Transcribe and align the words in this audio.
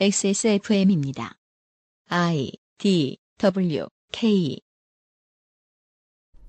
XSFM입니다. 0.00 1.34
I 2.08 2.50
D 2.78 3.18
W 3.38 3.86
K 4.10 4.58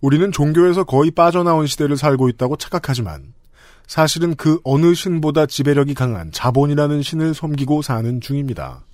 우리는 0.02 0.32
종교에서 0.32 0.86
거의 0.86 1.12
빠져나온 1.12 1.68
시대를 1.68 1.98
살고 1.98 2.30
있다고 2.30 2.56
착각하지만 2.56 3.34
사실은 3.86 4.36
그 4.36 4.60
어느 4.64 4.96
신보다 4.96 5.46
지배력이 5.46 5.94
강한 5.94 6.32
자본이라는 6.32 7.02
신을 7.04 7.34
섬기고 7.34 7.82
사는 7.82 8.22
중입니다. 8.22 8.86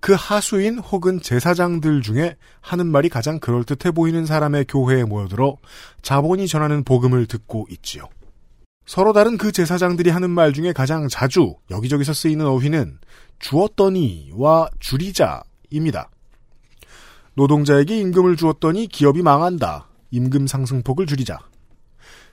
그 0.00 0.14
하수인 0.14 0.78
혹은 0.78 1.20
제사장들 1.20 2.02
중에 2.02 2.36
하는 2.60 2.86
말이 2.86 3.08
가장 3.08 3.38
그럴듯해 3.38 3.92
보이는 3.92 4.26
사람의 4.26 4.64
교회에 4.68 5.04
모여들어 5.04 5.58
자본이 6.02 6.48
전하는 6.48 6.82
복음을 6.82 7.26
듣고 7.26 7.66
있지요. 7.70 8.08
서로 8.86 9.12
다른 9.12 9.38
그 9.38 9.50
제사장들이 9.50 10.10
하는 10.10 10.30
말 10.30 10.52
중에 10.52 10.72
가장 10.72 11.08
자주 11.08 11.54
여기저기서 11.70 12.12
쓰이는 12.12 12.46
어휘는 12.46 12.98
주었더니와 13.38 14.68
줄이자입니다. 14.78 16.10
노동자에게 17.34 17.98
임금을 17.98 18.36
주었더니 18.36 18.86
기업이 18.86 19.22
망한다. 19.22 19.88
임금 20.10 20.46
상승폭을 20.46 21.06
줄이자. 21.06 21.38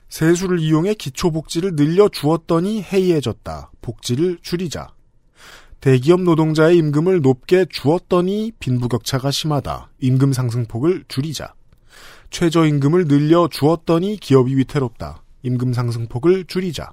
세수를 0.08 0.60
이용해 0.60 0.94
기초복지를 0.94 1.74
늘려 1.74 2.08
주었더니 2.08 2.82
해이해졌다. 2.82 3.70
복지를 3.80 4.38
줄이자. 4.42 4.88
대기업 5.80 6.20
노동자의 6.20 6.76
임금을 6.76 7.22
높게 7.22 7.64
주었더니 7.68 8.52
빈부격차가 8.60 9.30
심하다. 9.30 9.90
임금 10.00 10.32
상승폭을 10.32 11.04
줄이자. 11.08 11.54
최저임금을 12.30 13.08
늘려 13.08 13.48
주었더니 13.50 14.18
기업이 14.18 14.56
위태롭다. 14.56 15.21
임금 15.42 15.72
상승폭을 15.72 16.44
줄이자. 16.46 16.92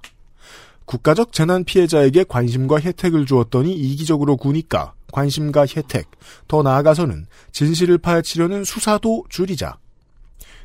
국가적 0.86 1.34
재난 1.34 1.64
피해자에게 1.64 2.24
관심과 2.24 2.80
혜택을 2.80 3.26
주었더니 3.28 3.74
이기적으로 3.74 4.38
구니까 4.38 4.94
관심과 5.12 5.68
혜택, 5.76 6.10
더 6.48 6.64
나아가서는 6.64 7.28
진실을 7.52 8.00
파헤치려는 8.00 8.64
수사도 8.64 9.26
줄이자. 9.30 9.78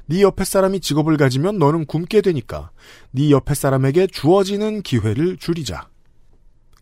네 0.07 0.23
옆에 0.23 0.45
사람이 0.45 0.81
직업을 0.81 1.17
가지면 1.17 1.59
너는 1.59 1.87
굶게 1.87 2.21
되니까 2.21 2.71
네 3.11 3.31
옆에 3.31 3.55
사람에게 3.55 4.07
주어지는 4.07 4.83
기회를 4.83 5.37
줄이자. 5.37 5.89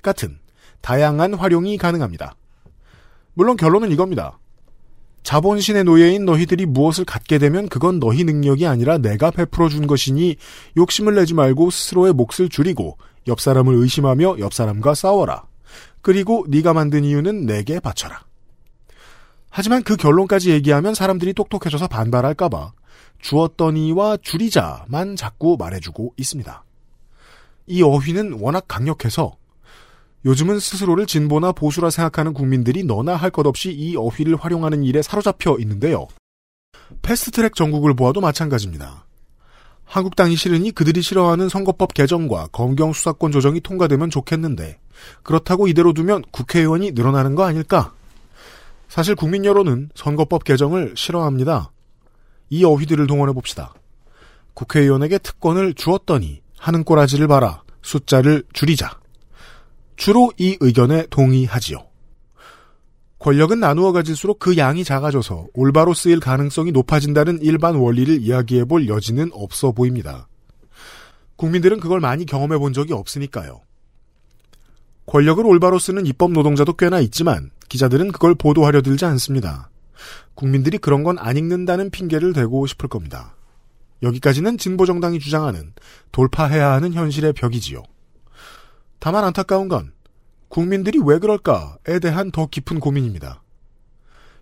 같은 0.03 0.39
다양한 0.81 1.35
활용이 1.35 1.79
가능합니다. 1.79 2.35
물론 3.35 3.57
결론은 3.57 3.91
이겁니다. 3.91 4.39
자본신의 5.23 5.85
노예인 5.85 6.25
너희들이 6.25 6.67
무엇을 6.67 7.05
갖게 7.05 7.39
되면 7.39 7.69
그건 7.69 8.01
너희 8.01 8.25
능력이 8.25 8.67
아니라 8.67 8.99
내가 8.99 9.31
베풀어 9.31 9.69
준 9.69 9.87
것이니 9.87 10.37
욕심을 10.77 11.15
내지 11.15 11.35
말고 11.35 11.71
스스로의 11.71 12.13
몫을 12.13 12.49
줄이고 12.51 12.99
옆 13.29 13.41
사람을 13.41 13.75
의심하며 13.75 14.37
옆 14.41 14.53
사람과 14.53 14.95
싸워라. 14.95 15.45
그리고 16.01 16.45
네가 16.49 16.75
만든 16.75 17.05
이유는 17.05 17.47
내게 17.47 17.79
바쳐라. 17.79 18.25
하지만 19.49 19.83
그 19.83 19.97
결론까지 19.97 20.51
얘기하면 20.51 20.95
사람들이 20.95 21.35
똑똑해져서 21.35 21.87
반발할까봐 21.87 22.73
주었더니와 23.21 24.17
줄이자만 24.23 25.15
자꾸 25.15 25.57
말해주고 25.59 26.15
있습니다. 26.17 26.65
이 27.69 27.83
어휘는 27.83 28.39
워낙 28.41 28.65
강력해서 28.67 29.37
요즘은 30.25 30.61
스스로를 30.61 31.07
진보나 31.07 31.53
보수라 31.53 31.91
생각하는 31.91 32.33
국민들이 32.33 32.85
너나 32.85 33.17
할 33.17 33.31
것 33.31 33.47
없이 33.47 33.73
이 33.73 33.97
어휘를 33.97 34.37
활용하는 34.37 34.85
일에 34.85 35.03
사로잡혀 35.03 35.57
있는데요. 35.61 36.07
패스트트랙 37.03 37.55
전국을 37.55 37.95
보아도 37.95 38.21
마찬가지입니다. 38.21 39.07
한국당이 39.85 40.37
싫으니 40.37 40.71
그들이 40.71 41.03
싫어하는 41.03 41.49
선거법 41.49 41.93
개정과 41.93 42.49
검경 42.53 42.93
수사권 42.93 43.33
조정이 43.33 43.61
통과되면 43.61 44.11
좋겠는데 44.11 44.79
그렇다고 45.23 45.67
이대로 45.67 45.93
두면 45.93 46.23
국회의원이 46.31 46.93
늘어나는 46.93 47.35
거 47.35 47.45
아닐까? 47.45 47.93
사실 48.89 49.15
국민 49.15 49.45
여론은 49.45 49.91
선거법 49.95 50.45
개정을 50.45 50.95
싫어합니다. 50.97 51.73
이 52.51 52.65
어휘들을 52.65 53.07
동원해 53.07 53.33
봅시다. 53.33 53.75
국회의원에게 54.55 55.19
특권을 55.19 55.75
주었더니 55.75 56.43
하는 56.59 56.85
꼬라지를 56.85 57.27
봐라. 57.27 57.63
숫자를 57.83 58.45
줄이자. 58.53 59.02
주로 60.03 60.33
이 60.37 60.57
의견에 60.59 61.07
동의하지요. 61.11 61.79
권력은 63.21 63.61
나누어 63.61 63.93
가질수록 63.93 64.41
그 64.41 64.57
양이 64.57 64.83
작아져서 64.83 65.47
올바로 65.55 65.95
쓰일 65.95 66.19
가능성이 66.19 66.73
높아진다는 66.73 67.39
일반 67.41 67.77
원리를 67.77 68.21
이야기해 68.21 68.65
볼 68.65 68.89
여지는 68.89 69.31
없어 69.33 69.71
보입니다. 69.71 70.27
국민들은 71.37 71.79
그걸 71.79 72.01
많이 72.01 72.27
경험해 72.27 72.59
본 72.59 72.73
적이 72.73 72.95
없으니까요. 72.95 73.61
권력을 75.07 75.47
올바로 75.47 75.79
쓰는 75.79 76.05
입법 76.05 76.33
노동자도 76.33 76.73
꽤나 76.73 76.99
있지만 76.99 77.53
기자들은 77.69 78.11
그걸 78.11 78.35
보도하려 78.35 78.83
들지 78.83 79.05
않습니다. 79.05 79.71
국민들이 80.35 80.79
그런 80.79 81.05
건 81.05 81.17
안 81.21 81.37
읽는다는 81.37 81.91
핑계를 81.91 82.33
대고 82.33 82.67
싶을 82.67 82.89
겁니다. 82.89 83.37
여기까지는 84.03 84.59
진보정당이 84.59 85.21
주장하는 85.21 85.75
돌파해야 86.11 86.73
하는 86.73 86.93
현실의 86.93 87.35
벽이지요. 87.35 87.85
다만 89.03 89.25
안타까운 89.25 89.67
건 89.67 89.93
국민들이 90.47 91.01
왜 91.05 91.19
그럴까에 91.19 91.99
대한 92.01 92.31
더 92.31 92.47
깊은 92.47 92.79
고민입니다. 92.79 93.43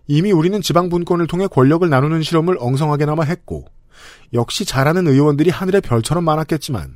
이미 0.05 0.31
우리는 0.31 0.61
지방 0.61 0.89
분권을 0.89 1.25
통해 1.25 1.47
권력을 1.47 1.89
나누는 1.89 2.21
실험을 2.21 2.57
엉성하게나마 2.59 3.23
했고 3.23 3.65
역시 4.33 4.63
잘하는 4.63 5.07
의원들이 5.07 5.49
하늘의 5.49 5.81
별처럼 5.81 6.23
많았겠지만 6.25 6.95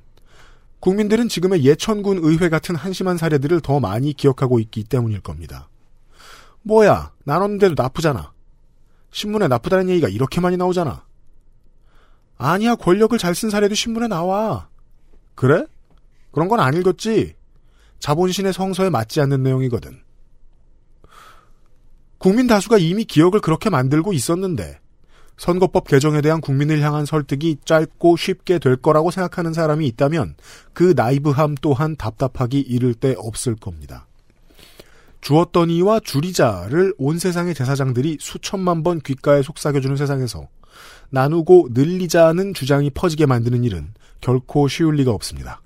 국민들은 0.79 1.27
지금의 1.27 1.65
예천군 1.65 2.19
의회 2.21 2.49
같은 2.49 2.75
한심한 2.75 3.17
사례들을 3.17 3.61
더 3.61 3.79
많이 3.79 4.13
기억하고 4.13 4.59
있기 4.59 4.83
때문일 4.83 5.21
겁니다. 5.21 5.67
뭐야 6.61 7.13
나눴는데도 7.23 7.81
나쁘잖아. 7.81 8.31
신문에 9.09 9.47
나쁘다는 9.47 9.89
얘기가 9.89 10.07
이렇게 10.07 10.39
많이 10.39 10.55
나오잖아. 10.55 11.03
아니야 12.37 12.75
권력을 12.75 13.17
잘 13.17 13.33
쓴 13.33 13.49
사례도 13.49 13.73
신문에 13.73 14.07
나와. 14.07 14.67
그래? 15.33 15.65
그런 16.31 16.47
건 16.47 16.59
안 16.59 16.75
읽었지. 16.75 17.33
자본신의 18.05 18.53
성서에 18.53 18.91
맞지 18.91 19.19
않는 19.21 19.41
내용이거든. 19.41 19.99
국민 22.19 22.45
다수가 22.45 22.77
이미 22.77 23.03
기억을 23.03 23.39
그렇게 23.39 23.71
만들고 23.71 24.13
있었는데 24.13 24.79
선거법 25.37 25.87
개정에 25.87 26.21
대한 26.21 26.39
국민을 26.39 26.81
향한 26.81 27.07
설득이 27.07 27.57
짧고 27.65 28.15
쉽게 28.15 28.59
될 28.59 28.75
거라고 28.75 29.09
생각하는 29.09 29.53
사람이 29.53 29.87
있다면 29.87 30.35
그 30.73 30.93
나이브함 30.95 31.55
또한 31.61 31.95
답답하기 31.95 32.59
이를 32.59 32.93
데 32.93 33.15
없을 33.17 33.55
겁니다. 33.55 34.05
주었더니와 35.21 36.01
줄이자를 36.01 36.93
온 36.99 37.17
세상의 37.17 37.55
제사장들이 37.55 38.17
수천만 38.19 38.83
번 38.83 38.99
귓가에 38.99 39.41
속삭여주는 39.41 39.95
세상에서 39.95 40.47
나누고 41.09 41.69
늘리자는 41.71 42.53
주장이 42.53 42.91
퍼지게 42.91 43.25
만드는 43.25 43.63
일은 43.63 43.95
결코 44.21 44.67
쉬울 44.67 44.97
리가 44.97 45.09
없습니다. 45.09 45.63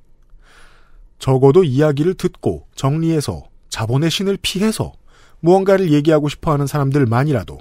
적어도 1.19 1.63
이야기를 1.63 2.16
듣고 2.16 2.66
정리해서 2.75 3.44
자본의 3.69 4.09
신을 4.09 4.38
피해서 4.41 4.94
무언가를 5.41 5.91
얘기하고 5.91 6.30
싶어 6.30 6.52
하는 6.52 6.66
사람들만이라도 6.66 7.59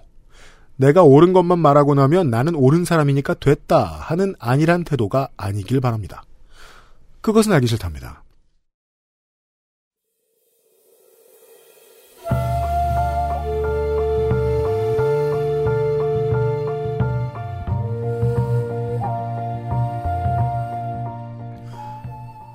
내가 0.77 1.03
옳은 1.03 1.33
것만 1.33 1.59
말하고 1.59 1.95
나면 1.95 2.31
나는 2.31 2.55
옳은 2.55 2.85
사람이니까 2.85 3.35
됐다 3.35 3.85
하는 3.85 4.35
안일한 4.39 4.85
태도가 4.85 5.29
아니길 5.37 5.81
바랍니다. 5.81 6.23
그것은 7.21 7.53
알기 7.53 7.67
싫답니다. 7.67 8.23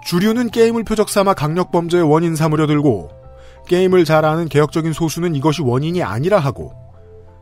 주류는 0.06 0.50
게임을 0.50 0.84
표적 0.84 1.10
삼아 1.10 1.34
강력 1.34 1.72
범죄의 1.72 2.04
원인 2.04 2.36
삼으려 2.36 2.68
들고 2.68 3.10
게임을 3.68 4.06
잘 4.06 4.26
아는 4.26 4.50
개혁적인 4.50 4.94
소수는 4.94 5.36
이것이 5.36 5.62
원인이 5.62 6.04
아니라 6.04 6.40
하고 6.40 6.74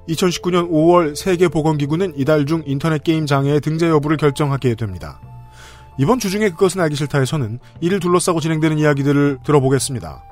2019년 0.08 0.70
5월 0.70 1.16
세계보건기구는 1.16 2.14
이달 2.16 2.46
중 2.46 2.64
인터넷 2.66 3.04
게임 3.04 3.26
장애의 3.26 3.62
등재 3.62 3.88
여부를 3.88 4.18
결정하게 4.18 4.76
됩니다. 4.76 5.20
이번 5.98 6.20
주 6.20 6.30
중에 6.30 6.50
그것은 6.50 6.82
알기 6.82 6.96
싫다에서는 6.96 7.60
이를 7.82 8.00
둘러싸고 8.00 8.40
진행되는 8.40 8.78
이야기들을 8.78 9.40
들어보겠습니다. 9.44 10.31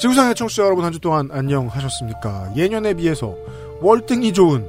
지구상의 0.00 0.34
청취자 0.34 0.64
여러분 0.64 0.84
한 0.84 0.92
주 0.92 0.98
동안 0.98 1.28
안녕하셨습니까? 1.32 2.52
예년에 2.56 2.94
비해서 2.94 3.34
월등히 3.80 4.32
좋은 4.32 4.66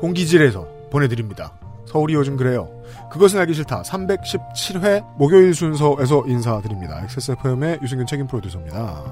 공기질에서 0.00 0.66
보내드립니다. 0.90 1.52
서울이 1.86 2.14
요즘 2.14 2.36
그래요. 2.36 2.68
그것은 3.10 3.40
알기 3.40 3.54
싫다. 3.54 3.82
317회 3.82 5.04
목요일 5.18 5.54
순서에서 5.54 6.24
인사드립니다. 6.26 7.00
XSFM의 7.04 7.80
유승균 7.82 8.06
책임 8.06 8.26
프로듀서입니다. 8.26 9.02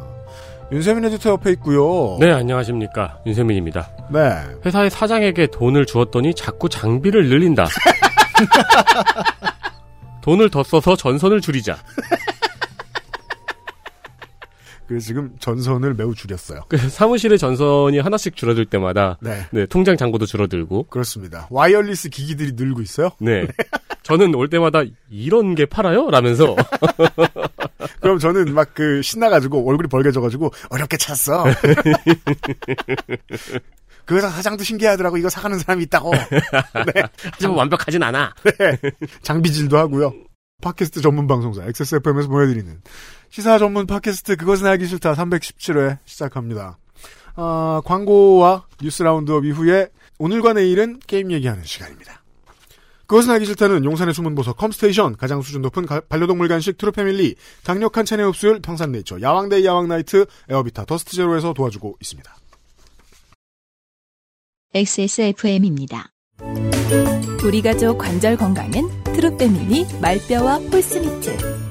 윤세민 0.73 1.05
에디터 1.07 1.31
옆에 1.31 1.53
있고요. 1.53 2.17
네, 2.21 2.31
안녕하십니까. 2.33 3.19
윤세민입니다. 3.27 3.89
네. 4.13 4.43
회사의 4.65 4.91
사장에게 4.91 5.47
돈을 5.49 5.87
주었더니 5.87 6.35
자꾸 6.35 6.69
장비를 6.69 7.29
늘린다. 7.29 7.67
돈을 10.23 10.51
더 10.51 10.63
써서 10.65 10.97
전선을 10.97 11.41
줄이자. 11.41 11.77
그래서 14.87 15.07
지금 15.07 15.33
전선을 15.41 15.95
매우 15.95 16.15
줄였어요. 16.15 16.61
그 16.69 16.77
사무실의 16.77 17.39
전선이 17.39 17.99
하나씩 17.99 18.37
줄어들 18.37 18.65
때마다 18.67 19.19
네. 19.21 19.47
네, 19.51 19.67
통장 19.67 19.97
잔고도 19.97 20.27
줄어들고. 20.27 20.85
그렇습니다. 20.85 21.49
와이어리스 21.51 22.09
기기들이 22.11 22.53
늘고 22.55 22.83
있어요. 22.83 23.11
네. 23.21 23.47
저는 24.05 24.35
올 24.37 24.49
때마다 24.49 24.83
이런 25.11 25.57
게 25.57 25.67
팔아요? 25.67 26.09
라면서 26.11 26.55
그럼 28.01 28.21
저는 28.21 28.55
막 28.55 28.67
그 28.77 29.01
신나가지고 29.03 29.67
얼굴이 29.69 29.89
벌개져가지고 29.89 30.53
어렵게 30.69 30.99
찾았어. 30.99 31.45
그 34.05 34.17
회사 34.17 34.29
사장도 34.29 34.63
신기하더라고. 34.63 35.17
이거 35.17 35.29
사가는 35.31 35.59
사람이 35.59 35.85
있다고. 35.85 36.13
네. 36.13 37.03
하지만 37.33 37.57
완벽하진 37.57 38.03
않아. 38.03 38.35
네. 38.59 38.79
장비질도 39.23 39.79
하고요. 39.79 40.13
팟캐스트 40.63 41.01
전문 41.01 41.27
방송사 41.27 41.65
XSFM에서 41.65 42.29
보내드리는 42.29 42.81
시사 43.31 43.59
전문 43.59 43.87
팟캐스트 43.87 44.37
그것은 44.37 44.67
알기 44.67 44.87
싫다 44.87 45.15
317회 45.15 45.99
시작합니다. 46.05 46.79
아, 47.35 47.83
광고와 47.85 48.65
뉴스 48.81 49.03
roundup 49.03 49.45
이후에 49.45 49.89
오늘과 50.19 50.55
내일은 50.55 50.99
게임 51.07 51.31
얘기하는 51.33 51.65
시간입니다. 51.65 52.23
그것은 53.07 53.31
알기 53.33 53.47
싫다는 53.47 53.85
용산의 53.85 54.15
숨은 54.15 54.35
보석 54.35 54.57
컴스테이션 54.57 55.17
가장 55.17 55.41
수준 55.43 55.63
높은 55.63 55.87
가- 55.87 56.01
반려동물 56.01 56.49
간식 56.49 56.77
트루패밀리 56.79 57.37
강력한 57.63 58.05
체내 58.05 58.23
흡수율 58.25 58.61
평산네이처 58.61 59.21
야왕데이 59.21 59.65
야왕나이트 59.65 60.27
에어비타 60.49 60.87
더스트 60.87 61.15
제로에서 61.15 61.53
도와주고 61.53 61.99
있습니다. 62.01 62.35
XSFM입니다. 64.75 66.11
우리 67.45 67.63
가족 67.63 67.99
관절 67.99 68.37
건강은 68.37 69.05
트루패밀리 69.05 69.87
말뼈와 70.01 70.57
horse 70.57 71.18
meat 71.18 71.66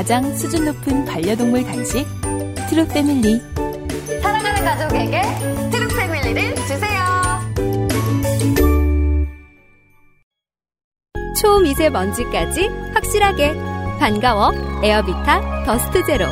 가장 0.00 0.34
수준 0.34 0.64
높은 0.64 1.04
반려동물 1.04 1.62
간식 1.62 2.06
트루 2.70 2.88
패밀리. 2.88 3.38
사랑하는 4.22 4.64
가족에게 4.64 5.20
트루 5.70 5.88
패밀리를 5.94 6.56
주세요. 6.56 7.00
초미세먼지까지 11.38 12.68
확실하게. 12.94 13.52
반가워 13.98 14.54
에어비타 14.82 15.64
더스트 15.66 16.06
제로. 16.06 16.24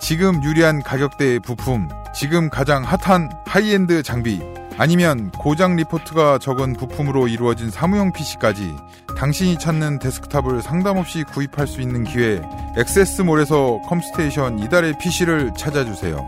지금 0.00 0.42
유리한 0.42 0.82
가격대의 0.82 1.40
부품, 1.40 1.86
지금 2.14 2.48
가장 2.48 2.82
핫한 2.82 3.28
하이엔드 3.46 4.02
장비, 4.02 4.40
아니면 4.76 5.30
고장 5.30 5.76
리포트가 5.76 6.38
적은 6.38 6.72
부품으로 6.74 7.28
이루어진 7.28 7.70
사무용 7.70 8.12
PC까지 8.12 8.74
당신이 9.16 9.58
찾는 9.58 10.00
데스크탑을 10.00 10.62
상담 10.62 10.96
없이 10.96 11.22
구입할 11.22 11.66
수 11.68 11.80
있는 11.80 12.02
기회, 12.02 12.42
엑세스몰에서 12.76 13.82
컴스테이션 13.86 14.58
이달의 14.58 14.98
PC를 14.98 15.52
찾아주세요. 15.56 16.18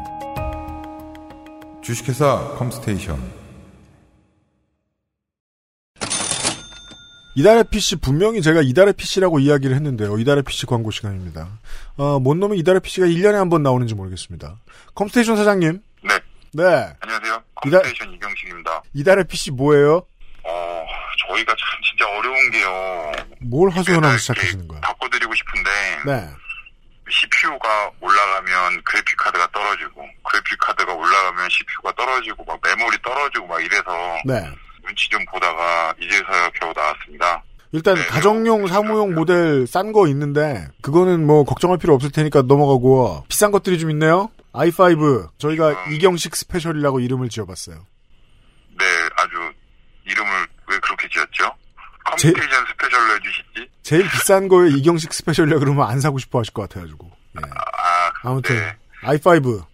주식회사 1.82 2.54
컴스테이션. 2.56 3.46
이달의 7.34 7.64
PC 7.70 7.96
분명히 7.96 8.40
제가 8.40 8.62
이달의 8.62 8.94
PC라고 8.94 9.40
이야기를 9.40 9.74
했는데요. 9.76 10.18
이달의 10.18 10.42
PC 10.44 10.64
광고 10.66 10.90
시간입니다. 10.90 11.48
어, 11.96 12.18
뭔 12.18 12.40
놈의 12.40 12.58
이달의 12.60 12.80
PC가 12.80 13.06
1년에 13.08 13.32
한 13.32 13.50
번 13.50 13.62
나오는지 13.62 13.94
모르겠습니다. 13.94 14.56
컴스테이션 14.94 15.36
사장님. 15.36 15.82
네. 16.04 16.14
네. 16.52 16.64
안녕하세요. 17.00 17.42
이달- 17.66 17.82
컴스테이션 17.82 18.14
이경식입니다. 18.14 18.82
이달의 18.94 19.24
PC 19.28 19.50
뭐예요? 19.52 20.02
어, 20.44 20.86
저희가 21.28 21.52
참 21.52 21.80
진짜 21.82 22.08
어려운 22.18 22.50
게요. 22.50 23.12
뭘 23.40 23.70
하소연하면서 23.70 24.18
시작하시는 24.18 24.68
거야? 24.68 24.80
바꿔드리고 24.80 25.34
싶은데 25.34 25.70
네. 26.06 26.28
CPU가 27.08 27.90
올라가면 28.00 28.82
그래픽 28.84 29.16
카드가 29.16 29.48
떨어지고 29.52 30.02
그래픽 30.24 30.58
카드가 30.58 30.92
올라가면 30.92 31.48
CPU가 31.50 31.92
떨어지고 31.96 32.44
막 32.44 32.58
메모리 32.62 32.96
떨어지고 33.02 33.46
막 33.46 33.60
이래서 33.64 33.84
네. 34.24 34.48
눈치 34.84 35.08
좀 35.08 35.24
보다가 35.26 35.94
이제서야 36.00 36.50
겨우 36.60 36.72
나왔습니다. 36.74 37.42
일단 37.72 37.94
네, 37.96 38.06
가정용, 38.06 38.66
사무용 38.68 39.14
모델 39.14 39.66
싼 39.66 39.92
거 39.92 40.06
있는데 40.08 40.66
그거는 40.82 41.26
뭐 41.26 41.44
걱정할 41.44 41.78
필요 41.78 41.94
없을 41.94 42.10
테니까 42.10 42.42
넘어가고 42.42 43.24
비싼 43.28 43.50
것들이 43.50 43.78
좀 43.78 43.90
있네요. 43.90 44.30
I5 44.56 45.38
저희가 45.38 45.70
음. 45.70 45.92
이경식 45.92 46.34
special이라고 46.34 47.00
이름을 47.00 47.28
지어봤어요. 47.28 47.86
네, 48.78 48.84
아주 49.16 49.52
이름을 50.06 50.46
왜 50.68 50.78
그렇게 50.78 51.08
지었죠? 51.08 51.52
컴스테이션 52.04 52.66
special로 52.68 53.14
해주시지? 53.16 53.70
제일 53.82 54.08
비싼 54.10 54.48
거에 54.48 54.70
이경식 54.70 55.12
special이라 55.12 55.58
그러면 55.58 55.88
안 55.88 56.00
사고 56.00 56.18
싶어 56.18 56.38
하실 56.38 56.54
것 56.54 56.62
같아가지고. 56.68 57.10
예. 57.36 57.42
아, 57.42 58.12
아무튼 58.22 58.56
네. 58.56 58.76
i5 59.02 59.64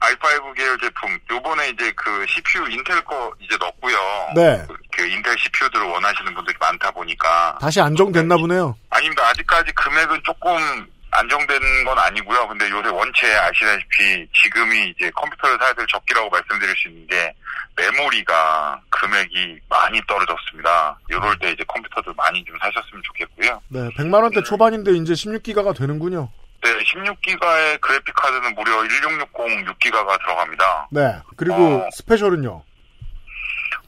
i5 0.00 0.56
계열 0.56 0.78
제품 0.78 1.18
요번에 1.30 1.68
이제 1.70 1.92
그 1.94 2.24
CPU 2.26 2.70
인텔 2.70 3.04
거 3.04 3.32
이제 3.38 3.56
넣었고요. 3.58 3.96
네. 4.34 4.64
그, 4.66 4.74
그 4.92 5.06
인텔 5.06 5.36
CPU들을 5.38 5.86
원하시는 5.86 6.34
분들이 6.34 6.56
많다 6.58 6.90
보니까 6.90 7.58
다시 7.60 7.80
안정됐나 7.80 8.36
보네요. 8.38 8.76
아닙니다. 8.88 9.28
아직까지 9.28 9.72
금액은 9.72 10.22
조금 10.24 10.86
안정된 11.12 11.84
건 11.84 11.98
아니고요. 11.98 12.48
근데 12.48 12.68
요새 12.70 12.88
원체 12.88 13.34
아시다시피 13.34 14.28
지금이 14.42 14.88
이제 14.90 15.10
컴퓨터를 15.10 15.58
사야 15.58 15.72
될 15.72 15.86
적기라고 15.88 16.30
말씀드릴 16.30 16.76
수 16.76 16.88
있는 16.88 17.06
게 17.06 17.34
메모리가 17.76 18.80
금액이 18.90 19.60
많이 19.68 20.00
떨어졌습니다. 20.06 20.98
이럴 21.08 21.36
때 21.38 21.50
이제 21.50 21.64
컴퓨터들 21.66 22.12
많이 22.16 22.44
좀 22.44 22.56
사셨으면 22.60 23.02
좋겠고요. 23.04 23.60
네, 23.68 23.88
100만 23.96 24.22
원대 24.22 24.42
초반인데 24.42 24.92
이제 24.92 25.12
16기가가 25.14 25.76
되는군요. 25.76 26.30
네, 26.62 26.70
16기가의 26.84 27.80
그래픽 27.80 28.14
카드는 28.14 28.54
무려 28.54 28.86
1660 28.86 29.66
6기가가 29.66 30.18
들어갑니다. 30.20 30.88
네. 30.90 31.18
그리고 31.36 31.54
어. 31.56 31.88
special은요. 31.92 32.62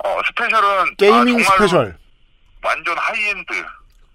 어, 0.05 0.21
special은 0.27 0.97
gaming 0.97 1.39
아, 1.41 1.43
special. 1.43 1.97
완전 2.63 2.97
하이엔드 2.99 3.53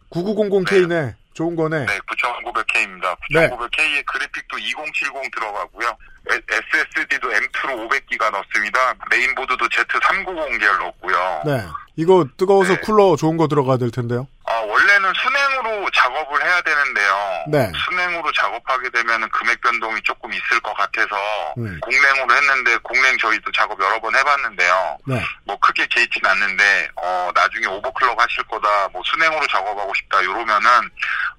9900K네. 0.10 1.16
좋은 1.38 1.56
거네. 1.56 1.86
네, 1.86 2.00
9900K입니다. 2.00 3.16
네. 3.30 3.48
9900K의 3.48 4.04
그래픽도 4.08 4.58
2070 4.58 5.14
들어가고요. 5.32 5.96
SSD도 6.28 7.30
M2로 7.30 7.88
500기가 7.88 8.32
넣습니다. 8.32 8.80
메인보드도 9.12 9.70
Z390 9.70 10.60
계열 10.60 10.80
넣었고요. 10.80 11.44
네. 11.46 11.64
이거 11.98 12.26
뜨거워서 12.38 12.76
네. 12.76 12.82
쿨러 12.82 13.16
좋은 13.16 13.38
거 13.38 13.48
들어가야 13.48 13.78
될 13.78 13.90
텐데요. 13.90 14.28
아, 14.46 14.54
원래는 14.54 15.12
수냉으로 15.16 15.90
작업을 15.90 16.46
해야 16.46 16.62
되는데요. 16.62 17.16
네. 17.48 17.72
수냉으로 17.86 18.32
작업하게 18.34 18.90
되면 18.92 19.28
금액 19.30 19.60
변동이 19.62 20.00
조금 20.04 20.32
있을 20.32 20.60
것 20.62 20.74
같아서 20.76 21.16
음. 21.58 21.80
공랭으로 21.82 22.36
했는데 22.36 22.78
공랭 22.84 23.18
저희도 23.18 23.52
작업 23.52 23.82
여러 23.82 24.00
번 24.00 24.16
해봤는데요. 24.16 24.98
네. 25.08 25.26
뭐 25.44 25.58
크게 25.60 25.88
개의치는 25.88 26.30
않는데 26.30 26.88
어 26.98 27.32
나중에 27.34 27.66
오버클럭 27.66 28.20
하실 28.22 28.44
거다 28.44 28.90
뭐 28.94 29.02
순행으로 29.04 29.48
작업하고 29.48 29.92
싶다 29.96 30.22
이러면은 30.22 30.70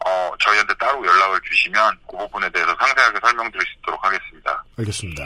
어 0.04 0.32
저희한테 0.40 0.74
따로 0.74 1.06
연락을 1.06 1.40
주시면 1.48 1.98
그 2.10 2.16
부분에 2.16 2.50
대해서 2.50 2.74
상세하게 2.78 3.18
설명드릴 3.22 3.64
수 3.64 3.72
있도록 3.78 4.04
하겠습니다. 4.04 4.64
알겠습니다. 4.76 5.22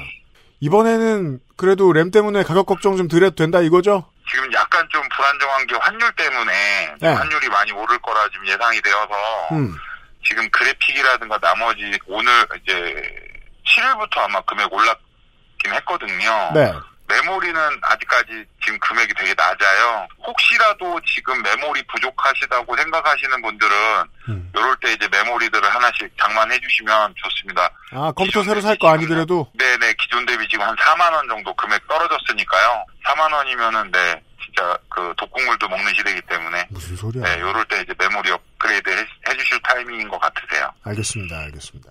이번에는 0.60 1.40
그래도 1.56 1.92
램 1.92 2.10
때문에 2.10 2.42
가격 2.44 2.66
걱정 2.66 2.96
좀덜 2.96 3.24
해도 3.24 3.34
된다 3.34 3.60
이거죠? 3.60 4.12
지금 4.32 4.50
약간 4.54 4.88
좀 4.88 5.06
불안정한 5.10 5.66
게 5.66 5.76
환율 5.76 6.10
때문에 6.12 6.94
네. 7.00 7.08
환율이 7.08 7.48
많이 7.50 7.70
오를 7.72 7.98
거라 7.98 8.26
지금 8.32 8.46
예상이 8.46 8.80
되어서 8.80 9.14
음. 9.52 9.76
지금 10.24 10.48
그래픽이라든가 10.50 11.38
나머지 11.38 11.98
오늘 12.06 12.32
이제 12.62 12.72
7일부터 13.68 14.18
아마 14.18 14.40
금액 14.42 14.72
올랐긴 14.72 15.74
했거든요. 15.74 16.50
네. 16.54 16.72
메모리는 17.16 17.60
아직까지 17.82 18.44
지금 18.64 18.78
금액이 18.80 19.12
되게 19.14 19.34
낮아요. 19.34 20.08
혹시라도 20.26 20.98
지금 21.04 21.42
메모리 21.42 21.82
부족하시다고 21.92 22.74
생각하시는 22.76 23.42
분들은 23.42 23.76
음. 24.28 24.50
이럴 24.54 24.74
때 24.76 24.92
이제 24.92 25.06
메모리들을 25.08 25.62
하나씩 25.74 26.10
장만해 26.18 26.58
주시면 26.60 27.14
좋습니다. 27.16 27.70
아, 27.92 28.12
컴퓨터 28.12 28.42
새로 28.42 28.60
살 28.62 28.76
거 28.78 28.88
아니더라도 28.88 29.50
네네 29.54 29.92
기존 30.00 30.24
대비 30.24 30.48
지금 30.48 30.64
한 30.66 30.74
4만 30.76 31.12
원 31.12 31.28
정도 31.28 31.54
금액 31.54 31.86
떨어졌으니까요. 31.86 32.84
4만 33.04 33.32
원이면은 33.32 33.90
네 33.92 34.22
진짜 34.42 34.76
그 34.88 35.12
독국물도 35.18 35.68
먹는 35.68 35.94
시대이기 35.94 36.22
때문에 36.22 36.66
무슨 36.70 36.96
소리야? 36.96 37.22
네 37.24 37.34
이럴 37.36 37.62
때 37.66 37.80
이제 37.82 37.94
메모리 37.98 38.30
업그레이드 38.30 38.88
해, 38.90 39.06
해주실 39.28 39.60
타이밍인 39.62 40.08
것 40.08 40.18
같으세요. 40.18 40.72
알겠습니다. 40.84 41.36
알겠습니다. 41.38 41.90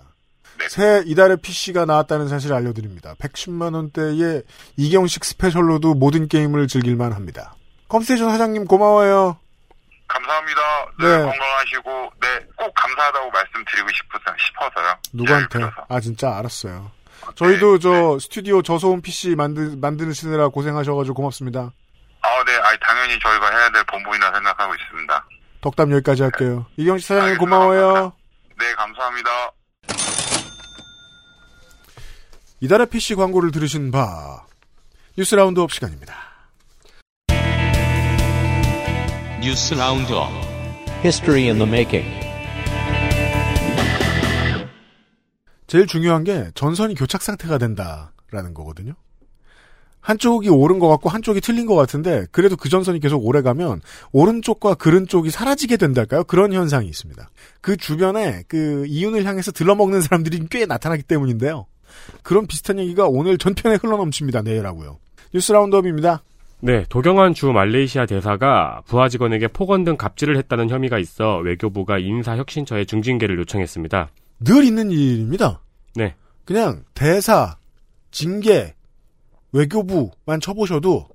네. 0.61 0.69
새 0.69 1.03
이달의 1.05 1.37
PC가 1.37 1.85
나왔다는 1.85 2.27
사실을 2.27 2.55
알려드립니다. 2.55 3.15
110만 3.15 3.73
원대의 3.75 4.43
이경식 4.77 5.25
special로도 5.25 5.95
모든 5.95 6.27
게임을 6.27 6.67
즐길만 6.67 7.13
합니다. 7.13 7.55
컴스테이션 7.87 8.29
사장님 8.31 8.65
고마워요. 8.65 9.37
감사합니다. 10.07 10.61
늘 10.99 11.09
네. 11.09 11.23
건강하시고, 11.23 12.11
네, 12.21 12.27
꼭 12.57 12.73
감사하다고 12.75 13.31
말씀드리고 13.31 13.87
싶어서, 13.93 14.35
싶어서요. 14.37 14.95
누구한테? 15.13 15.59
들어서. 15.59 15.73
아 15.87 15.99
진짜 16.01 16.37
알았어요. 16.37 16.91
저희도 17.35 17.79
저 17.79 18.19
스튜디오 18.19 18.61
저소음 18.61 19.01
PC 19.01 19.35
만드 19.35 19.77
만드시느라 19.79 20.49
고생하셔가지고 20.49 21.13
고맙습니다. 21.15 21.71
아, 22.23 22.43
네, 22.45 22.55
아니, 22.57 22.77
당연히 22.81 23.19
저희가 23.19 23.49
해야 23.49 23.69
될 23.71 23.83
본분이라 23.85 24.33
생각하고 24.33 24.73
있습니다. 24.75 25.25
덕담 25.61 25.91
여기까지 25.93 26.23
할게요. 26.23 26.65
이경식 26.77 27.07
사장님. 27.07 27.37
고마워요. 27.37 28.13
네, 28.59 28.73
감사합니다. 28.75 29.29
이달의 32.63 32.89
PC 32.91 33.15
광고를 33.15 33.49
들으신 33.49 33.89
바 33.89 34.45
뉴스 35.17 35.33
roundup 35.33 35.71
시간입니다. 35.71 36.13
뉴스 39.41 39.73
roundup 39.73 40.29
History 41.03 41.49
in 41.49 41.57
the 41.57 41.67
making. 41.67 42.07
제일 45.65 45.87
중요한 45.87 46.23
게 46.23 46.51
전선이 46.53 46.93
교착 46.93 47.23
상태가 47.23 47.57
된다라는 47.57 48.53
거거든요. 48.53 48.93
한쪽이 50.01 50.49
옳은 50.49 50.77
것 50.77 50.87
같고 50.87 51.09
한쪽이 51.09 51.41
틀린 51.41 51.65
것 51.65 51.73
같은데 51.73 52.27
그래도 52.31 52.55
그 52.55 52.69
전선이 52.69 52.99
계속 52.99 53.25
오래 53.25 53.41
가면 53.41 53.81
오른쪽과 54.11 54.75
그른 54.75 55.07
쪽이 55.07 55.31
사라지게 55.31 55.77
된달까요? 55.77 56.25
그런 56.25 56.53
현상이 56.53 56.87
있습니다. 56.87 57.27
그 57.61 57.75
주변에 57.75 58.43
그 58.47 58.85
이윤을 58.87 59.25
향해서 59.25 59.51
들러먹는 59.51 60.01
사람들이 60.01 60.45
꽤 60.51 60.67
나타나기 60.67 61.01
때문인데요. 61.01 61.65
그런 62.23 62.47
비슷한 62.47 62.79
얘기가 62.79 63.07
오늘 63.07 63.37
전편에 63.37 63.75
흘러넘칩니다. 63.75 64.41
내일하고요. 64.41 64.97
뉴스 65.33 65.51
라운드업입니다. 65.51 66.23
네, 66.59 66.85
도경환 66.89 67.33
주 67.33 67.47
말레이시아 67.51 68.05
대사가 68.05 68.81
부하 68.85 69.09
직원에게 69.09 69.47
폭언 69.47 69.83
등 69.83 69.97
갑질을 69.97 70.37
했다는 70.37 70.69
혐의가 70.69 70.99
있어 70.99 71.37
외교부가 71.37 71.97
인사혁신처에 71.97 72.85
중징계를 72.85 73.39
요청했습니다. 73.39 74.09
늘 74.43 74.63
있는 74.63 74.91
일입니다. 74.91 75.61
네, 75.95 76.15
그냥 76.45 76.83
대사, 76.93 77.57
징계, 78.11 78.75
외교부만 79.51 80.39
쳐보셔도 80.39 81.07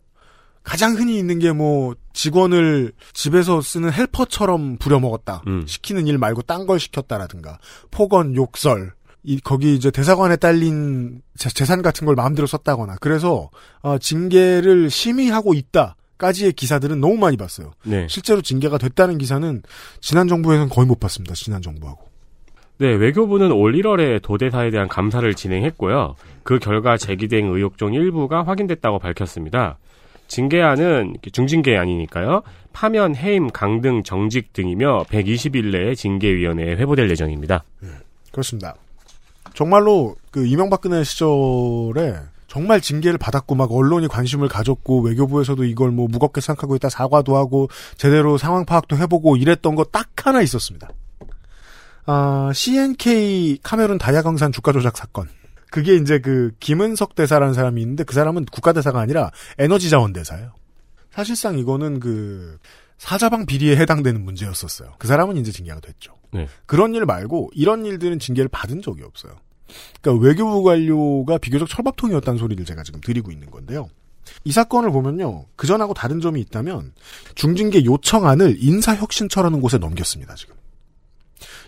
가장 0.62 0.94
흔히 0.96 1.16
있는 1.18 1.38
게 1.38 1.52
뭐 1.52 1.94
직원을 2.12 2.92
집에서 3.12 3.60
쓰는 3.60 3.92
헬퍼처럼 3.92 4.78
부려먹었다. 4.78 5.42
음. 5.46 5.64
시키는 5.66 6.06
일 6.08 6.18
말고 6.18 6.42
딴 6.42 6.66
걸 6.66 6.80
시켰다라든가 6.80 7.58
폭언, 7.90 8.34
욕설. 8.34 8.92
이 9.28 9.40
거기 9.40 9.74
이제 9.74 9.90
대사관에 9.90 10.36
딸린 10.36 11.20
재- 11.36 11.48
재산 11.50 11.82
같은 11.82 12.06
걸 12.06 12.14
마음대로 12.14 12.46
썼다거나 12.46 12.96
그래서 13.00 13.50
어, 13.82 13.98
징계를 13.98 14.88
심의하고 14.88 15.52
있다 15.52 15.96
까지의 16.16 16.52
기사들은 16.52 17.00
너무 17.00 17.16
많이 17.16 17.36
봤어요. 17.36 17.72
네, 17.84 18.06
실제로 18.08 18.40
징계가 18.40 18.78
됐다는 18.78 19.18
기사는 19.18 19.62
지난 20.00 20.28
정부에서는 20.28 20.68
거의 20.70 20.86
못 20.86 20.98
봤습니다. 21.00 21.34
지난 21.34 21.60
정부하고. 21.60 22.06
네, 22.78 22.86
외교부는 22.94 23.50
올 23.52 23.72
1월에 23.74 24.22
도대사에 24.22 24.70
대한 24.70 24.86
감사를 24.88 25.34
진행했고요. 25.34 26.14
그 26.42 26.58
결과 26.58 26.96
제기된 26.96 27.46
의혹 27.46 27.76
중 27.78 27.92
일부가 27.94 28.44
확인됐다고 28.44 28.98
밝혔습니다. 28.98 29.76
징계안은 30.28 31.16
중징계안이니까요. 31.32 32.42
파면, 32.72 33.16
해임, 33.16 33.48
강등, 33.48 34.02
정직 34.02 34.52
등이며 34.52 35.04
120일 35.10 35.70
내에 35.72 35.94
징계위원회에 35.94 36.76
회부될 36.76 37.10
예정입니다. 37.10 37.64
그렇습니다. 38.32 38.74
정말로 39.56 40.14
그 40.30 40.46
이명박근혜 40.46 41.02
시절에 41.02 42.20
정말 42.46 42.80
징계를 42.82 43.16
받았고 43.18 43.54
막 43.54 43.72
언론이 43.72 44.06
관심을 44.06 44.48
가졌고 44.48 45.00
외교부에서도 45.00 45.64
이걸 45.64 45.90
뭐 45.90 46.08
무겁게 46.08 46.42
생각하고 46.42 46.76
있다 46.76 46.90
사과도 46.90 47.36
하고 47.36 47.68
제대로 47.96 48.36
상황 48.36 48.66
파악도 48.66 48.96
해보고 48.98 49.36
이랬던 49.36 49.74
거 49.74 49.84
딱 49.90 50.08
하나 50.26 50.42
있었습니다. 50.42 50.88
아, 52.04 52.50
CNK 52.54 53.60
카메룬 53.62 53.96
다이아강산 53.98 54.52
주가 54.52 54.72
조작 54.72 54.96
사건. 54.96 55.28
그게 55.70 55.94
이제 55.96 56.18
그 56.20 56.52
김은석 56.60 57.14
대사라는 57.14 57.54
사람이 57.54 57.80
있는데 57.80 58.04
그 58.04 58.14
사람은 58.14 58.44
국가대사가 58.46 59.00
아니라 59.00 59.30
에너지 59.58 59.88
자원 59.88 60.12
대사예요. 60.12 60.52
사실상 61.10 61.58
이거는 61.58 61.98
그 62.00 62.58
사자방 62.98 63.46
비리에 63.46 63.76
해당되는 63.76 64.22
문제였었어요. 64.22 64.92
그 64.98 65.08
사람은 65.08 65.36
이제 65.38 65.50
징계가 65.50 65.80
됐죠. 65.80 66.12
네. 66.32 66.46
그런 66.66 66.94
일 66.94 67.06
말고 67.06 67.50
이런 67.54 67.86
일들은 67.86 68.18
징계를 68.18 68.48
받은 68.50 68.82
적이 68.82 69.02
없어요. 69.04 69.32
그러니까 70.00 70.26
외교부 70.26 70.62
관료가 70.62 71.38
비교적 71.38 71.68
철밥통이었다는 71.68 72.38
소리를 72.38 72.64
제가 72.64 72.82
지금 72.82 73.00
드리고 73.00 73.30
있는 73.30 73.50
건데요. 73.50 73.88
이 74.44 74.52
사건을 74.52 74.90
보면요. 74.90 75.46
그전하고 75.56 75.94
다른 75.94 76.20
점이 76.20 76.40
있다면 76.40 76.92
중징계 77.34 77.84
요청안을 77.84 78.56
인사혁신처라는 78.58 79.60
곳에 79.60 79.78
넘겼습니다. 79.78 80.34
지금. 80.34 80.54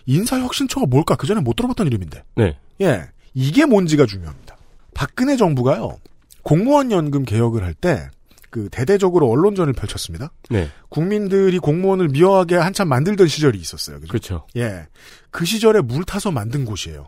인사혁신처가 0.05 0.87
뭘까? 0.87 1.15
그전에 1.15 1.41
못 1.41 1.55
들어봤던 1.55 1.87
이름인데. 1.87 2.23
네, 2.35 2.57
예. 2.81 3.03
이게 3.33 3.65
뭔지가 3.65 4.05
중요합니다. 4.05 4.57
박근혜 4.93 5.35
정부가요. 5.37 5.99
공무원 6.43 6.91
연금 6.91 7.23
개혁을 7.23 7.63
할 7.63 7.73
때 7.75 8.09
그 8.49 8.67
대대적으로 8.71 9.29
언론전을 9.29 9.73
펼쳤습니다. 9.73 10.31
네, 10.49 10.69
국민들이 10.89 11.59
공무원을 11.59 12.09
미워하게 12.09 12.55
한참 12.55 12.87
만들던 12.89 13.27
시절이 13.27 13.59
있었어요. 13.59 13.99
그죠? 13.99 14.09
그렇죠. 14.09 14.47
예. 14.55 14.87
그 15.31 15.45
시절에 15.45 15.81
물 15.81 16.03
타서 16.03 16.31
만든 16.31 16.65
곳이에요. 16.65 17.07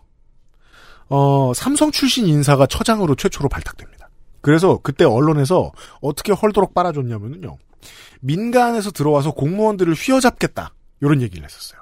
어, 1.13 1.53
삼성 1.53 1.91
출신 1.91 2.25
인사가 2.25 2.65
처장으로 2.65 3.15
최초로 3.15 3.49
발탁됩니다. 3.49 4.09
그래서 4.39 4.79
그때 4.81 5.03
언론에서 5.03 5.71
어떻게 6.01 6.31
헐도록 6.31 6.73
빨아줬냐면요. 6.73 7.57
민간에서 8.21 8.91
들어와서 8.91 9.31
공무원들을 9.31 9.93
휘어잡겠다. 9.93 10.73
이런 11.01 11.21
얘기를 11.21 11.43
했었어요. 11.43 11.81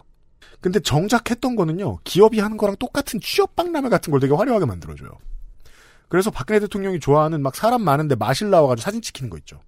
근데 0.62 0.80
정작 0.80 1.30
했던 1.30 1.56
거는요. 1.56 2.00
기업이 2.04 2.40
하는 2.40 2.58
거랑 2.58 2.76
똑같은 2.78 3.20
취업박람회 3.22 3.90
같은 3.90 4.12
걸 4.12 4.20
되게 4.20 4.34
화려하게 4.34 4.66
만들어줘요. 4.66 5.10
그래서 6.10 6.32
박근혜 6.32 6.60
대통령이 6.60 7.00
좋아하는 7.00 7.42
막 7.44 7.56
사람 7.56 7.84
많은데 7.84 8.16
마실 8.16 8.50
나와가지고 8.50 8.84
사진 8.84 9.02
찍히는 9.02 9.30
거 9.30 9.38
있죠. 9.38 9.60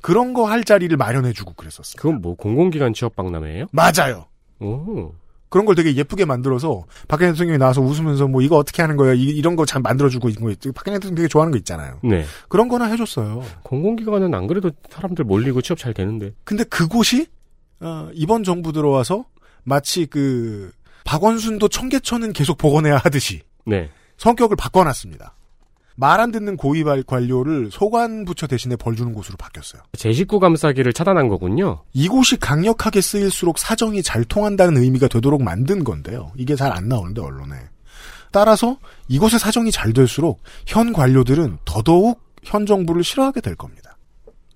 그런 0.00 0.34
거 0.34 0.44
할 0.46 0.64
자리를 0.64 0.94
마련해주고 0.96 1.54
그랬었어요. 1.54 1.94
그건 1.96 2.20
뭐 2.20 2.34
공공기관 2.34 2.92
취업 2.94 3.14
박람회예요? 3.16 3.66
맞아요. 3.70 4.26
오, 4.60 5.14
그런 5.54 5.66
걸 5.66 5.76
되게 5.76 5.94
예쁘게 5.94 6.24
만들어서 6.24 6.82
박근혜 7.06 7.30
대통령이 7.30 7.58
나와서 7.58 7.80
웃으면서 7.80 8.26
뭐 8.26 8.42
이거 8.42 8.56
어떻게 8.56 8.82
하는 8.82 8.96
거예요? 8.96 9.14
이, 9.14 9.40
런 9.40 9.54
거 9.54 9.64
잘 9.64 9.80
만들어주고 9.82 10.28
이거 10.28 10.50
있- 10.50 10.58
박근혜 10.74 10.96
대통령 10.96 11.14
되게 11.14 11.28
좋아하는 11.28 11.52
거 11.52 11.58
있잖아요. 11.58 12.00
네. 12.02 12.24
그런 12.48 12.66
거나 12.66 12.86
해줬어요. 12.86 13.44
공공기관은 13.62 14.34
안 14.34 14.48
그래도 14.48 14.72
사람들 14.90 15.24
몰리고 15.24 15.62
취업 15.62 15.78
잘 15.78 15.94
되는데. 15.94 16.32
근데 16.42 16.64
그곳이 16.64 17.28
어, 17.78 18.08
이번 18.14 18.42
정부 18.42 18.72
들어와서 18.72 19.26
마치 19.62 20.06
그 20.06 20.72
박원순도 21.04 21.68
청계천은 21.68 22.32
계속 22.32 22.58
복원해야 22.58 22.96
하듯이 22.96 23.42
네, 23.64 23.90
성격을 24.16 24.56
바꿔놨습니다. 24.56 25.36
말 25.96 26.20
안 26.20 26.32
듣는 26.32 26.56
고위 26.56 26.82
발- 26.84 27.02
관료를 27.04 27.70
소관 27.70 28.24
부처 28.24 28.46
대신에 28.46 28.74
벌 28.76 28.96
주는 28.96 29.12
곳으로 29.12 29.36
바뀌었어요. 29.36 29.80
제 29.96 30.12
식구 30.12 30.40
감싸기를 30.40 30.92
차단한 30.92 31.28
거군요. 31.28 31.82
이곳이 31.92 32.36
강력하게 32.36 33.00
쓰일수록 33.00 33.58
사정이 33.58 34.02
잘 34.02 34.24
통한다는 34.24 34.82
의미가 34.82 35.08
되도록 35.08 35.42
만든 35.42 35.84
건데요. 35.84 36.32
이게 36.36 36.56
잘 36.56 36.72
안 36.72 36.88
나오는데 36.88 37.20
언론에. 37.22 37.54
따라서 38.32 38.78
이곳의 39.08 39.38
사정이 39.38 39.70
잘 39.70 39.92
될수록 39.92 40.40
현 40.66 40.92
관료들은 40.92 41.58
더더욱 41.64 42.20
현 42.42 42.66
정부를 42.66 43.04
싫어하게 43.04 43.40
될 43.40 43.54
겁니다. 43.54 43.96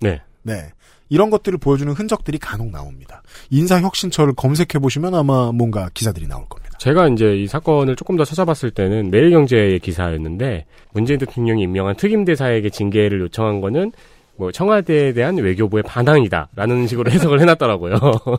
네, 0.01 0.21
네. 0.43 0.71
이런 1.09 1.29
것들을 1.29 1.57
보여주는 1.57 1.91
흔적들이 1.91 2.37
간혹 2.37 2.71
나옵니다. 2.71 3.21
인사혁신처를 3.49 4.33
검색해 4.35 4.79
보시면 4.79 5.15
아마 5.15 5.51
뭔가 5.51 5.89
기사들이 5.93 6.27
나올 6.27 6.47
겁니다. 6.47 6.77
제가 6.79 7.07
이제 7.09 7.35
이 7.35 7.47
사건을 7.47 7.95
조금 7.95 8.15
더 8.15 8.23
찾아봤을 8.23 8.71
때는 8.71 9.11
매일경제의 9.11 9.79
기사였는데 9.79 10.65
문재인 10.93 11.19
대통령이 11.19 11.63
임명한 11.63 11.97
특임 11.97 12.25
대사에게 12.25 12.69
징계를 12.69 13.19
요청한 13.21 13.59
거는 13.59 13.91
뭐 14.37 14.51
청와대에 14.51 15.11
대한 15.13 15.35
외교부의 15.35 15.83
반항이다라는 15.83 16.87
식으로 16.87 17.11
해석을 17.11 17.41
해놨더라고요. 17.41 17.95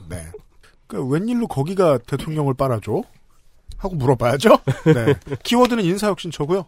네. 0.08 0.16
그 0.86 1.06
웬일로 1.06 1.46
거기가 1.46 1.98
대통령을 1.98 2.54
빨아줘? 2.54 3.02
하고 3.76 3.94
물어봐야죠. 3.94 4.48
네. 4.94 5.14
키워드는 5.42 5.84
인사혁신처고요. 5.84 6.64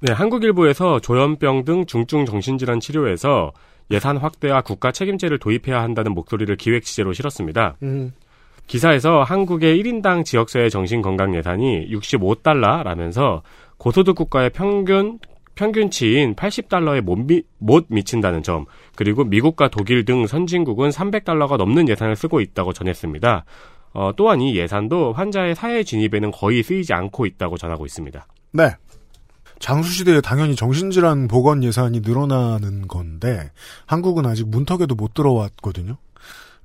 네, 0.00 0.12
한국일보에서 0.12 1.00
조현병 1.00 1.64
등 1.64 1.86
중증 1.86 2.26
정신질환 2.26 2.80
치료에서 2.80 3.52
예산 3.90 4.16
확대와 4.16 4.62
국가 4.62 4.92
책임제를 4.92 5.38
도입해야 5.38 5.82
한다는 5.82 6.12
목소리를 6.12 6.54
기획 6.56 6.84
취재로 6.84 7.12
실었습니다. 7.12 7.76
음. 7.82 8.12
기사에서 8.66 9.22
한국의 9.22 9.82
1인당 9.82 10.24
지역사회 10.24 10.68
정신건강 10.68 11.34
예산이 11.34 11.88
65달러라면서 11.90 13.42
고소득 13.76 14.16
국가의 14.16 14.50
평균 14.50 15.18
평균치인 15.54 16.34
80달러에 16.34 17.02
못, 17.02 17.16
미, 17.16 17.42
못 17.58 17.84
미친다는 17.88 18.42
점, 18.42 18.64
그리고 18.96 19.24
미국과 19.24 19.68
독일 19.68 20.04
등 20.04 20.26
선진국은 20.26 20.88
300달러가 20.88 21.58
넘는 21.58 21.88
예산을 21.88 22.16
쓰고 22.16 22.40
있다고 22.40 22.72
전했습니다. 22.72 23.44
어, 23.94 24.12
또한 24.16 24.40
이 24.40 24.56
예산도 24.56 25.12
환자의 25.12 25.54
사회 25.54 25.82
진입에는 25.82 26.30
거의 26.30 26.62
쓰이지 26.62 26.94
않고 26.94 27.26
있다고 27.26 27.58
전하고 27.58 27.84
있습니다. 27.84 28.26
네. 28.52 28.70
장수시대에 29.62 30.20
당연히 30.20 30.56
정신질환 30.56 31.28
보건 31.28 31.62
예산이 31.62 32.00
늘어나는 32.00 32.88
건데, 32.88 33.52
한국은 33.86 34.26
아직 34.26 34.48
문턱에도 34.48 34.96
못 34.96 35.14
들어왔거든요. 35.14 35.96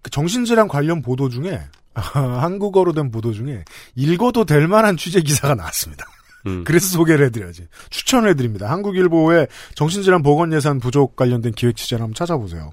그 0.01 0.09
정신질환 0.09 0.67
관련 0.67 1.03
보도 1.03 1.29
중에 1.29 1.61
한국어로 1.93 2.93
된 2.93 3.11
보도 3.11 3.33
중에 3.33 3.63
읽어도 3.95 4.45
될 4.45 4.67
만한 4.67 4.97
취재 4.97 5.21
기사가 5.21 5.53
나왔습니다. 5.53 6.05
음. 6.47 6.63
그래서 6.63 6.87
소개를 6.87 7.27
해드려야지. 7.27 7.67
추천을 7.91 8.29
해드립니다. 8.31 8.69
한국일보의 8.71 9.47
정신질환 9.75 10.23
보건 10.23 10.51
예산 10.53 10.79
부족 10.79 11.15
관련된 11.15 11.53
기획 11.53 11.75
취재를 11.75 12.01
한번 12.01 12.15
찾아보세요. 12.15 12.71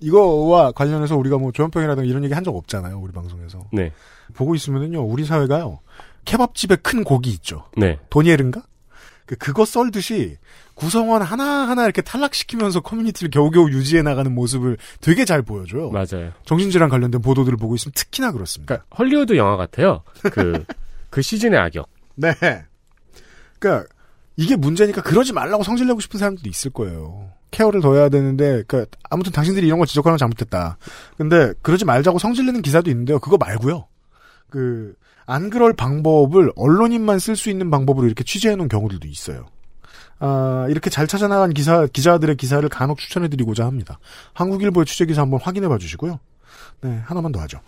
이거와 0.00 0.72
관련해서 0.72 1.16
우리가 1.16 1.36
뭐 1.38 1.52
조현병이라든가 1.52 2.08
이런 2.08 2.24
얘기 2.24 2.32
한 2.32 2.44
적 2.44 2.56
없잖아요. 2.56 2.98
우리 2.98 3.12
방송에서. 3.12 3.66
네. 3.72 3.92
보고 4.32 4.54
있으면은요, 4.54 5.02
우리 5.04 5.26
사회가요, 5.26 5.80
케밥집에 6.24 6.76
큰 6.76 7.04
고기 7.04 7.30
있죠. 7.30 7.64
네. 7.76 7.98
도니엘인가? 8.08 8.62
그, 9.30 9.36
그거 9.36 9.64
썰듯이 9.64 10.38
구성원 10.74 11.22
하나하나 11.22 11.84
이렇게 11.84 12.02
탈락시키면서 12.02 12.80
커뮤니티를 12.80 13.30
겨우겨우 13.30 13.70
유지해 13.70 14.02
나가는 14.02 14.34
모습을 14.34 14.76
되게 15.00 15.24
잘 15.24 15.40
보여줘요. 15.42 15.90
맞아요. 15.90 16.32
정신질환 16.46 16.88
관련된 16.88 17.22
보도들을 17.22 17.56
보고 17.56 17.76
있으면 17.76 17.92
특히나 17.94 18.32
그렇습니다. 18.32 18.74
그러니까 18.74 18.96
헐리우드 18.96 19.36
영화 19.36 19.56
같아요. 19.56 20.02
그, 20.32 20.64
그 21.10 21.22
시즌의 21.22 21.60
악역. 21.60 21.88
네. 22.16 22.32
그러니까 23.60 23.88
이게 24.34 24.56
문제니까 24.56 25.02
그러지 25.02 25.32
말라고 25.32 25.62
성질 25.62 25.86
내고 25.86 26.00
싶은 26.00 26.18
사람들도 26.18 26.48
있을 26.48 26.72
거예요. 26.72 27.30
케어를 27.52 27.80
더 27.80 27.94
해야 27.94 28.08
되는데, 28.08 28.64
그러니까 28.66 28.96
아무튼 29.10 29.30
당신들이 29.30 29.64
이런 29.64 29.78
걸 29.78 29.86
지적하는 29.86 30.14
건 30.14 30.18
잘못됐다. 30.18 30.76
근데 31.16 31.52
그러지 31.62 31.84
말자고 31.84 32.18
성질내는 32.18 32.62
기사도 32.62 32.90
있는데요. 32.90 33.20
그거 33.20 33.36
말고요. 33.36 33.86
그 34.48 34.94
안 35.30 35.48
그럴 35.48 35.72
방법을 35.72 36.52
언론인만 36.56 37.20
쓸 37.20 37.36
수 37.36 37.50
있는 37.50 37.70
방법으로 37.70 38.06
이렇게 38.06 38.24
취재해 38.24 38.56
놓은 38.56 38.68
경우들도 38.68 39.06
있어요. 39.06 39.46
아, 40.18 40.66
이렇게 40.68 40.90
잘 40.90 41.06
찾아나간 41.06 41.54
기사, 41.54 41.86
기자들의 41.86 42.36
기사를 42.36 42.68
간혹 42.68 42.98
추천해드리고자 42.98 43.64
합니다. 43.64 44.00
한국일보의 44.34 44.86
취재 44.86 45.06
기사 45.06 45.22
한번 45.22 45.40
확인해 45.40 45.68
봐 45.68 45.78
주시고요. 45.78 46.18
네, 46.82 47.00
하나만 47.04 47.30
더 47.30 47.40
하죠. 47.42 47.60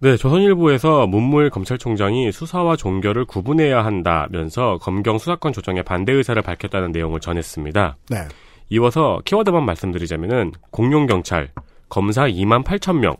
네, 0.00 0.16
조선일보에서 0.16 1.06
문무일 1.06 1.50
검찰총장이 1.50 2.32
수사와 2.32 2.76
종결을 2.76 3.26
구분해야 3.26 3.84
한다면서 3.84 4.78
검경 4.82 5.18
수사권 5.18 5.52
조정에 5.52 5.82
반대 5.82 6.12
의사를 6.12 6.40
밝혔다는 6.42 6.90
내용을 6.90 7.20
전했습니다. 7.20 7.96
네. 8.10 8.28
이어서 8.70 9.20
키워드만 9.24 9.64
말씀드리자면은 9.64 10.52
공룡 10.72 11.06
경찰, 11.06 11.52
검사 11.88 12.24
2만 12.24 12.64
8천 12.64 12.98
명, 12.98 13.14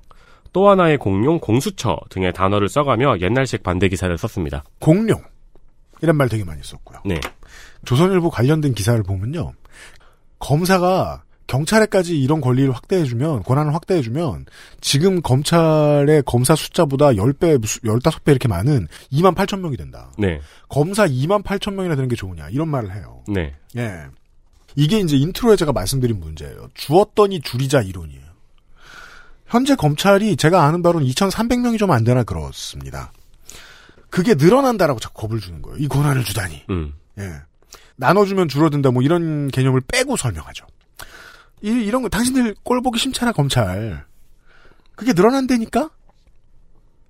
또 0.54 0.70
하나의 0.70 0.96
공룡 0.98 1.40
공수처 1.40 1.98
등의 2.08 2.32
단어를 2.32 2.68
써가며 2.68 3.18
옛날식 3.20 3.64
반대 3.64 3.88
기사를 3.88 4.16
썼습니다. 4.16 4.62
공룡. 4.78 5.20
이런 6.00 6.16
말 6.16 6.28
되게 6.28 6.44
많이 6.44 6.62
썼고요. 6.62 7.00
네. 7.04 7.20
조선일보 7.84 8.30
관련된 8.30 8.72
기사를 8.72 9.02
보면요. 9.02 9.52
검사가 10.38 11.24
경찰에까지 11.48 12.18
이런 12.20 12.40
권리를 12.40 12.72
확대해주면, 12.72 13.42
권한을 13.42 13.74
확대해주면, 13.74 14.46
지금 14.80 15.20
검찰의 15.22 16.22
검사 16.24 16.54
숫자보다 16.54 17.08
10배, 17.08 17.60
15배 17.60 18.30
이렇게 18.30 18.46
많은 18.46 18.86
2만 19.12 19.34
8천 19.34 19.60
명이 19.60 19.76
된다. 19.76 20.12
네. 20.16 20.40
검사 20.68 21.06
2만 21.06 21.42
8천 21.42 21.74
명이나 21.74 21.96
되는 21.96 22.08
게 22.08 22.14
좋으냐. 22.14 22.48
이런 22.50 22.68
말을 22.68 22.94
해요. 22.94 23.24
네. 23.26 23.54
예. 23.76 24.04
이게 24.76 25.00
이제 25.00 25.16
intro에 25.16 25.56
제가 25.56 25.72
말씀드린 25.72 26.20
문제예요. 26.20 26.68
주었더니 26.74 27.40
줄이자 27.40 27.82
이론이에요. 27.82 28.23
현재 29.54 29.76
검찰이 29.76 30.34
제가 30.36 30.64
아는 30.64 30.82
바로는 30.82 31.06
2,300명이 31.06 31.78
좀 31.78 31.92
안 31.92 32.02
되나 32.02 32.24
그렇습니다. 32.24 33.12
그게 34.10 34.34
늘어난다라고 34.34 34.98
자꾸 34.98 35.28
겁을 35.28 35.38
주는 35.40 35.62
거예요. 35.62 35.78
이 35.78 35.86
권한을 35.86 36.24
주다니. 36.24 36.64
음. 36.70 36.92
예. 37.20 37.34
나눠주면 37.94 38.48
줄어든다 38.48 38.90
뭐 38.90 39.02
이런 39.02 39.46
개념을 39.48 39.80
빼고 39.86 40.16
설명하죠. 40.16 40.66
이, 41.62 41.68
이런 41.68 42.02
거 42.02 42.08
당신들 42.08 42.56
꼴 42.64 42.82
보기 42.82 42.98
싫잖아 42.98 43.30
검찰. 43.30 44.04
그게 44.96 45.12
늘어난다니까? 45.12 45.88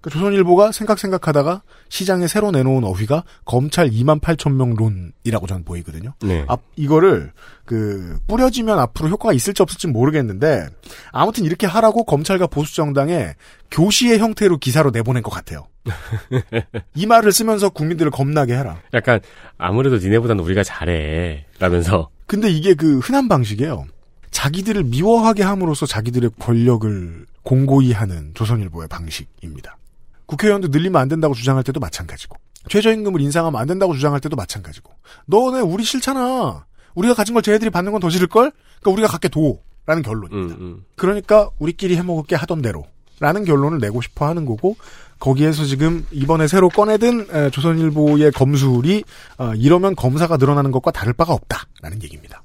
그 0.05 0.11
조선일보가 0.11 0.71
생각 0.71 0.99
생각하다가 0.99 1.63
시장에 1.89 2.27
새로 2.27 2.51
내놓은 2.51 2.85
어휘가 2.85 3.25
검찰 3.47 3.89
2만 3.89 4.21
8천 4.21 4.53
명 4.53 4.75
론이라고 4.75 5.47
저는 5.47 5.65
보이거든요. 5.65 6.13
네. 6.21 6.45
앞, 6.47 6.61
이거를 6.77 7.33
그 7.65 8.19
뿌려지면 8.27 8.79
앞으로 8.81 9.09
효과가 9.09 9.33
있을지 9.33 9.63
없을지 9.63 9.87
모르겠는데 9.87 10.69
아무튼 11.11 11.47
이렇게 11.47 11.67
하라고 11.67 12.05
검찰과 12.05 12.49
보수 12.49 12.77
정당에 12.77 13.33
교시의 13.71 14.19
형태로 14.19 14.59
기사로 14.59 14.91
내보낸 14.91 15.23
것 15.23 15.31
같아요. 15.31 15.69
이 16.95 17.07
말을 17.07 17.33
쓰면서 17.33 17.71
국민들을 17.71 18.11
겁나게 18.11 18.55
해라. 18.55 18.83
약간 18.93 19.21
아무래도 19.57 19.97
니네보다는 19.97 20.45
우리가 20.45 20.65
잘해 20.65 21.47
라면서 21.59 22.11
근데 22.27 22.51
이게 22.51 22.75
그 22.75 22.99
흔한 22.99 23.27
방식이에요. 23.27 23.87
자기들을 24.31 24.85
미워하게 24.85 25.45
함으로써 25.45 25.87
자기들의 25.87 26.29
권력을 26.39 27.25
공고히 27.43 27.93
하는 27.93 28.33
조선일보의 28.35 28.89
방식입니다. 28.89 29.79
국회의원도 30.27 30.69
늘리면 30.69 31.01
안 31.01 31.09
된다고 31.09 31.35
주장할 31.35 31.65
때도 31.65 31.81
마찬가지고 31.81 32.37
최저임금을 32.69 33.21
인상하면 33.21 33.61
안 33.61 33.67
된다고 33.67 33.95
주장할 33.95 34.21
때도 34.21 34.37
마찬가지고 34.37 34.93
너네 35.27 35.61
우리 35.61 35.85
싫잖아. 35.85 36.67
우리가 36.95 37.15
가진 37.15 37.35
걸 37.35 37.43
쟤네들이 37.43 37.71
받는 37.71 37.93
건 37.93 38.01
더 38.01 38.09
싫을걸? 38.09 38.53
그러니까 38.81 38.91
우리가 38.91 39.09
갖게 39.09 39.29
둬. 39.29 39.59
라는 39.87 40.03
결론입니다. 40.03 40.55
음, 40.55 40.61
음. 40.61 40.85
그러니까 40.97 41.51
우리끼리 41.59 41.97
해먹을 41.97 42.25
게 42.25 42.37
하던 42.37 42.63
대로 42.63 42.87
라는 43.21 43.45
결론을 43.45 43.81
내고 43.81 44.01
싶어 44.01 44.27
하는 44.27 44.47
거고 44.47 44.77
거기에서 45.19 45.67
지금 45.67 46.07
이번에 46.11 46.49
새로 46.49 46.71
꺼내든 46.71 47.27
에, 47.31 47.51
조선일보의 47.51 48.33
검술이 48.33 49.05
어, 49.37 49.53
이러면 49.55 49.95
검사가 49.95 50.39
늘어나는 50.39 50.71
것과 50.71 50.91
다를 50.91 51.13
바가 51.13 51.35
없다라는 51.35 52.03
얘기입니다. 52.03 52.43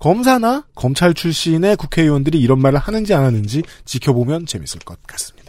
검사나 0.00 0.64
검찰 0.74 1.14
출신의 1.14 1.76
국회의원들이 1.76 2.38
이런 2.38 2.60
말을 2.60 2.78
하는지 2.78 3.14
안 3.14 3.24
하는지 3.24 3.62
지켜보면 3.86 4.44
재밌을 4.44 4.80
것 4.80 4.98
같습니다. 5.06 5.41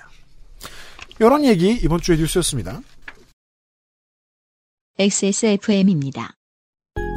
이런 1.25 1.45
얘기 1.45 1.71
이번 1.71 2.01
주에 2.01 2.17
뉴스였습니다. 2.17 2.81
XSFM입니다. 4.99 6.33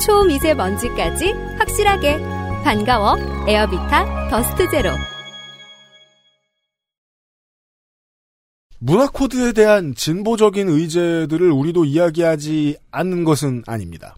초미세먼지까지 0.07 1.33
확실하게 1.59 2.19
반가워 2.63 3.17
에어비타 3.49 4.29
더스트 4.31 4.71
제로 4.71 4.91
문화 8.79 9.09
코드에 9.09 9.51
대한 9.51 9.93
진보적인 9.97 10.69
의제들을 10.69 11.51
우리도 11.51 11.85
이야기하지 11.85 12.77
않는 12.93 13.25
것은 13.25 13.65
아닙니다. 13.67 14.15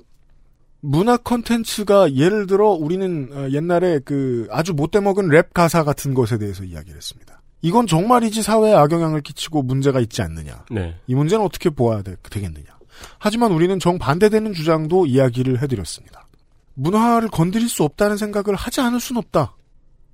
문화 0.80 1.16
컨텐츠가 1.16 2.14
예를 2.14 2.46
들어 2.46 2.68
우리는 2.68 3.30
어, 3.32 3.48
옛날에 3.52 4.00
그 4.04 4.48
아주 4.50 4.74
못돼 4.74 5.00
먹은 5.00 5.28
랩 5.28 5.54
가사 5.54 5.82
같은 5.82 6.12
것에 6.12 6.36
대해서 6.36 6.62
이야기를 6.62 6.94
했습니다. 6.94 7.37
이건 7.60 7.86
정말이지 7.86 8.42
사회에 8.42 8.74
악영향을 8.74 9.20
끼치고 9.20 9.62
문제가 9.62 10.00
있지 10.00 10.22
않느냐. 10.22 10.64
네. 10.70 10.96
이 11.06 11.14
문제는 11.14 11.44
어떻게 11.44 11.70
보아야 11.70 12.02
되, 12.02 12.16
겠느냐 12.22 12.78
하지만 13.18 13.52
우리는 13.52 13.78
정반대되는 13.78 14.52
주장도 14.52 15.06
이야기를 15.06 15.62
해드렸습니다. 15.62 16.26
문화를 16.74 17.28
건드릴 17.28 17.68
수 17.68 17.82
없다는 17.82 18.16
생각을 18.16 18.54
하지 18.54 18.80
않을 18.80 19.00
순 19.00 19.16
없다. 19.16 19.54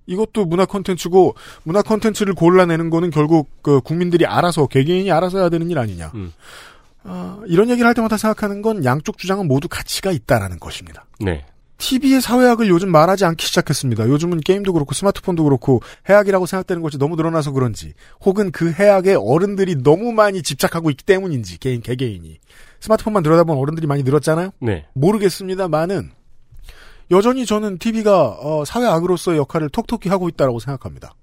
이것도 0.06 0.44
문화 0.46 0.66
콘텐츠고 0.66 1.34
문화 1.62 1.82
콘텐츠를 1.82 2.34
골라내는 2.34 2.90
거는 2.90 3.10
결국 3.10 3.48
그 3.62 3.80
국민들이 3.80 4.26
알아서 4.26 4.66
개개인이 4.66 5.10
알아서 5.10 5.38
해야 5.38 5.48
되는 5.48 5.70
일 5.70 5.78
아니냐. 5.78 6.12
음. 6.14 6.32
아, 7.04 7.40
이런 7.46 7.68
얘기를 7.68 7.86
할 7.86 7.94
때마다 7.94 8.16
생각하는 8.16 8.62
건 8.62 8.84
양쪽 8.84 9.18
주장은 9.18 9.46
모두 9.46 9.68
가치가 9.68 10.10
있다라는 10.10 10.58
것입니다. 10.58 11.06
네. 11.20 11.44
TV의 11.78 12.20
사회학을 12.20 12.68
요즘 12.68 12.90
말하지 12.90 13.24
않기 13.24 13.46
시작했습니다. 13.46 14.08
요즘은 14.08 14.40
게임도 14.40 14.72
그렇고 14.72 14.94
스마트폰도 14.94 15.44
그렇고 15.44 15.82
해학이라고 16.08 16.46
생각되는 16.46 16.82
것이 16.82 16.98
너무 16.98 17.16
늘어나서 17.16 17.52
그런지 17.52 17.94
혹은 18.24 18.50
그 18.52 18.72
해학에 18.72 19.14
어른들이 19.14 19.82
너무 19.82 20.12
많이 20.12 20.42
집착하고 20.42 20.90
있기 20.90 21.04
때문인지 21.04 21.58
개인 21.58 21.82
개개인이 21.82 22.38
스마트폰만 22.80 23.22
들여다보면 23.22 23.60
어른들이 23.60 23.86
많이 23.86 24.02
늘었잖아요. 24.02 24.50
네. 24.60 24.86
모르겠습니다만은 24.94 26.10
여전히 27.10 27.44
저는 27.44 27.78
TV가 27.78 28.28
어, 28.40 28.64
사회악으로서의 28.64 29.38
역할을 29.38 29.68
톡톡히 29.68 30.08
하고 30.08 30.28
있다라고 30.28 30.58
생각합니다. 30.58 31.14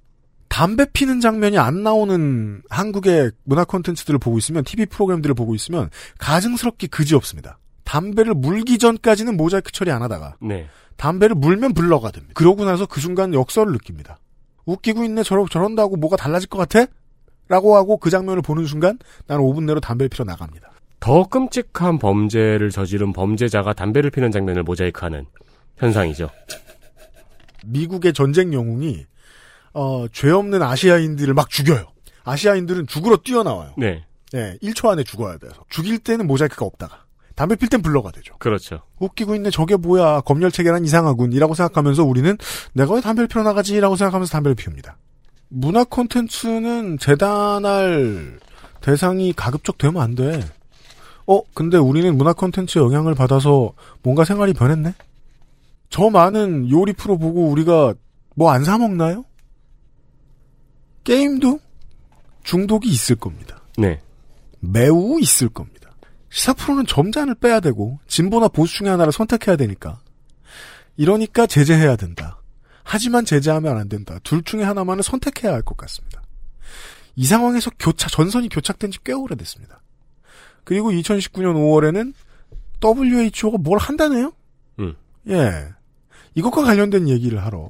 담배 0.48 0.86
피는 0.92 1.22
장면이 1.22 1.58
안 1.58 1.82
나오는 1.82 2.62
한국의 2.70 3.32
문화 3.44 3.64
콘텐츠들을 3.64 4.20
보고 4.20 4.38
있으면 4.38 4.64
TV 4.64 4.86
프로그램들을 4.88 5.34
보고 5.34 5.56
있으면 5.56 5.90
가증스럽게 6.20 6.88
그지 6.88 7.16
없습니다. 7.16 7.58
담배를 7.84 8.34
물기 8.34 8.78
전까지는 8.78 9.38
모자이크 9.38 9.72
처리 9.72 9.92
안 9.92 10.02
하다가 10.02 10.36
네. 10.42 10.68
담배를 10.98 11.36
물면 11.36 11.74
블러가 11.74 12.12
됩니다. 12.12 12.34
그러고 12.36 12.66
나서 12.66 12.86
그 12.86 13.02
순간 13.02 13.34
역설을 13.34 13.72
느낍니다. 13.74 14.20
웃기고 14.66 15.04
있네 15.04 15.24
저러, 15.24 15.46
저런다고 15.50 15.96
뭐가 15.98 16.16
달라질 16.16 16.48
것 16.50 16.58
같아? 16.58 16.86
라고 17.48 17.76
하고 17.76 17.98
그 17.98 18.10
장면을 18.10 18.42
보는 18.42 18.66
순간 18.66 18.98
나는 19.28 19.44
5분 19.44 19.66
내로 19.66 19.80
담배를 19.80 20.10
피러 20.10 20.24
나갑니다. 20.24 20.72
더 21.00 21.28
끔찍한 21.28 21.98
범죄를 21.98 22.70
저지른 22.70 23.12
범죄자가 23.12 23.74
담배를 23.74 24.12
피는 24.12 24.32
장면을 24.32 24.64
모자이크하는 24.64 25.26
현상이죠. 25.78 26.30
미국의 27.66 28.14
전쟁 28.14 28.54
영웅이 28.54 29.06
어, 29.74 30.06
죄 30.12 30.30
없는 30.30 30.62
아시아인들을 30.62 31.34
막 31.34 31.50
죽여요. 31.50 31.88
아시아인들은 32.24 32.88
죽으러 32.88 33.18
뛰어나와요. 33.18 33.74
네. 33.78 34.06
네, 34.32 34.58
1초 34.62 34.90
안에 34.90 35.04
죽어야 35.04 35.38
돼서. 35.38 35.64
죽일 35.70 36.00
때는 36.00 36.28
모자이크가 36.28 36.66
없다가. 36.66 37.06
담배 37.36 37.56
필 37.56 37.70
땐 37.70 37.82
블러가 37.82 38.12
되죠. 38.12 38.36
그렇죠. 38.40 38.82
웃기고 39.00 39.36
있네, 39.36 39.50
저게 39.50 39.76
뭐야, 39.76 40.22
검열체계란 40.22 40.86
이상하군, 40.86 41.34
이라고 41.34 41.54
생각하면서 41.56 42.04
우리는 42.04 42.38
내가 42.74 42.94
왜 42.96 43.02
담배를 43.02 43.28
피러 43.28 43.44
나가지? 43.44 43.80
라고 43.80 43.96
생각하면서 43.96 44.32
담배를 44.32 44.56
피웁니다. 44.56 44.98
문화 45.50 45.84
콘텐츠는 45.84 46.98
재단할 46.98 48.40
대상이 48.82 49.34
가급적 49.34 49.78
되면 49.78 50.02
안 50.02 50.16
돼. 50.16 50.40
어, 51.28 51.42
근데 51.54 51.78
우리는 51.78 52.16
문화 52.18 52.34
콘텐츠 52.34 52.80
영향을 52.80 53.16
받아서 53.16 53.74
뭔가 54.02 54.24
생활이 54.26 54.54
변했네? 54.54 54.94
저 55.90 56.10
많은 56.10 56.70
요리 56.72 56.94
프로 56.94 57.18
보고 57.18 57.48
우리가 57.50 57.94
뭐 58.36 58.50
안 58.52 58.64
사먹나요? 58.64 59.26
게임도 61.04 61.60
중독이 62.44 62.90
있을 62.90 63.16
겁니다. 63.16 63.62
네. 63.78 64.00
매우 64.60 65.20
있을 65.20 65.50
겁니다. 65.50 65.81
시사 66.32 66.54
프로는 66.54 66.86
점잔을 66.88 67.36
빼야 67.36 67.60
되고 67.60 68.00
진보나 68.08 68.48
보수 68.48 68.78
중에 68.78 68.90
하나를 68.90 69.12
선택해야 69.12 69.56
되니까. 69.58 70.00
이러니까 70.98 71.46
제재해야 71.46 71.96
된다. 71.98 72.40
하지만 72.84 73.26
제재하면 73.26 73.78
안 73.78 73.88
된다. 73.90 74.18
둘 74.24 74.42
중에 74.44 74.64
하나만은 74.64 75.04
선택해야 75.04 75.54
할 75.54 75.62
것 75.64 75.78
같습니다. 75.78 76.22
이 77.16 77.26
상황에서 77.26 77.70
교착 77.80 78.10
전선이 78.12 78.50
교착된 78.50 78.92
지 78.92 79.00
꽤 79.04 79.14
오래됐습니다. 79.14 79.82
그리고 80.64 80.92
2019년 80.92 81.56
5월에는 81.56 82.14
WHO가 82.84 83.58
뭘 83.60 83.78
한다네요? 83.78 84.32
음. 84.80 84.96
예. 85.30 85.68
이것과 86.36 86.64
관련된 86.64 87.10
얘기를 87.10 87.44
하러 87.44 87.70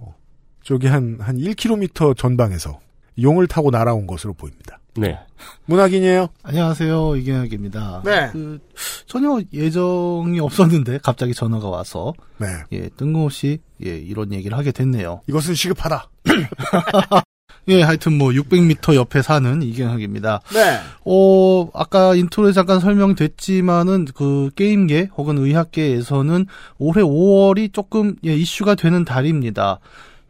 저기 0.63 0.87
한, 0.87 1.17
한 1.19 1.37
1km 1.37 2.15
전방에서 2.15 2.79
용을 3.21 3.47
타고 3.47 3.71
날아온 3.71 4.05
것으로 4.07 4.33
보입니다. 4.33 4.79
네. 4.95 5.17
문학인이에요. 5.65 6.27
안녕하세요. 6.43 7.15
이경혁입니다. 7.15 8.01
네. 8.03 8.29
그, 8.33 8.59
전혀 9.05 9.41
예정이 9.53 10.39
없었는데 10.39 10.99
갑자기 11.01 11.33
전화가 11.33 11.69
와서 11.69 12.13
네. 12.37 12.47
예, 12.73 12.89
뜬금없이 12.97 13.59
예, 13.85 13.95
이런 13.95 14.33
얘기를 14.33 14.57
하게 14.57 14.71
됐네요. 14.71 15.21
이것은 15.27 15.55
시급하다. 15.55 16.09
예, 17.69 17.83
하여튼 17.83 18.17
뭐 18.17 18.31
600m 18.31 18.95
옆에 18.95 19.21
사는 19.21 19.61
이경혁입니다. 19.61 20.41
네. 20.53 20.79
어, 21.05 21.69
아까 21.73 22.15
intro에 22.15 22.51
잠깐 22.51 22.79
설명됐지만은 22.79 24.07
그 24.13 24.49
게임계 24.55 25.09
혹은 25.15 25.37
의학계에서는 25.37 26.47
올해 26.79 27.01
5월이 27.01 27.71
조금 27.71 28.15
예, 28.25 28.35
이슈가 28.35 28.75
되는 28.75 29.05
달입니다. 29.05 29.79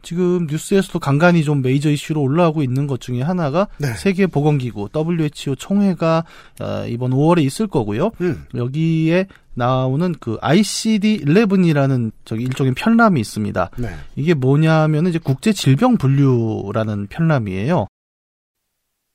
지금 0.02 0.46
뉴스에서도 0.48 0.98
간간히 0.98 1.44
좀 1.44 1.62
메이저 1.62 1.90
이슈로 1.90 2.20
올라오고 2.20 2.62
있는 2.62 2.86
것 2.86 3.00
중에 3.00 3.22
하나가 3.22 3.68
네. 3.78 3.94
세계보건기구 3.94 4.88
WHO 4.94 5.56
총회가 5.56 6.24
어, 6.60 6.86
이번 6.88 7.12
5월에 7.12 7.42
있을 7.44 7.66
거고요. 7.68 8.10
음. 8.20 8.44
여기에 8.54 9.26
나오는 9.54 10.14
그 10.18 10.38
ICD-11이라는 10.38 12.10
저기 12.24 12.42
일종의 12.44 12.74
편람이 12.74 13.20
있습니다. 13.20 13.70
네. 13.78 13.88
이게 14.16 14.34
뭐냐면은 14.34 15.10
이제 15.10 15.18
국제 15.22 15.52
질병 15.52 15.96
분류라는 15.96 17.06
편람이에요. 17.08 17.86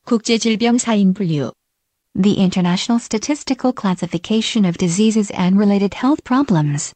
국제 0.05 0.37
질병 0.37 0.77
사인 0.77 1.13
분류. 1.13 1.51
The 2.19 2.37
International 2.39 2.99
Statistical 2.99 3.73
Classification 3.79 4.65
of 4.65 4.77
Diseases 4.77 5.31
and 5.33 5.57
Related 5.57 5.95
Health 5.95 6.23
Problems. 6.23 6.93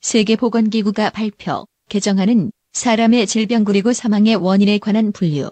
세계보건기구가 0.00 1.10
발표, 1.10 1.66
개정하는 1.88 2.52
사람의 2.76 3.26
질병 3.26 3.64
그리고 3.64 3.94
사망의 3.94 4.36
원인에 4.36 4.76
관한 4.76 5.10
분류. 5.10 5.50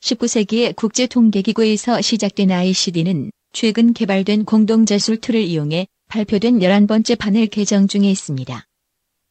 19세기의 0.00 0.76
국제통계기구에서 0.76 2.00
시작된 2.00 2.52
ICD는 2.52 3.32
최근 3.52 3.92
개발된 3.92 4.44
공동저술 4.44 5.20
tool을 5.20 5.40
이용해 5.40 5.88
발표된 6.08 6.60
11번째 6.60 7.18
판을 7.18 7.48
개정 7.48 7.88
중에 7.88 8.08
있습니다. 8.08 8.64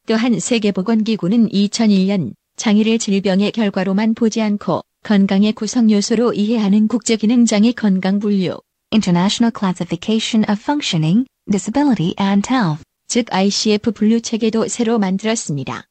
또한 0.06 0.38
세계보건기구는 0.38 1.48
2001년 1.48 2.34
장애를 2.56 2.98
질병의 2.98 3.52
결과로만 3.52 4.12
보지 4.12 4.42
않고 4.42 4.82
건강의 5.02 5.54
구성 5.54 5.90
요소로 5.90 6.34
이해하는 6.34 6.88
국제기능장애 6.88 7.72
건강 7.72 8.18
분류, 8.18 8.58
International 8.92 9.50
Classification 9.58 10.44
of 10.50 10.60
Functioning, 10.60 11.24
Disability 11.50 12.14
and 12.20 12.46
Health. 12.46 12.84
즉 13.08 13.32
ICF 13.32 13.92
분류 13.92 14.20
체계도 14.20 14.68
새로 14.68 14.98
만들었습니다. 14.98 15.86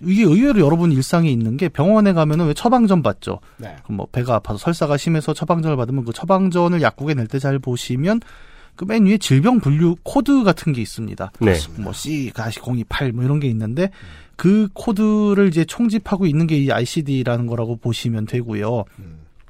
이게 0.00 0.22
의외로 0.22 0.60
여러분 0.60 0.90
일상에 0.90 1.28
있는 1.30 1.56
게 1.56 1.68
병원에 1.68 2.12
가면은 2.12 2.46
왜 2.46 2.54
처방전 2.54 3.02
받죠. 3.02 3.40
네. 3.58 3.76
그럼 3.84 3.98
뭐 3.98 4.06
배가 4.10 4.34
아파서 4.36 4.56
설사가 4.58 4.96
심해서 4.96 5.34
처방전을 5.34 5.76
받으면 5.76 6.04
그 6.04 6.12
처방전을 6.12 6.80
약국에 6.80 7.14
낼 7.14 7.26
때 7.28 7.38
잘 7.38 7.58
보시면 7.58 8.20
그 8.74 8.86
맨 8.86 9.04
위에 9.04 9.18
질병 9.18 9.60
분류 9.60 9.96
코드 10.02 10.44
같은 10.44 10.72
게 10.72 10.80
있습니다. 10.80 11.32
네. 11.40 11.54
뭐 11.78 11.92
C-028 11.92 13.12
뭐 13.12 13.22
이런 13.22 13.38
게 13.38 13.48
있는데 13.48 13.90
그 14.36 14.68
코드를 14.72 15.48
이제 15.48 15.64
총집하고 15.66 16.24
있는 16.26 16.46
게 16.46 16.56
이 16.56 16.72
ICD라는 16.72 17.46
거라고 17.46 17.76
보시면 17.76 18.24
되고요. 18.26 18.84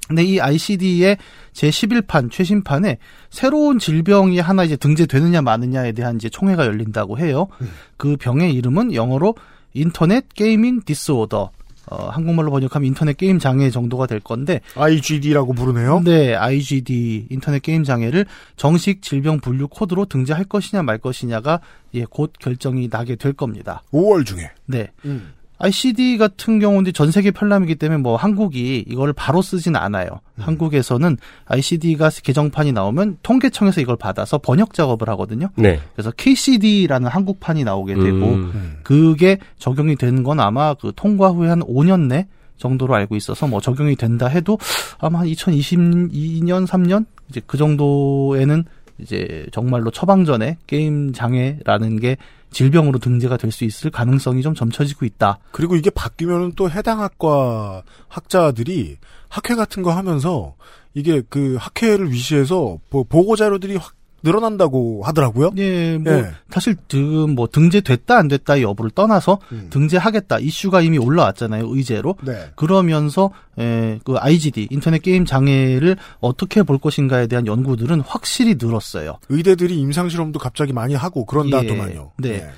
근데 0.09 0.23
이 0.25 0.41
ICD의 0.41 1.17
제 1.53 1.69
11판 1.69 2.29
최신판에 2.29 2.97
새로운 3.29 3.79
질병이 3.79 4.39
하나 4.39 4.65
이제 4.65 4.75
등재되느냐 4.75 5.41
마느냐에 5.41 5.93
대한 5.93 6.17
이제 6.17 6.27
총회가 6.27 6.65
열린다고 6.65 7.17
해요. 7.17 7.47
그 7.95 8.17
병의 8.17 8.53
이름은 8.53 8.93
영어로 8.93 9.35
Internet 9.73 10.25
Gaming 10.33 10.81
Disorder. 10.85 11.51
어, 11.85 12.09
한국말로 12.09 12.49
번역하면 12.49 12.87
인터넷 12.87 13.17
게임 13.17 13.39
장애 13.39 13.69
정도가 13.69 14.07
될 14.07 14.21
건데 14.21 14.61
IGD라고 14.75 15.53
부르네요. 15.53 16.01
네, 16.03 16.33
IGD 16.33 17.27
인터넷 17.29 17.61
게임 17.61 17.83
장애를 17.83 18.25
정식 18.55 19.01
질병 19.01 19.39
분류 19.39 19.67
코드로 19.67 20.05
등재할 20.05 20.45
것이냐 20.45 20.81
말 20.81 20.97
것이냐가 20.97 21.59
예, 21.93 22.05
곧 22.05 22.31
결정이 22.39 22.87
나게 22.89 23.15
될 23.15 23.33
겁니다. 23.33 23.83
5월 23.91 24.25
중에. 24.25 24.49
네. 24.65 24.91
음. 25.05 25.33
ICD 25.63 26.17
같은 26.17 26.59
경우는 26.59 26.91
전 26.91 27.09
세계 27.09 27.31
편람이기 27.31 27.75
때문에 27.75 28.01
뭐 28.01 28.17
한국이 28.17 28.83
이걸 28.85 29.13
바로 29.13 29.41
쓰진 29.41 29.77
않아요. 29.77 30.09
음. 30.35 30.41
한국에서는 30.41 31.17
ICD가 31.45 32.09
개정판이 32.09 32.73
나오면 32.73 33.19
통계청에서 33.23 33.79
이걸 33.79 33.95
받아서 33.95 34.39
번역 34.39 34.73
작업을 34.73 35.07
하거든요. 35.09 35.47
네. 35.55 35.79
그래서 35.93 36.11
KCD라는 36.11 37.07
한국판이 37.07 37.63
나오게 37.63 37.93
되고 37.93 38.25
음. 38.33 38.77
그게 38.83 39.37
적용이 39.57 39.95
되는 39.95 40.23
건 40.23 40.41
아마 40.41 40.73
그 40.73 40.91
통과 40.97 41.29
후에 41.29 41.47
한 41.47 41.61
5년 41.61 42.07
내 42.07 42.27
정도로 42.57 42.93
알고 42.95 43.15
있어서 43.15 43.47
뭐 43.47 43.61
적용이 43.61 43.95
된다 43.95 44.27
해도 44.27 44.57
아마 44.99 45.19
한 45.19 45.27
2022년 45.27 46.67
3년 46.67 47.05
이제 47.29 47.41
그 47.47 47.57
정도에는 47.57 48.65
이제 48.99 49.47
정말로 49.53 49.91
처방전에 49.91 50.57
게임 50.67 51.13
장애라는 51.13 51.99
게 51.99 52.17
질병으로 52.53 52.99
등재가 52.99 53.37
될 53.37 53.51
수 53.51 53.65
있을 53.65 53.91
가능성이 53.91 54.41
좀 54.41 54.55
점쳐지고 54.55 55.05
있다. 55.05 55.39
그리고 55.51 55.75
이게 55.75 55.89
바뀌면 55.89 56.53
또 56.55 56.69
해당 56.71 57.01
학과 57.01 57.83
학자들이 58.07 58.97
학회 59.29 59.55
같은 59.55 59.83
거 59.83 59.91
하면서 59.91 60.55
이게 60.93 61.21
그 61.29 61.57
학회를 61.59 62.11
위시해서 62.11 62.79
뭐 62.89 63.03
보고 63.03 63.35
자료들이 63.35 63.75
확 63.75 63.93
늘어난다고 64.23 65.03
하더라고요. 65.03 65.51
예, 65.57 65.97
뭐 65.97 66.13
예. 66.13 66.31
사실 66.49 66.75
지금 66.87 67.35
뭐 67.35 67.47
등재됐다 67.47 68.17
안 68.17 68.27
됐다 68.27 68.61
여부를 68.61 68.91
떠나서 68.91 69.39
등재하겠다 69.69 70.39
이슈가 70.39 70.81
이미 70.81 70.97
올라왔잖아요 70.97 71.67
의제로. 71.67 72.15
네. 72.23 72.51
그러면서 72.55 73.31
에, 73.59 73.99
그 74.03 74.15
IGD 74.17 74.69
인터넷 74.71 75.01
게임 75.01 75.25
장애를 75.25 75.97
어떻게 76.19 76.63
볼 76.63 76.77
것인가에 76.77 77.27
대한 77.27 77.45
연구들은 77.45 78.01
확실히 78.01 78.55
늘었어요. 78.59 79.17
의대들이 79.29 79.77
임상 79.77 80.09
실험도 80.09 80.39
갑자기 80.39 80.73
많이 80.73 80.95
하고 80.95 81.25
그런다더만요. 81.25 82.13
네. 82.17 82.29
예. 82.29 82.49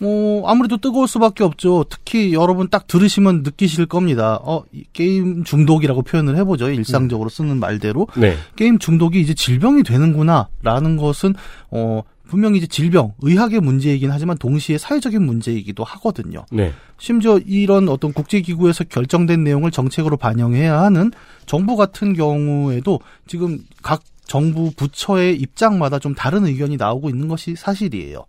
뭐 0.00 0.48
아무래도 0.48 0.76
뜨거울 0.76 1.08
수밖에 1.08 1.44
없죠. 1.44 1.84
특히 1.88 2.32
여러분 2.32 2.68
딱 2.68 2.86
들으시면 2.86 3.42
느끼실 3.42 3.86
겁니다. 3.86 4.38
어, 4.42 4.62
이 4.72 4.84
게임 4.92 5.44
중독이라고 5.44 6.02
표현을 6.02 6.36
해보죠. 6.36 6.70
일상적으로 6.70 7.28
쓰는 7.28 7.58
말대로 7.58 8.06
네. 8.16 8.36
게임 8.56 8.78
중독이 8.78 9.20
이제 9.20 9.34
질병이 9.34 9.82
되는구나라는 9.82 10.96
것은 10.96 11.34
어 11.70 12.02
분명히 12.28 12.58
이제 12.58 12.66
질병, 12.66 13.12
의학의 13.22 13.60
문제이긴 13.60 14.10
하지만 14.10 14.36
동시에 14.36 14.78
사회적인 14.78 15.22
문제이기도 15.22 15.84
하거든요. 15.84 16.44
네. 16.50 16.72
심지어 16.98 17.38
이런 17.38 17.88
어떤 17.88 18.12
국제기구에서 18.12 18.84
결정된 18.84 19.44
내용을 19.44 19.70
정책으로 19.70 20.16
반영해야 20.16 20.80
하는 20.80 21.12
정부 21.46 21.76
같은 21.76 22.14
경우에도 22.14 23.00
지금 23.26 23.60
각 23.82 24.02
정부 24.26 24.72
부처의 24.76 25.36
입장마다 25.36 26.00
좀 26.00 26.14
다른 26.14 26.46
의견이 26.46 26.76
나오고 26.76 27.10
있는 27.10 27.28
것이 27.28 27.54
사실이에요. 27.54 28.24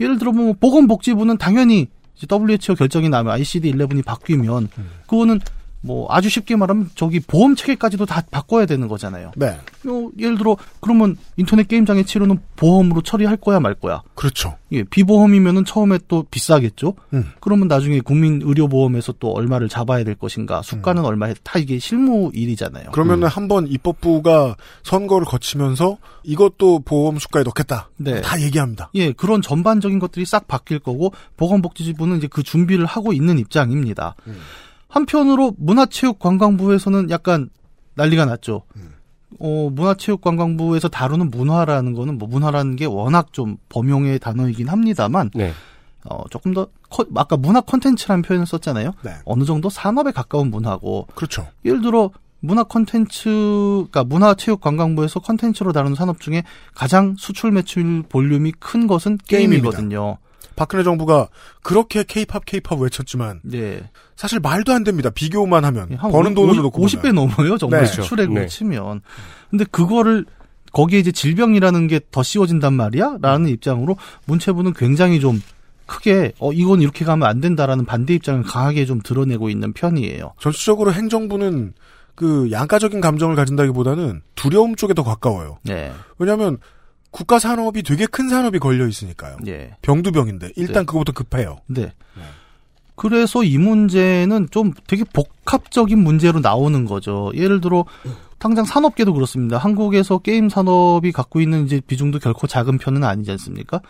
예를 0.00 0.18
들어 0.18 0.32
뭐 0.32 0.52
보건복지부는 0.52 1.38
당연히 1.38 1.88
WHO 2.30 2.74
결정이 2.74 3.08
나면 3.08 3.40
ICD-11이 3.40 4.04
바뀌면 4.04 4.68
그거는 5.06 5.40
뭐 5.80 6.06
아주 6.10 6.28
쉽게 6.28 6.56
말하면 6.56 6.90
저기 6.94 7.20
보험 7.20 7.54
체계까지도 7.54 8.06
다 8.06 8.22
바꿔야 8.30 8.66
되는 8.66 8.88
거잖아요. 8.88 9.32
네. 9.36 9.58
어, 9.86 10.08
예를 10.18 10.36
들어 10.36 10.56
그러면 10.80 11.16
인터넷 11.36 11.68
게임 11.68 11.86
장애 11.86 12.02
치료는 12.02 12.38
보험으로 12.56 13.02
처리할 13.02 13.36
거야 13.36 13.60
말 13.60 13.74
거야. 13.74 14.02
그렇죠. 14.14 14.56
예, 14.72 14.82
비보험이면은 14.82 15.64
처음에 15.64 15.98
또 16.08 16.24
비싸겠죠. 16.30 16.94
음. 17.14 17.30
그러면 17.40 17.68
나중에 17.68 18.00
국민 18.00 18.42
의료 18.42 18.68
보험에서 18.68 19.14
또 19.18 19.30
얼마를 19.30 19.68
잡아야 19.68 20.04
될 20.04 20.14
것인가, 20.14 20.62
수가는 20.62 21.04
얼마에 21.04 21.34
다 21.42 21.58
이게 21.58 21.78
실무 21.78 22.30
일이잖아요. 22.34 22.90
그러면은 22.90 23.28
한번 23.28 23.66
입법부가 23.68 24.56
선거를 24.82 25.26
거치면서 25.26 25.98
이것도 26.24 26.80
보험 26.80 27.18
수가에 27.18 27.44
넣겠다. 27.44 27.88
네. 27.96 28.20
다 28.20 28.40
얘기합니다. 28.40 28.90
예, 28.94 29.12
그런 29.12 29.40
전반적인 29.40 29.98
것들이 29.98 30.26
싹 30.26 30.48
바뀔 30.48 30.80
거고 30.80 31.12
보건복지부는 31.36 32.18
이제 32.18 32.26
그 32.28 32.42
준비를 32.42 32.84
하고 32.84 33.12
있는 33.12 33.38
입장입니다. 33.38 34.16
한편으로 34.88 35.54
문화체육관광부에서는 35.58 37.10
약간 37.10 37.50
난리가 37.94 38.24
났죠. 38.24 38.62
음. 38.76 38.94
어, 39.40 39.70
문화체육관광부에서 39.72 40.88
다루는 40.88 41.30
문화라는 41.30 41.92
거는 41.92 42.18
뭐 42.18 42.28
문화라는 42.28 42.76
게 42.76 42.86
워낙 42.86 43.32
좀 43.32 43.56
범용의 43.68 44.18
단어이긴 44.18 44.68
합니다만 44.68 45.30
네. 45.34 45.52
어, 46.04 46.24
조금 46.30 46.54
더 46.54 46.68
커- 46.88 47.04
아까 47.16 47.36
문화 47.36 47.60
콘텐츠라는 47.60 48.22
표현을 48.22 48.46
썼잖아요. 48.46 48.92
네. 49.02 49.12
어느 49.24 49.44
정도 49.44 49.68
산업에 49.68 50.10
가까운 50.12 50.50
문화고 50.50 51.06
그렇죠. 51.14 51.46
예를 51.64 51.82
들어 51.82 52.10
문화 52.40 52.62
콘텐츠, 52.62 53.28
그러니까 53.90 54.04
문화체육관광부에서 54.04 55.20
콘텐츠로 55.20 55.72
다루는 55.72 55.96
산업 55.96 56.20
중에 56.20 56.44
가장 56.72 57.16
수출 57.18 57.50
매출 57.50 58.04
볼륨이 58.08 58.52
큰 58.60 58.86
것은 58.86 59.18
게임이거든요. 59.26 60.18
박근혜 60.58 60.82
정부가 60.82 61.28
그렇게 61.62 62.02
케이팝 62.02 62.44
케이팝 62.44 62.80
외쳤지만 62.80 63.40
네. 63.44 63.80
사실 64.16 64.40
말도 64.40 64.72
안 64.72 64.82
됩니다. 64.84 65.08
비교만 65.10 65.64
하면 65.64 65.92
한 65.96 66.10
버는 66.10 66.32
오- 66.32 66.34
돈으로 66.34 66.58
오- 66.58 66.62
놓고 66.62 66.84
50배 66.84 67.12
넘어요, 67.12 67.56
정말 67.56 67.82
네. 67.82 67.86
수출액으로 67.86 68.40
네. 68.40 68.46
치면. 68.48 69.00
근데 69.50 69.64
그거를 69.70 70.26
거기에 70.72 70.98
이제 70.98 71.12
질병이라는 71.12 71.86
게 71.86 72.00
더 72.10 72.22
씌워진단 72.22 72.74
말이야? 72.74 73.18
라는 73.22 73.48
입장으로 73.48 73.96
문체부는 74.26 74.74
굉장히 74.74 75.20
좀 75.20 75.40
크게 75.86 76.32
어 76.38 76.52
이건 76.52 76.82
이렇게 76.82 77.04
가면 77.04 77.26
안 77.26 77.40
된다라는 77.40 77.86
반대 77.86 78.14
입장을 78.14 78.42
강하게 78.42 78.84
좀 78.84 79.00
드러내고 79.02 79.48
있는 79.48 79.72
편이에요. 79.72 80.34
전체적으로 80.40 80.92
행정부는 80.92 81.72
그 82.14 82.50
양가적인 82.50 83.00
감정을 83.00 83.36
가진다기보다는 83.36 84.22
두려움 84.34 84.74
쪽에 84.74 84.92
더 84.92 85.04
가까워요. 85.04 85.58
네. 85.62 85.92
왜냐하면 86.18 86.58
국가 87.10 87.38
산업이 87.38 87.82
되게 87.82 88.06
큰 88.06 88.28
산업이 88.28 88.58
걸려 88.58 88.86
있으니까요. 88.86 89.36
예. 89.46 89.76
병두병인데 89.82 90.52
일단 90.56 90.82
네. 90.82 90.86
그거부터 90.86 91.12
급해요. 91.12 91.58
네. 91.66 91.92
그래서 92.94 93.44
이 93.44 93.58
문제는 93.58 94.48
좀 94.50 94.72
되게 94.88 95.04
복합적인 95.04 95.98
문제로 95.98 96.40
나오는 96.40 96.84
거죠. 96.84 97.30
예를 97.34 97.60
들어 97.60 97.84
당장 98.38 98.64
산업계도 98.64 99.12
그렇습니다. 99.14 99.56
한국에서 99.56 100.18
게임 100.18 100.48
산업이 100.48 101.12
갖고 101.12 101.40
있는 101.40 101.64
이제 101.64 101.80
비중도 101.80 102.18
결코 102.18 102.46
작은 102.46 102.78
편은 102.78 103.04
아니지 103.04 103.30
않습니까? 103.32 103.80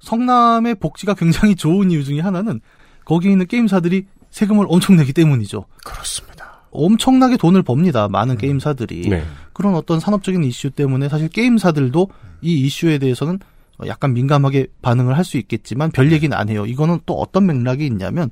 성남의 0.00 0.76
복지가 0.76 1.14
굉장히 1.14 1.56
좋은 1.56 1.90
이유 1.90 2.04
중에 2.04 2.20
하나는 2.20 2.60
거기에 3.04 3.32
있는 3.32 3.46
게임사들이 3.46 4.06
세금을 4.30 4.66
엄청 4.68 4.96
내기 4.96 5.12
때문이죠. 5.14 5.64
그렇습니다. 5.84 6.27
엄청나게 6.70 7.36
돈을 7.36 7.62
법니다. 7.62 8.08
많은 8.08 8.36
게임사들이. 8.36 9.08
네. 9.08 9.24
그런 9.52 9.74
어떤 9.74 10.00
산업적인 10.00 10.44
이슈 10.44 10.70
때문에 10.70 11.08
사실 11.08 11.28
게임사들도 11.28 12.08
이 12.42 12.60
이슈에 12.66 12.98
대해서는 12.98 13.38
약간 13.86 14.12
민감하게 14.12 14.66
반응을 14.82 15.16
할 15.16 15.24
수 15.24 15.38
있겠지만 15.38 15.90
별 15.90 16.10
얘기는 16.12 16.36
안 16.36 16.48
해요. 16.48 16.66
이거는 16.66 17.00
또 17.06 17.14
어떤 17.14 17.46
맥락이 17.46 17.86
있냐면 17.86 18.30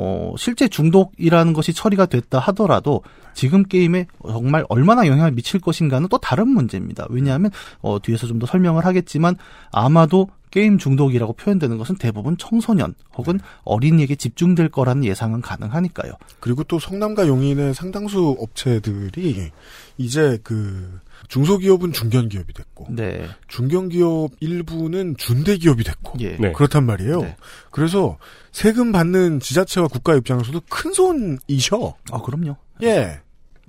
어 0.00 0.32
실제 0.38 0.68
중독이라는 0.68 1.52
것이 1.52 1.72
처리가 1.72 2.06
됐다 2.06 2.38
하더라도 2.38 3.02
지금 3.34 3.64
게임에 3.64 4.06
정말 4.22 4.64
얼마나 4.68 5.06
영향을 5.08 5.32
미칠 5.32 5.60
것인가는 5.60 6.08
또 6.08 6.18
다른 6.18 6.48
문제입니다. 6.48 7.06
왜냐하면 7.10 7.50
어 7.80 7.98
뒤에서 8.00 8.26
좀 8.26 8.38
더 8.38 8.46
설명을 8.46 8.86
하겠지만 8.86 9.34
아마도 9.72 10.28
게임 10.52 10.78
중독이라고 10.78 11.32
표현되는 11.32 11.76
것은 11.76 11.96
대부분 11.96 12.36
청소년 12.36 12.94
혹은 13.16 13.40
어린이에게 13.64 14.14
집중될 14.14 14.68
거라는 14.68 15.04
예상은 15.04 15.40
가능하니까요. 15.40 16.12
그리고 16.40 16.62
또 16.64 16.78
성남과 16.78 17.26
용인의 17.26 17.74
상당수 17.74 18.36
업체들이 18.38 19.50
이제 19.98 20.38
그 20.44 21.00
중소기업은 21.28 21.92
중견기업이 21.92 22.52
됐고 22.52 22.86
네. 22.90 23.26
중견기업 23.48 24.32
일부는 24.40 25.16
준대기업이 25.16 25.84
됐고 25.84 26.14
예. 26.20 26.36
네. 26.38 26.52
그렇단 26.52 26.84
말이에요. 26.86 27.22
네. 27.22 27.36
그래서 27.70 28.18
세금 28.52 28.92
받는 28.92 29.40
지자체와 29.40 29.88
국가 29.88 30.14
입장에서도 30.14 30.60
큰 30.68 30.92
손이셔. 30.92 31.94
아, 32.10 32.20
그럼요. 32.22 32.56
예. 32.82 33.20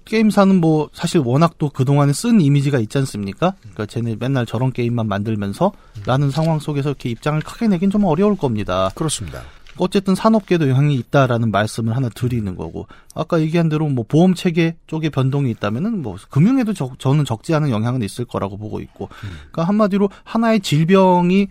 게임사는 0.05 0.59
뭐 0.59 0.89
사실 0.91 1.21
워낙 1.23 1.57
또 1.59 1.69
그동안에 1.69 2.13
쓴 2.13 2.41
이미지가 2.41 2.79
있지 2.79 2.97
않습니까? 2.97 3.53
그러니까 3.59 3.85
쟤네 3.85 4.15
맨날 4.19 4.45
저런 4.45 4.73
게임만 4.73 5.07
만들면서 5.07 5.71
라는 6.05 6.31
상황 6.31 6.59
속에서 6.59 6.89
이렇게 6.89 7.09
입장을 7.09 7.39
크게 7.41 7.67
내긴 7.67 7.91
좀 7.91 8.05
어려울 8.05 8.35
겁니다. 8.35 8.89
그렇습니다. 8.95 9.43
어쨌든 9.79 10.15
산업계도 10.15 10.69
영향이 10.69 10.95
있다라는 10.95 11.51
말씀을 11.51 11.95
하나 11.95 12.09
드리는 12.09 12.55
거고 12.55 12.87
아까 13.15 13.39
얘기한 13.41 13.69
대로 13.69 13.87
뭐 13.87 14.05
보험 14.07 14.33
체계 14.33 14.75
쪽에 14.87 15.09
변동이 15.09 15.49
있다면은 15.51 16.01
뭐 16.01 16.17
금융에도 16.29 16.73
저, 16.73 16.91
저는 16.97 17.25
적지 17.25 17.53
않은 17.55 17.69
영향은 17.69 18.01
있을 18.01 18.25
거라고 18.25 18.57
보고 18.57 18.79
있고 18.79 19.09
그러니까 19.51 19.63
한마디로 19.63 20.09
하나의 20.23 20.59
질병이 20.59 21.47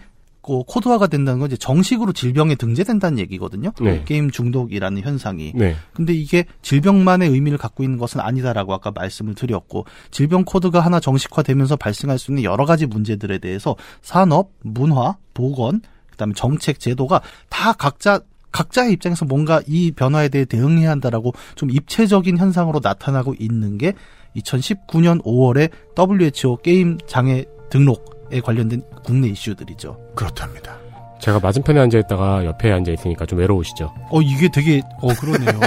그 0.49 0.62
코드화가 0.67 1.09
된다는 1.09 1.41
건 1.41 1.49
이제 1.49 1.59
정식으로 1.59 2.14
질병에 2.14 2.55
등재된다는 2.55 3.19
얘기거든요. 3.19 3.71
네. 3.83 4.03
게임 4.07 4.31
중독이라는 4.31 5.03
현상이. 5.03 5.53
네. 5.55 5.77
근데 5.93 6.14
이게 6.14 6.47
질병만의 6.62 7.29
의미를 7.29 7.59
갖고 7.59 7.85
있는 7.85 7.99
것은 7.99 8.21
아니다라고 8.21 8.73
아까 8.73 8.91
말씀을 8.91 9.35
드렸고 9.35 9.85
질병 10.11 10.47
코드가 10.47 10.81
하나 10.81 11.01
정식화되면서 11.01 11.77
발생할 11.77 12.19
수 12.19 12.31
있는 12.31 12.45
여러 12.45 12.64
가지 12.64 12.87
문제들에 12.87 13.38
대해서 13.38 13.77
산업, 14.01 14.53
문화, 14.62 15.17
보건, 15.35 15.83
그다음에 16.19 16.35
정책, 16.37 16.81
제도가 16.81 17.23
다 17.49 17.73
각자 17.73 18.21
각자의 18.51 18.93
입장에서 18.93 19.25
뭔가 19.25 19.61
이 19.67 19.93
변화에 19.93 20.29
대해 20.29 20.45
대응해야 20.45 20.91
한다라고 20.91 21.33
좀 21.55 21.71
입체적인 21.71 22.37
현상으로 22.39 22.81
나타나고 22.83 23.35
있는 23.39 23.79
게 23.79 23.93
2019년 24.37 25.23
5월에 25.23 25.71
WHO 25.97 26.57
게임 26.59 26.99
장애 27.07 27.45
등록에 27.71 28.41
관련된 28.41 28.83
국내 29.05 29.29
이슈들이죠. 29.29 29.97
그렇답니다. 30.17 30.77
제가 31.21 31.41
맞은편에 31.41 31.79
앉아 31.81 31.99
있다가 31.99 32.45
옆에 32.45 32.73
앉아 32.73 32.91
있으니까 32.93 33.27
좀 33.27 33.39
외로우시죠? 33.39 33.93
어 34.11 34.21
이게 34.23 34.49
되게 34.53 34.81
어 35.01 35.09
그러네요. 35.15 35.61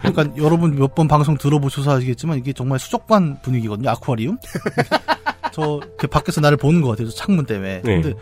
그러니까 0.00 0.36
여러분 0.36 0.76
몇 0.76 0.94
번 0.94 1.08
방송 1.08 1.36
들어보셔서 1.38 1.96
아시겠지만 1.96 2.38
이게 2.38 2.52
정말 2.52 2.78
수족관 2.78 3.38
분위기거든요. 3.42 3.88
아쿠아리움. 3.90 4.36
저그 5.52 6.08
밖에서 6.08 6.40
나를 6.40 6.56
보는 6.56 6.82
것 6.82 6.88
같아요. 6.90 7.08
저 7.08 7.14
창문 7.16 7.46
때문에. 7.46 7.82
네. 7.82 8.02
근데 8.02 8.14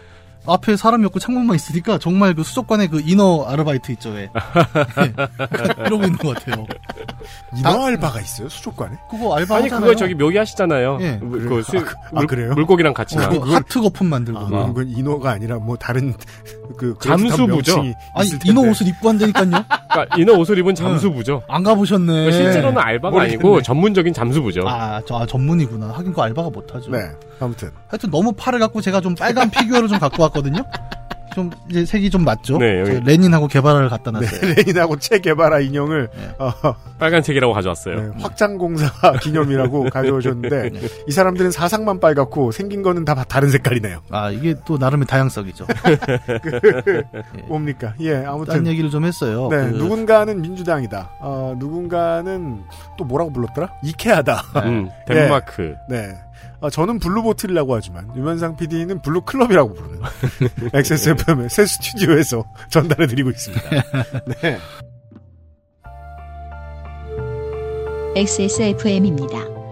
앞에 0.47 0.77
사람이 0.77 1.05
없고 1.07 1.19
창문만 1.21 1.55
있으니까 1.55 1.99
정말 1.99 2.35
그 2.35 2.43
수족관에 2.43 2.89
그 2.89 3.01
이너 3.05 3.45
아르바이트 3.47 3.93
있죠. 3.93 4.11
왜. 4.11 4.23
네. 4.97 5.13
이러고 5.87 6.03
있는 6.05 6.17
것 6.19 6.35
같아요. 6.35 6.67
인어 7.57 7.85
알바가 7.87 8.21
있어요 8.21 8.49
수족관에? 8.49 8.97
그거 9.11 9.37
알바 9.37 9.55
아니 9.57 9.65
하잖아요. 9.65 9.87
그거 9.87 9.95
저기 9.97 10.15
묘기 10.15 10.37
하시잖아요. 10.39 10.99
예. 11.01 11.19
그 11.21 11.31
그래요? 11.31 11.63
수- 11.63 11.79
아, 11.79 11.85
그- 11.85 11.95
아, 11.95 12.09
물, 12.15 12.27
그래요? 12.27 12.55
물고기랑 12.55 12.93
같이 12.95 13.17
나. 13.17 13.29
그거 13.29 13.47
하트 13.55 13.81
거품 13.81 14.09
만들고. 14.09 14.39
아, 14.41 14.49
막. 14.49 14.67
그건 14.69 14.89
인어가 14.89 15.31
아니라 15.31 15.59
뭐 15.59 15.77
다른 15.77 16.15
그 16.77 16.97
잠수부죠. 17.01 17.85
아니 18.15 18.31
텐데. 18.31 18.69
옷을 18.69 18.89
입고 18.89 19.09
한다니까요. 19.09 19.51
그러니까 19.93 20.17
이너 20.19 20.33
옷을 20.39 20.59
입은 20.59 20.75
잠수부죠. 20.75 21.43
안 21.49 21.63
가보셨네. 21.63 22.07
그러니까 22.13 22.37
실제로는 22.37 22.79
알바가 22.79 23.11
모르겠네. 23.13 23.35
아니고 23.37 23.63
전문적인 23.63 24.13
잠수부죠. 24.13 24.65
아, 24.67 25.01
저 25.07 25.19
아, 25.21 25.27
전문이구나. 25.27 25.89
하긴 25.93 26.13
그 26.13 26.21
알바가 26.21 26.51
못하죠. 26.51 26.91
네. 26.91 26.99
아무튼 27.41 27.71
하여튼 27.89 28.11
너무 28.11 28.33
빨개갖고 28.33 28.81
제가 28.81 29.01
좀 29.01 29.15
빨간 29.15 29.51
피규어를 29.51 29.89
좀 29.89 29.99
갖고 29.99 30.23
왔거든요. 30.25 30.63
좀 31.35 31.51
이제 31.71 31.87
색이 31.87 32.11
좀 32.11 32.25
맞죠? 32.25 32.59
네, 32.59 32.81
여기- 32.81 32.93
저 32.93 33.01
레닌하고 33.01 33.47
게바라를 33.49 33.89
갖다 33.89 34.11
놨어요. 34.11 34.39
네, 34.55 34.63
레닌하고 34.65 34.99
체 34.99 35.19
게바라 35.19 35.61
인형을 35.61 36.11
어, 36.39 36.53
빨간색이라고 36.99 37.55
가져왔어요. 37.55 38.01
네, 38.01 38.11
확장공사 38.21 38.91
기념이라고 39.23 39.85
가져오셨는데 39.89 40.71
이 41.09 41.11
사람들은 41.11 41.51
사상만 41.51 42.01
빨갛고 42.01 42.53
생긴 42.53 42.83
거는 42.83 43.07
다 43.07 43.15
다른 43.25 43.49
색깔이네요. 43.49 44.03
아 44.11 44.31
이게 44.31 44.55
또 44.67 44.77
나름의 44.77 45.07
다양성이죠. 45.07 45.67
뭡니까? 47.49 47.95
예, 48.01 48.17
아무튼 48.27 48.55
딴 48.55 48.67
얘기를 48.67 48.91
좀 48.91 49.05
했어요. 49.05 49.49
네, 49.51 49.57
그- 49.71 49.77
누군가는 49.79 50.41
민주당이다. 50.41 51.11
어, 51.21 51.55
누군가는 51.59 52.63
또 52.99 53.05
뭐라고 53.05 53.33
불렀더라? 53.33 53.73
이케아다. 53.83 54.43
음, 54.67 54.91
덴마크. 55.09 55.75
네. 55.89 56.15
네. 56.43 56.49
어, 56.61 56.71
저는 56.71 56.99
블루보틀이라고 56.99 57.75
하지만 57.75 58.15
유면상 58.17 58.57
PD는 58.57 59.03
블루클럽이라고 59.03 59.75
부르는 59.75 60.01
XSFM의 60.75 61.49
새 61.51 61.67
스튜디오에서 61.67 62.45
전달해드리고 62.71 63.31
있습니다. 63.31 63.71
네. 64.43 64.59
XSFM입니다. 68.15 69.63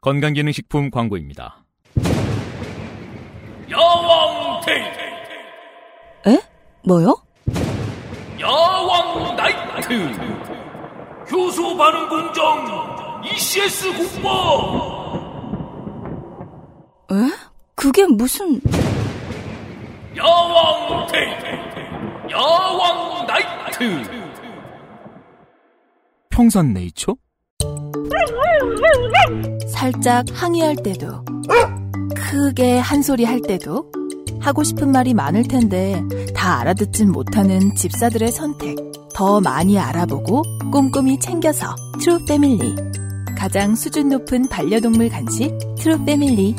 건강기능식품 0.00 0.90
광고입니다. 0.90 1.64
야왕 3.70 4.60
테이 4.64 4.82
에? 6.28 6.38
뭐요? 6.84 7.16
야왕 8.40 9.36
나이트 9.36 9.94
효소 11.30 11.76
반응 11.76 12.08
공정 12.08 13.22
ECS 13.24 13.92
공모 13.96 14.28
에? 17.12 17.14
그게 17.74 18.06
무슨 18.06 18.60
야왕 20.16 21.06
테이 21.06 22.30
야왕 22.30 23.26
나이트 23.26 24.18
평산 26.30 26.72
네이처? 26.74 27.14
살짝 29.68 30.24
항의할 30.32 30.76
때도 30.76 31.24
크게 32.14 32.78
한 32.78 33.02
소리 33.02 33.24
할 33.24 33.40
때도 33.40 33.90
하고 34.40 34.62
싶은 34.64 34.90
말이 34.90 35.14
많을 35.14 35.44
텐데 35.44 36.02
다 36.34 36.60
알아듣진 36.60 37.10
못하는 37.10 37.74
집사들의 37.74 38.30
선택 38.32 38.76
더 39.14 39.40
많이 39.40 39.78
알아보고 39.78 40.42
꼼꼼히 40.70 41.18
챙겨서 41.18 41.74
트루 42.00 42.24
패밀리 42.26 42.74
가장 43.36 43.74
수준 43.74 44.08
높은 44.08 44.48
반려동물 44.48 45.08
간식 45.08 45.56
트루 45.78 46.04
패밀리 46.04 46.54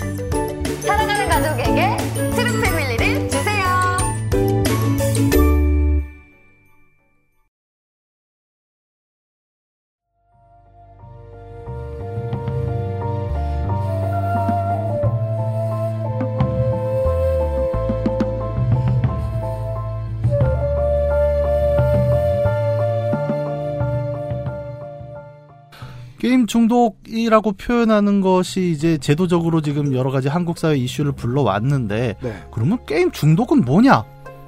중독이라고 26.50 27.54
표현하는 27.54 28.20
것이 28.20 28.72
이제 28.72 28.98
제도적으로 28.98 29.62
지금 29.62 29.94
여러 29.96 30.12
가지 30.12 30.28
한국 30.28 30.58
사회 30.58 30.76
이슈를 30.76 31.14
불러왔는데 31.14 32.16
네. 32.22 32.34
그러면 32.52 32.80
게임 32.86 33.12
중독은 33.12 33.62
뭐냐? 33.62 34.04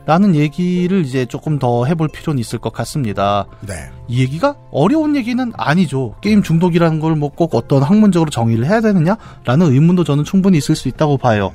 라는 0.08 0.34
얘기를 0.36 1.06
이제 1.06 1.26
조금 1.28 1.60
더 1.60 1.86
해볼 1.86 2.08
필요는 2.10 2.40
있을 2.40 2.58
것 2.58 2.74
같습니다. 2.74 3.46
네. 3.62 3.74
이 4.08 4.20
얘기가 4.22 4.56
어려운 4.72 5.16
얘기는 5.16 5.52
아니죠. 5.56 6.16
게임 6.22 6.42
중독이라는 6.42 7.00
걸 7.00 7.14
뭐 7.16 7.30
꼭 7.30 7.54
어떤 7.54 7.84
학문적으로 7.84 8.32
정의를 8.32 8.66
해야 8.66 8.82
되느냐? 8.82 9.16
라는 9.46 9.68
의문도 9.72 10.04
저는 10.04 10.24
충분히 10.24 10.58
있을 10.58 10.76
수 10.76 10.88
있다고 10.88 11.18
봐요. 11.18 11.52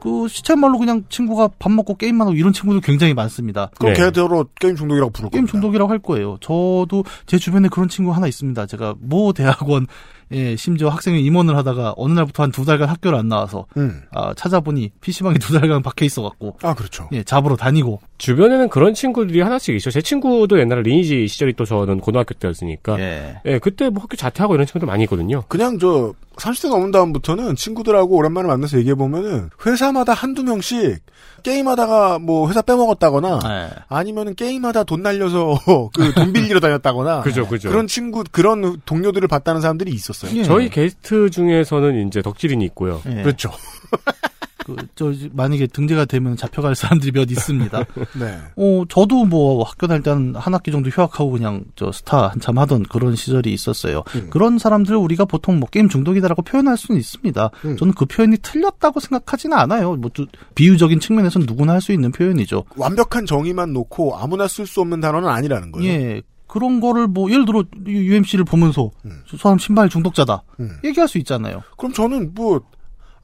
그 0.00 0.28
시쳇말로 0.28 0.78
그냥 0.78 1.04
친구가 1.08 1.50
밥 1.58 1.72
먹고 1.72 1.96
게임만 1.96 2.26
하고 2.28 2.36
이런 2.36 2.52
친구들 2.52 2.80
굉장히 2.80 3.14
많습니다. 3.14 3.70
그럼 3.78 3.94
걔들로 3.94 4.46
게임 4.60 4.76
중독이라고 4.76 5.10
부를 5.10 5.30
게임 5.30 5.46
중독이라고 5.46 5.90
할 5.90 5.98
거예요. 5.98 6.38
저도 6.40 7.04
제 7.26 7.38
주변에 7.38 7.68
그런 7.68 7.88
친구 7.88 8.12
하나 8.12 8.26
있습니다. 8.26 8.66
제가 8.66 8.94
모 9.00 9.32
대학원 9.32 9.86
예, 10.32 10.56
심지어 10.56 10.88
학생회 10.90 11.18
임원을 11.20 11.56
하다가 11.56 11.94
어느 11.96 12.12
날부터 12.12 12.42
한 12.42 12.50
두 12.52 12.64
달간 12.64 12.88
학교를 12.88 13.18
안 13.18 13.28
나와서 13.28 13.66
음. 13.76 14.02
아, 14.12 14.34
찾아보니 14.34 14.90
PC방에 15.00 15.38
두 15.38 15.52
달간 15.58 15.82
박혀 15.82 16.04
있어 16.04 16.22
갖고 16.22 16.56
아 16.62 16.74
그렇죠. 16.74 17.08
예, 17.12 17.22
잡으러 17.22 17.56
다니고 17.56 18.00
주변에는 18.18 18.68
그런 18.68 18.94
친구들이 18.94 19.40
하나씩 19.40 19.74
있어요. 19.76 19.92
제 19.92 20.00
친구도 20.02 20.58
옛날에 20.58 20.82
리니지 20.82 21.28
시절이 21.28 21.54
또 21.54 21.64
저는 21.64 22.00
고등학교 22.00 22.34
때였으니까. 22.34 22.98
예. 22.98 23.58
그때 23.60 23.88
뭐 23.90 24.02
학교 24.02 24.16
자퇴하고 24.16 24.54
이런 24.54 24.66
친구들 24.66 24.86
많이 24.86 25.04
있거든요. 25.04 25.44
그냥 25.48 25.78
저 25.78 26.12
30대 26.36 26.68
넘은 26.68 26.90
다음부터는 26.90 27.56
친구들하고 27.56 28.16
오랜만에 28.16 28.46
만나서 28.48 28.78
얘기해 28.78 28.94
보면은 28.94 29.50
회사마다 29.66 30.12
한두 30.14 30.42
명씩 30.44 30.98
게임하다가 31.42 32.18
뭐 32.18 32.48
회사 32.48 32.62
빼먹었다거나 32.62 33.38
네. 33.40 33.68
아니면은 33.88 34.34
게임하다 34.34 34.84
돈 34.84 35.02
날려서 35.02 35.58
그 35.94 36.12
돈 36.14 36.32
빌리러 36.32 36.60
다녔다거나 36.60 37.22
그죠, 37.26 37.46
그죠. 37.46 37.70
런 37.72 37.86
친구 37.86 38.24
그런 38.30 38.80
동료들을 38.84 39.26
봤다는 39.28 39.60
사람들이 39.60 39.90
있었어요. 39.92 40.42
저희 40.44 40.68
게스트 40.68 41.30
중에서는 41.30 42.06
이제 42.08 42.22
덕질인이 42.22 42.64
있고요. 42.66 43.00
예. 43.06 43.22
그렇죠. 43.22 43.50
그, 44.76 44.86
저, 44.94 45.12
만약에 45.32 45.66
등재가 45.66 46.04
되면 46.04 46.36
잡혀갈 46.36 46.74
사람들이 46.74 47.12
몇 47.12 47.30
있습니다. 47.30 47.78
네. 48.20 48.38
어, 48.56 48.84
저도 48.88 49.24
뭐 49.24 49.64
학교 49.64 49.86
다닐 49.86 50.02
때는 50.02 50.36
한 50.36 50.54
학기 50.54 50.70
정도 50.70 50.90
휴학하고 50.90 51.30
그냥 51.30 51.64
저 51.74 51.90
스타 51.90 52.28
한참 52.28 52.58
하던 52.58 52.82
그런 52.84 53.16
시절이 53.16 53.52
있었어요. 53.52 54.02
그런 54.30 54.58
사람들을 54.58 54.96
우리가 54.96 55.24
보통 55.24 55.58
뭐 55.58 55.68
게임 55.68 55.88
중독이다라고 55.88 56.42
표현할 56.42 56.76
수는 56.76 57.00
있습니다. 57.00 57.50
저는 57.78 57.94
그 57.94 58.04
표현이 58.04 58.36
틀렸다고 58.42 59.00
생각하지는 59.00 59.56
않아요. 59.56 59.96
뭐또 59.96 60.26
비유적인 60.54 61.00
측면에서는 61.00 61.46
누구나 61.46 61.72
할 61.72 61.78
수 61.78 61.92
있는 61.92 62.10
표현이죠. 62.10 62.64
완벽한 62.76 63.24
정의만 63.24 63.72
놓고 63.72 64.16
아무나 64.18 64.48
쓸 64.48 64.66
수 64.66 64.80
없는 64.80 65.00
단어는 65.00 65.28
아니라는 65.28 65.70
거예요. 65.72 65.88
예. 65.88 66.22
그런 66.48 66.80
거를 66.80 67.06
뭐 67.06 67.30
예를 67.30 67.44
들어 67.44 67.62
UMC를 67.86 68.44
보면서 68.44 68.90
저 69.28 69.36
사람 69.36 69.58
신발 69.58 69.88
중독자다. 69.88 70.42
얘기할 70.82 71.06
수 71.06 71.18
있잖아요. 71.18 71.62
그럼 71.76 71.92
저는 71.92 72.32
뭐 72.34 72.60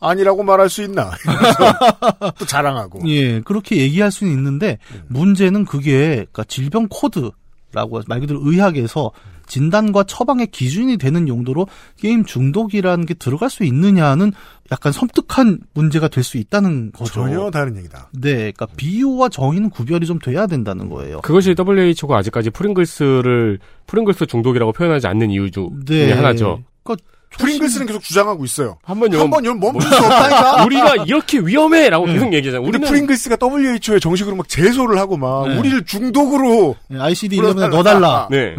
아니라고 0.09 0.43
말할 0.43 0.69
수 0.69 0.83
있나? 0.83 1.11
또 2.39 2.45
자랑하고. 2.47 3.01
예, 3.09 3.41
그렇게 3.41 3.77
얘기할 3.79 4.11
수는 4.11 4.33
있는데 4.33 4.79
문제는 5.09 5.65
그게 5.65 6.09
그러니까 6.15 6.45
질병 6.45 6.89
코드라고 6.89 8.03
말 8.07 8.21
그대로 8.21 8.41
의학에서 8.43 9.11
진단과 9.47 10.05
처방의 10.05 10.47
기준이 10.47 10.97
되는 10.97 11.29
용도로 11.29 11.67
게임 11.99 12.25
중독이라는 12.25 13.05
게 13.05 13.13
들어갈 13.13 13.51
수 13.51 13.63
있느냐는 13.65 14.33
약간 14.73 14.91
섬뜩한 14.91 15.59
문제가 15.75 16.09
될 16.09 16.25
수 16.25 16.39
있다는 16.39 16.93
거죠. 16.93 17.13
전혀 17.13 17.51
다른 17.51 17.77
얘기다. 17.77 18.09
네, 18.15 18.35
그러니까 18.37 18.67
비유와 18.77 19.29
정의는 19.29 19.69
구별이 19.69 20.07
좀 20.07 20.19
돼야 20.19 20.47
된다는 20.47 20.89
거예요. 20.89 21.21
그것이 21.21 21.55
WHO가 21.59 22.17
아직까지 22.17 22.49
프링글스를 22.51 23.59
프링글스 23.87 24.25
중독이라고 24.27 24.73
표현하지 24.73 25.07
않는 25.09 25.31
이유 25.31 25.51
중- 25.51 25.85
중에 25.85 26.13
하나죠. 26.13 26.63
그러니까 26.83 27.05
프링글스는 27.39 27.87
계속 27.87 28.03
주장하고 28.03 28.45
있어요. 28.45 28.79
한번 28.85 29.13
한번 29.15 29.45
열 29.45 29.55
멈출 29.57 29.89
수 29.91 29.97
없다니까. 29.97 30.65
우리가 30.67 30.95
이렇게 31.07 31.39
위험해라고 31.39 32.07
계속 32.07 32.33
얘기하잖아요. 32.33 32.67
우리 32.69 32.79
프링글스가 32.79 33.37
WHO에 33.43 33.99
정식으로 34.01 34.37
막 34.37 34.49
제소를 34.49 34.99
하고 34.99 35.17
막 35.17 35.49
네. 35.49 35.59
우리를 35.59 35.85
중독으로 35.85 36.77
ICD 36.99 37.37
11에 37.39 37.69
넣어달라. 37.71 38.29
네. 38.33 38.55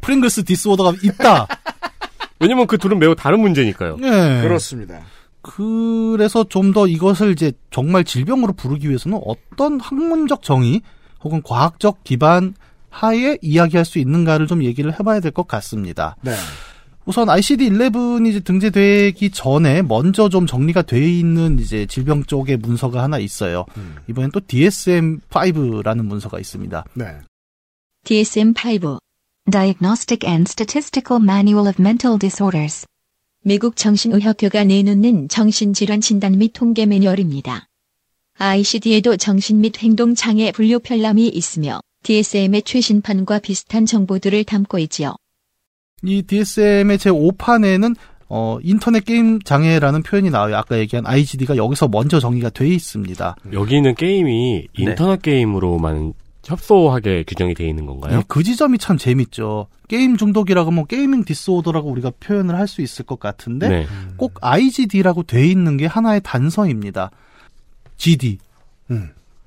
프링글스 0.00 0.44
disorder가 0.44 0.94
있다. 1.02 1.46
왜냐면 2.40 2.66
그 2.66 2.78
둘은 2.78 2.98
매우 2.98 3.14
다른 3.14 3.40
문제니까요. 3.40 3.96
네. 3.98 4.42
그렇습니다. 4.42 5.00
그래서 5.42 6.44
좀 6.44 6.72
더 6.72 6.86
이것을 6.86 7.32
이제 7.32 7.52
정말 7.70 8.04
질병으로 8.04 8.52
부르기 8.52 8.88
위해서는 8.88 9.20
어떤 9.24 9.80
학문적 9.80 10.42
정의 10.42 10.82
혹은 11.24 11.42
과학적 11.42 12.04
기반 12.04 12.54
하에 12.90 13.38
이야기할 13.42 13.84
수 13.84 13.98
있는가를 13.98 14.46
좀 14.46 14.62
얘기를 14.64 14.92
해봐야 14.98 15.20
될 15.20 15.30
것 15.32 15.46
같습니다. 15.48 16.16
네. 16.22 16.32
우선 17.10 17.26
ICD-11이 17.26 18.28
이제 18.28 18.38
등재되기 18.38 19.32
전에 19.32 19.82
먼저 19.82 20.28
좀 20.28 20.46
정리가 20.46 20.82
돼 20.82 21.10
있는 21.10 21.58
이제 21.58 21.84
질병 21.86 22.22
쪽의 22.22 22.58
문서가 22.58 23.02
하나 23.02 23.18
있어요. 23.18 23.66
이번엔 24.08 24.30
또 24.30 24.38
DSM-5라는 24.38 26.04
문서가 26.04 26.38
있습니다. 26.38 26.84
네. 26.94 27.06
DSM-5 28.04 29.00
Diagnostic 29.50 30.24
and 30.24 30.48
Statistical 30.48 31.20
Manual 31.20 31.66
of 31.66 31.82
Mental 31.82 32.16
Disorders. 32.16 32.86
미국 33.42 33.74
정신의학회가 33.74 34.62
내놓는 34.62 35.26
정신질환 35.28 36.00
진단 36.00 36.38
및 36.38 36.52
통계 36.52 36.86
매뉴얼입니다. 36.86 37.66
ICD에도 38.38 39.16
정신 39.16 39.60
및 39.60 39.82
행동장애 39.82 40.52
분류 40.52 40.78
편람이 40.78 41.26
있으며 41.26 41.80
DSM의 42.04 42.62
최신판과 42.62 43.40
비슷한 43.40 43.84
정보들을 43.84 44.44
담고 44.44 44.78
있지요. 44.78 45.16
이 46.02 46.22
DSM의 46.22 46.98
제 46.98 47.10
5판에는 47.10 47.94
어, 48.28 48.58
인터넷 48.62 49.04
게임 49.04 49.40
장애라는 49.40 50.02
표현이 50.02 50.30
나와요. 50.30 50.56
아까 50.56 50.78
얘기한 50.78 51.04
IGD가 51.06 51.56
여기서 51.56 51.88
먼저 51.88 52.20
정의가 52.20 52.50
돼 52.50 52.68
있습니다. 52.68 53.36
여기 53.52 53.76
있는 53.76 53.94
게임이 53.94 54.68
인터넷 54.78 55.20
게임으로만 55.20 56.12
협소하게 56.44 57.24
규정이 57.26 57.54
되어 57.54 57.66
있는 57.66 57.86
건가요? 57.86 58.18
네, 58.18 58.24
그 58.28 58.42
지점이 58.42 58.78
참 58.78 58.96
재밌죠. 58.96 59.66
게임 59.88 60.16
중독이라고 60.16 60.70
하면 60.70 60.86
gaming 60.86 61.24
disorder라고 61.24 61.90
우리가 61.90 62.12
표현을 62.20 62.54
할 62.56 62.68
수 62.68 62.80
있을 62.82 63.04
것 63.04 63.18
같은데 63.18 63.68
네. 63.68 63.86
꼭 64.16 64.34
IGD라고 64.40 65.24
돼 65.24 65.46
있는 65.46 65.76
게 65.76 65.86
하나의 65.86 66.20
단서입니다. 66.22 67.10
GD. 67.96 68.38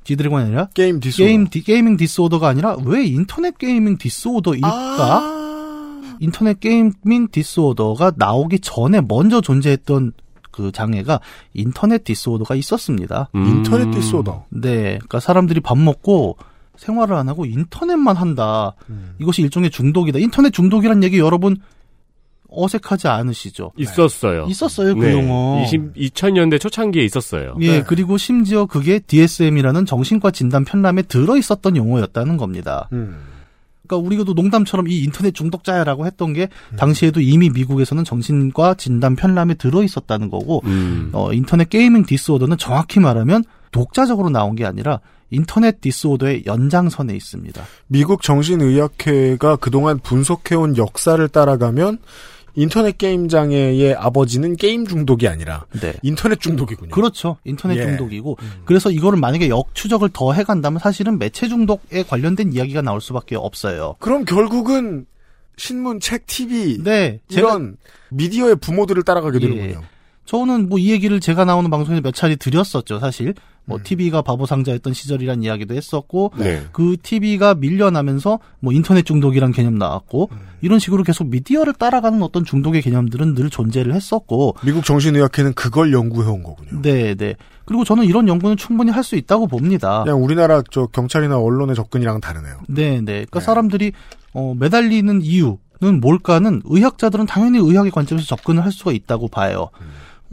GD가 0.04 0.38
아니라 0.40 0.68
게임 0.74 1.00
disorder. 1.00 1.26
게임 1.26 1.48
디, 1.50 1.64
gaming 1.64 1.96
disorder가 1.96 2.50
아니라 2.50 2.76
왜 2.84 3.06
인터넷 3.06 3.58
gaming 3.58 3.98
disorder일까? 3.98 4.68
아. 4.70 5.43
인터넷 6.24 6.60
gaming 6.60 7.28
disorder가 7.32 8.14
나오기 8.16 8.60
전에 8.60 9.02
먼저 9.02 9.42
존재했던 9.42 10.14
그 10.52 10.72
장애가 10.72 11.20
인터넷 11.54 12.04
disorder가 12.06 12.56
있었습니다. 12.56 13.30
음. 13.36 13.46
인터넷 13.46 13.92
disorder. 13.92 14.46
네, 14.50 14.84
그러니까 14.84 15.20
사람들이 15.20 15.60
밥 15.60 15.78
먹고 15.78 16.38
생활을 16.78 17.16
안 17.16 17.28
하고 17.28 17.46
인터넷만 17.46 18.16
한다. 18.16 18.74
음. 18.90 19.16
이것이 19.20 19.42
일종의 19.42 19.70
중독이다. 19.70 20.20
인터넷 20.20 20.52
중독이란 20.52 21.04
얘기 21.04 21.20
여러분 21.20 21.58
어색하지 22.50 23.08
않으시죠? 23.08 23.72
있었어요. 23.78 24.46
있었어요, 24.48 24.96
그 24.96 25.06
네. 25.06 25.12
용어. 25.14 25.64
20, 25.64 25.96
2000년대 25.96 26.62
초창기에 26.62 27.04
있었어요. 27.04 27.56
예, 27.62 27.82
그리고 27.82 28.18
심지어 28.18 28.66
그게 28.66 29.00
DSM이라는 29.00 29.86
정신과 29.86 30.32
진단 30.32 30.64
편람에 30.64 31.02
들어 31.04 31.36
있었던 31.36 31.76
용어였다는 31.76 32.38
겁니다. 32.38 32.88
음. 32.94 33.33
그러니까 33.88 34.06
우리가 34.06 34.24
또 34.24 34.34
농담처럼 34.34 34.88
이 34.88 35.04
인터넷 35.04 35.34
중독자야라고 35.34 36.06
했던 36.06 36.34
게 36.34 36.50
음. 36.72 36.78
당시에도 36.78 37.20
이미 37.20 37.50
미국에서는 37.50 38.04
정신과 38.04 38.76
진단 38.76 39.16
편람에 39.16 39.56
들어 39.56 39.84
있었다는 39.84 40.30
거고 40.30 40.62
음. 40.66 41.10
어, 41.14 41.34
인터넷 41.34 41.70
게이밍 41.70 42.06
디스오더는 42.06 42.58
정확히 42.58 43.00
말하면 43.00 43.44
독자적으로 43.72 44.30
나온 44.30 44.56
게 44.56 44.66
아니라 44.66 45.00
인터넷 45.30 45.82
디스오더의 45.82 46.44
연장선에 46.46 47.14
있습니다. 47.16 47.64
미국 47.88 48.22
정신의학회가 48.22 49.56
그동안 49.58 50.00
분석해온 50.00 50.78
역사를 50.78 51.28
따라가면 51.28 51.98
인터넷 52.56 52.98
게임 52.98 53.28
장애의 53.28 53.96
아버지는 53.96 54.56
게임 54.56 54.86
중독이 54.86 55.28
아니라 55.28 55.66
네. 55.82 55.94
인터넷 56.02 56.40
중독이군요. 56.40 56.92
그렇죠. 56.92 57.38
인터넷 57.44 57.78
예. 57.78 57.84
중독이고 57.84 58.38
그래서 58.66 58.92
이거를 58.92 59.20
만약에 59.20 59.50
역추적을 59.50 60.10
더 60.14 60.34
해간다면 60.34 60.80
사실은 60.80 61.18
매체 61.18 61.48
중독에 61.48 62.04
관련된 62.04 62.54
이야기가 62.54 62.82
나올 62.82 63.02
수밖에 63.02 63.36
없어요. 63.36 63.96
그럼 64.00 64.26
결국은 64.26 65.06
신문, 65.58 66.00
책, 66.00 66.26
TV 66.26 66.84
네, 66.84 67.20
이런 67.30 67.78
미디어의 68.10 68.58
부모들을 68.58 69.04
따라가게 69.04 69.40
되는군요. 69.40 69.82
저는 70.26 70.70
뭐 70.70 70.80
이 70.80 70.92
얘기를 70.92 71.20
제가 71.20 71.46
나오는 71.46 71.70
방송에서 71.70 72.02
몇 72.02 72.14
차례 72.14 72.36
드렸었죠, 72.36 73.00
사실. 73.00 73.34
뭐 73.66 73.80
TV가 73.82 74.22
바보 74.22 74.46
상자였던 74.46 74.94
시절이란 74.94 75.42
이야기도 75.42 75.74
했었고 75.74 76.34
네. 76.38 76.64
그 76.74 76.98
TV가 77.02 77.56
밀려나면서 77.56 78.40
뭐 78.60 78.74
인터넷 78.74 79.06
중독이란 79.06 79.54
개념 79.54 79.78
나왔고 79.78 80.30
이런 80.60 80.80
식으로 80.80 81.04
계속 81.04 81.28
미디어를 81.30 81.72
따라가는 81.72 82.22
어떤 82.24 82.44
중독의 82.44 82.82
개념들은 82.82 83.36
늘 83.36 83.50
존재를 83.50 83.94
했었고 83.94 84.56
미국 84.66 84.84
정신의학회는 84.84 85.54
그걸 85.54 85.94
연구해 85.94 86.30
온 86.30 86.44
거군요. 86.44 86.82
네, 86.82 87.16
네. 87.16 87.36
그리고 87.64 87.86
저는 87.86 88.04
이런 88.04 88.28
연구는 88.28 88.58
충분히 88.58 88.92
할 88.92 89.02
수 89.04 89.16
있다고 89.16 89.48
봅니다. 89.48 90.04
그냥 90.04 90.22
우리나라 90.22 90.62
저 90.70 90.88
경찰이나 90.88 91.38
언론의 91.40 91.76
접근이랑 91.78 92.20
다르네요. 92.20 92.58
네, 92.68 92.98
네. 93.00 93.14
그러니까 93.14 93.40
사람들이 93.40 93.94
어, 94.34 94.54
매달리는 94.60 95.22
이유는 95.22 96.02
뭘까는 96.02 96.64
의학자들은 96.66 97.28
당연히 97.28 97.60
의학의 97.60 97.92
관점에서 97.92 98.26
접근을 98.28 98.66
할 98.66 98.74
수가 98.74 98.92
있다고 98.92 99.30
봐요. 99.30 99.70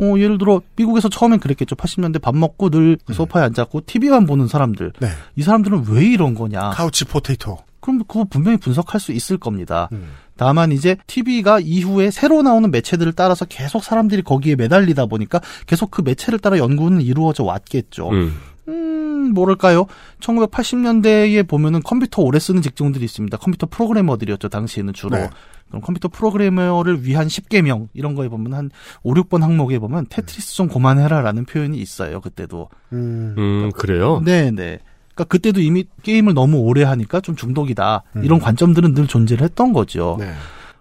어, 0.00 0.18
예를 0.18 0.38
들어 0.38 0.62
미국에서 0.76 1.08
처음엔 1.08 1.40
그랬겠죠. 1.40 1.76
80년대 1.76 2.20
밥 2.20 2.34
먹고 2.34 2.70
늘 2.70 2.98
소파에 3.12 3.44
앉았고 3.44 3.82
TV만 3.86 4.26
보는 4.26 4.48
사람들. 4.48 4.92
네. 4.98 5.08
이 5.36 5.42
사람들은 5.42 5.84
왜 5.88 6.06
이런 6.06 6.34
거냐? 6.34 6.70
couch 6.70 7.04
potato. 7.04 7.58
그럼 7.80 7.98
그거 8.00 8.24
분명히 8.24 8.56
분석할 8.58 9.00
수 9.00 9.12
있을 9.12 9.38
겁니다. 9.38 9.88
다만 10.36 10.72
이제 10.72 10.96
TV가 11.06 11.60
이후에 11.60 12.10
새로 12.10 12.42
나오는 12.42 12.70
매체들을 12.70 13.12
따라서 13.12 13.44
계속 13.44 13.84
사람들이 13.84 14.22
거기에 14.22 14.54
매달리다 14.56 15.06
보니까 15.06 15.40
계속 15.66 15.90
그 15.90 16.00
매체를 16.02 16.38
따라 16.38 16.56
연구는 16.58 17.02
이루어져 17.02 17.44
왔겠죠. 17.44 18.10
음. 18.10 18.38
음, 18.70 19.32
뭐랄까요? 19.34 19.86
1980년대에 20.20 21.46
보면은 21.46 21.82
컴퓨터 21.82 22.22
오래 22.22 22.38
쓰는 22.38 22.62
직종들이 22.62 23.04
있습니다. 23.04 23.36
컴퓨터 23.36 23.66
프로그래머들이었죠, 23.66 24.48
당시에는 24.48 24.92
주로. 24.92 25.16
네. 25.16 25.28
그럼 25.68 25.82
컴퓨터 25.82 26.08
프로그래머를 26.08 27.04
위한 27.04 27.28
10계명, 27.28 27.88
이런 27.94 28.14
거에 28.14 28.28
보면 28.28 28.54
한 28.54 28.70
5, 29.02 29.14
6번 29.14 29.40
항목에 29.40 29.78
보면 29.78 30.06
테트리스 30.08 30.54
좀 30.54 30.68
그만해라 30.68 31.20
라는 31.20 31.44
표현이 31.44 31.78
있어요, 31.78 32.20
그때도. 32.20 32.68
음, 32.92 33.34
음, 33.38 33.70
그래요? 33.74 34.20
네네. 34.24 34.78
그러니까 35.14 35.24
그때도 35.24 35.60
이미 35.60 35.84
게임을 36.02 36.34
너무 36.34 36.58
오래 36.58 36.82
하니까 36.82 37.20
좀 37.20 37.36
중독이다. 37.36 38.02
음. 38.16 38.24
이런 38.24 38.40
관점들은 38.40 38.94
늘 38.94 39.06
존재를 39.06 39.44
했던 39.44 39.72
거죠. 39.72 40.16
네. 40.18 40.32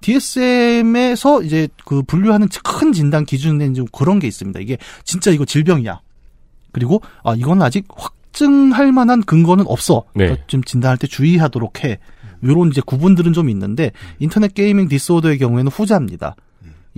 DSM에서 0.01 1.41
이제 1.43 1.67
그 1.85 2.01
분류하는 2.03 2.47
큰 2.63 2.93
진단 2.93 3.25
기준은 3.25 3.73
좀 3.73 3.85
그런 3.91 4.19
게 4.19 4.27
있습니다. 4.27 4.59
이게 4.59 4.77
진짜 5.03 5.29
이거 5.31 5.45
질병이야. 5.45 5.99
그리고 6.71 7.01
아 7.23 7.35
이건 7.35 7.61
아직 7.61 7.87
확증할 7.95 8.91
만한 8.91 9.21
근거는 9.23 9.65
없어. 9.67 10.03
네. 10.13 10.25
그러니까 10.25 10.47
좀 10.47 10.63
진단할 10.63 10.97
때 10.97 11.07
주의하도록 11.07 11.83
해. 11.83 11.99
요런 12.43 12.69
이제 12.69 12.81
구분들은 12.85 13.33
좀 13.33 13.49
있는데 13.49 13.91
인터넷 14.19 14.53
게이밍 14.53 14.87
디스오더의 14.87 15.37
경우에는 15.39 15.71
후자입니다. 15.71 16.35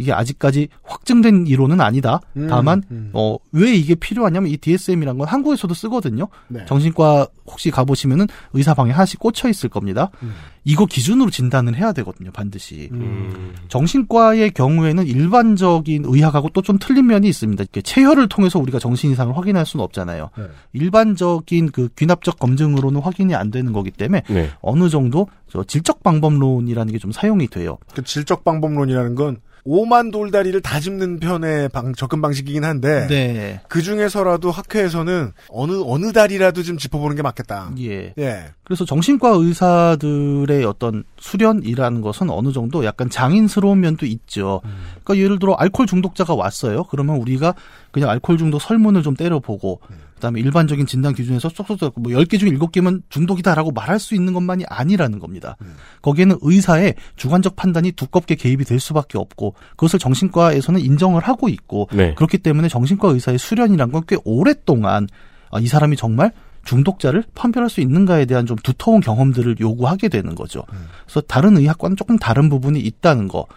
이게 0.02 0.12
아직까지 0.14 0.68
확증된 0.84 1.48
이론은 1.48 1.80
아니다. 1.82 2.20
음, 2.36 2.48
다만 2.50 2.84
음. 2.92 3.12
어 3.14 3.38
왜 3.54 3.74
이게 3.76 3.96
필요하냐면 3.96 4.50
이 4.50 4.56
DSM이란 4.58 5.18
건 5.18 5.28
한국에서도 5.28 5.74
쓰거든요. 5.74 6.28
네. 6.48 6.64
정신과 6.68 7.28
혹시 7.46 7.70
가보시면은 7.70 8.28
의사 8.54 8.74
방에 8.74 8.92
하나씩 8.92 9.20
꽂혀 9.20 9.50
있을 9.50 9.68
겁니다. 9.68 10.10
음. 10.24 10.34
이거 10.64 10.86
기준으로 10.86 11.30
진단을 11.32 11.76
해야 11.76 11.92
되거든요, 11.92 12.32
반드시. 12.32 12.88
음. 12.94 13.54
정신과의 13.68 14.52
경우에는 14.52 15.06
일반적인 15.06 16.04
의학하고 16.06 16.50
또 16.50 16.62
좀 16.62 16.78
틀린 16.80 17.08
면이 17.08 17.28
있습니다. 17.28 17.62
이렇게 17.62 17.82
체혈을 17.82 18.30
통해서 18.30 18.60
우리가 18.60 18.80
정신 18.80 19.12
이상을 19.12 19.36
확인할 19.36 19.66
수는 19.66 19.84
없잖아요. 19.84 20.30
네. 20.38 20.44
일반적인 20.74 21.72
그 21.72 21.90
귀납적 21.98 22.40
검증으로는 22.40 23.02
확인이 23.02 23.34
안 23.36 23.52
되는 23.52 23.74
거기 23.74 23.92
때문에 23.92 24.22
네. 24.30 24.50
어느 24.62 24.88
정도 24.90 25.28
저 25.50 25.64
질적 25.64 26.04
방법론이라는 26.04 26.94
게 26.94 27.00
좀 27.00 27.12
사용이 27.12 27.48
돼요. 27.48 27.80
그 27.96 28.04
질적 28.04 28.44
방법론이라는 28.44 29.16
건 29.16 29.38
오만 29.64 30.12
돌다리를 30.12 30.60
다 30.62 30.80
짚는 30.80 31.20
편의 31.20 31.70
방, 31.70 31.94
접근 31.94 32.22
방식이긴 32.22 32.64
한데 32.64 33.08
네. 33.08 33.62
그 33.68 33.82
중에서라도 33.82 34.52
학회에서는 34.52 35.32
어느 35.50 35.82
어느 35.86 36.12
다리라도 36.12 36.64
좀 36.64 36.78
짚어보는 36.78 37.16
게 37.16 37.22
맞겠다. 37.22 37.72
예. 37.80 38.14
예. 38.18 38.46
그래서 38.64 38.86
정신과 38.86 39.30
의사들의 39.32 40.66
어떤 40.66 41.04
수련이라는 41.20 42.02
것은 42.02 42.30
어느 42.30 42.52
정도 42.52 42.86
약간 42.86 43.10
장인스러운 43.10 43.80
면도 43.80 44.06
있죠. 44.06 44.62
그러니까 45.04 45.24
예를 45.24 45.40
들어 45.40 45.54
알코올 45.54 45.88
중독자가 45.88 46.34
왔어요. 46.34 46.86
그러면 46.86 47.18
우리가 47.18 47.54
그냥 47.92 48.10
알코올 48.10 48.38
중독 48.38 48.60
설문을 48.62 49.04
좀 49.04 49.16
때려보고 49.16 49.82
그다음에 50.22 50.40
일반적인 50.40 50.86
진단 50.86 51.14
기준에서 51.14 51.50
쏙쏙쏙 51.50 51.96
뭐 51.98 52.12
10개 52.14 52.40
중 52.40 52.50
7개면 52.50 53.02
중독이다라고 53.10 53.72
말할 53.72 54.00
수 54.00 54.14
있는 54.14 54.34
것만이 54.34 54.66
아니라는 54.70 55.20
겁니다. 55.20 55.58
거기에는 56.02 56.38
의사의 56.42 56.96
주관적 57.16 57.56
판단이 57.56 57.94
두껍게 57.94 58.36
개입이 58.36 58.64
될 58.66 58.80
수밖에 58.80 59.18
없고 59.18 59.56
그것을 59.72 59.98
정신과에서는 60.00 60.80
인정을 60.80 61.24
하고 61.24 61.50
있고 61.50 61.90
네. 61.92 62.14
그렇기 62.14 62.38
때문에 62.38 62.68
정신과 62.68 63.10
의사의 63.10 63.38
수련이란 63.40 63.92
건 63.92 64.02
꽤 64.08 64.18
오랫동안 64.26 65.08
아, 65.52 65.60
이 65.60 65.68
사람이 65.68 65.96
정말 65.96 66.32
중독자를 66.64 67.24
판별할 67.36 67.70
수 67.70 67.82
있는가에 67.82 68.26
대한 68.26 68.46
좀 68.46 68.58
두터운 68.58 69.02
경험들을 69.02 69.60
요구하게 69.60 70.10
되는 70.10 70.36
거죠. 70.36 70.64
그래서 71.06 71.22
다른 71.22 71.58
의학과는 71.58 71.98
조금 71.98 72.18
다른 72.18 72.50
부분이 72.50 72.80
있다는 72.80 73.28
거. 73.28 73.48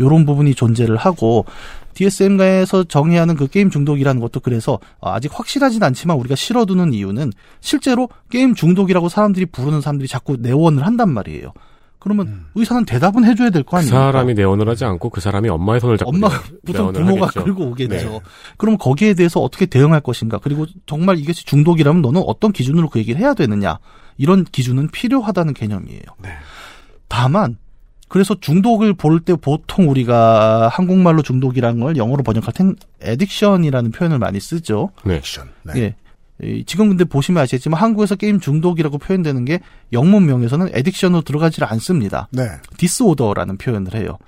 요런 0.00 0.26
부분이 0.26 0.54
존재를 0.54 0.96
하고 0.96 1.44
DSM가에서 1.94 2.84
정의하는 2.84 3.36
그 3.36 3.46
게임 3.46 3.70
중독이라는 3.70 4.20
것도 4.20 4.40
그래서 4.40 4.80
아직 5.00 5.30
확실하진 5.32 5.82
않지만 5.82 6.16
우리가 6.16 6.34
실어두는 6.34 6.92
이유는 6.92 7.32
실제로 7.60 8.08
게임 8.30 8.54
중독이라고 8.54 9.08
사람들이 9.08 9.46
부르는 9.46 9.80
사람들이 9.80 10.08
자꾸 10.08 10.36
내원을 10.36 10.84
한단 10.84 11.10
말이에요. 11.10 11.52
그러면 12.04 12.44
의사는 12.54 12.84
대답은 12.84 13.24
해줘야 13.24 13.48
될거그 13.50 13.76
아닙니까? 13.78 13.98
사람이 13.98 14.34
내원을 14.34 14.68
하지 14.68 14.84
않고 14.84 15.08
그 15.08 15.20
사람이 15.22 15.48
엄마의 15.48 15.80
손을 15.80 15.96
잡고 15.96 16.10
엄마 16.14 16.28
내- 16.28 16.34
보통 16.66 16.92
내원을 16.92 17.04
부모가 17.04 17.26
하겠죠. 17.28 17.44
끌고 17.44 17.64
오겠죠. 17.70 17.94
네. 18.10 18.20
그럼 18.58 18.76
거기에 18.76 19.14
대해서 19.14 19.40
어떻게 19.40 19.64
대응할 19.66 20.00
것인가? 20.02 20.38
그리고 20.38 20.66
정말 20.84 21.18
이것이 21.18 21.46
중독이라면 21.46 22.02
너는 22.02 22.22
어떤 22.26 22.52
기준으로 22.52 22.90
그 22.90 22.98
얘기를 22.98 23.18
해야 23.20 23.32
되느냐? 23.32 23.78
이런 24.18 24.44
기준은 24.44 24.88
필요하다는 24.90 25.54
개념이에요. 25.54 26.02
다만 27.08 27.56
그래서 28.08 28.34
중독을 28.38 28.94
볼 28.94 29.20
때 29.20 29.34
보통 29.34 29.88
우리가 29.90 30.68
한국말로 30.68 31.22
중독이라는 31.22 31.80
걸 31.80 31.96
영어로 31.96 32.22
번역할 32.22 32.52
땐 32.52 32.76
addiction이라는 33.02 33.92
표현을 33.94 34.18
많이 34.18 34.38
쓰죠. 34.40 34.90
네. 35.04 35.16
액션. 35.16 35.48
네. 35.64 35.72
예. 35.76 35.94
이, 36.42 36.64
지금 36.66 36.88
근데 36.88 37.04
보시면 37.04 37.42
아시겠지만 37.42 37.80
한국에서 37.80 38.16
게임 38.16 38.40
중독이라고 38.40 38.98
표현되는 38.98 39.44
게 39.44 39.60
영문명에서는 39.92 40.72
addiction으로 40.72 41.24
들어가지를 41.24 41.68
않습니다. 41.72 42.28
네. 42.32 42.48
disorder라는 42.76 43.56
표현을 43.56 43.94
해요. 43.94 44.18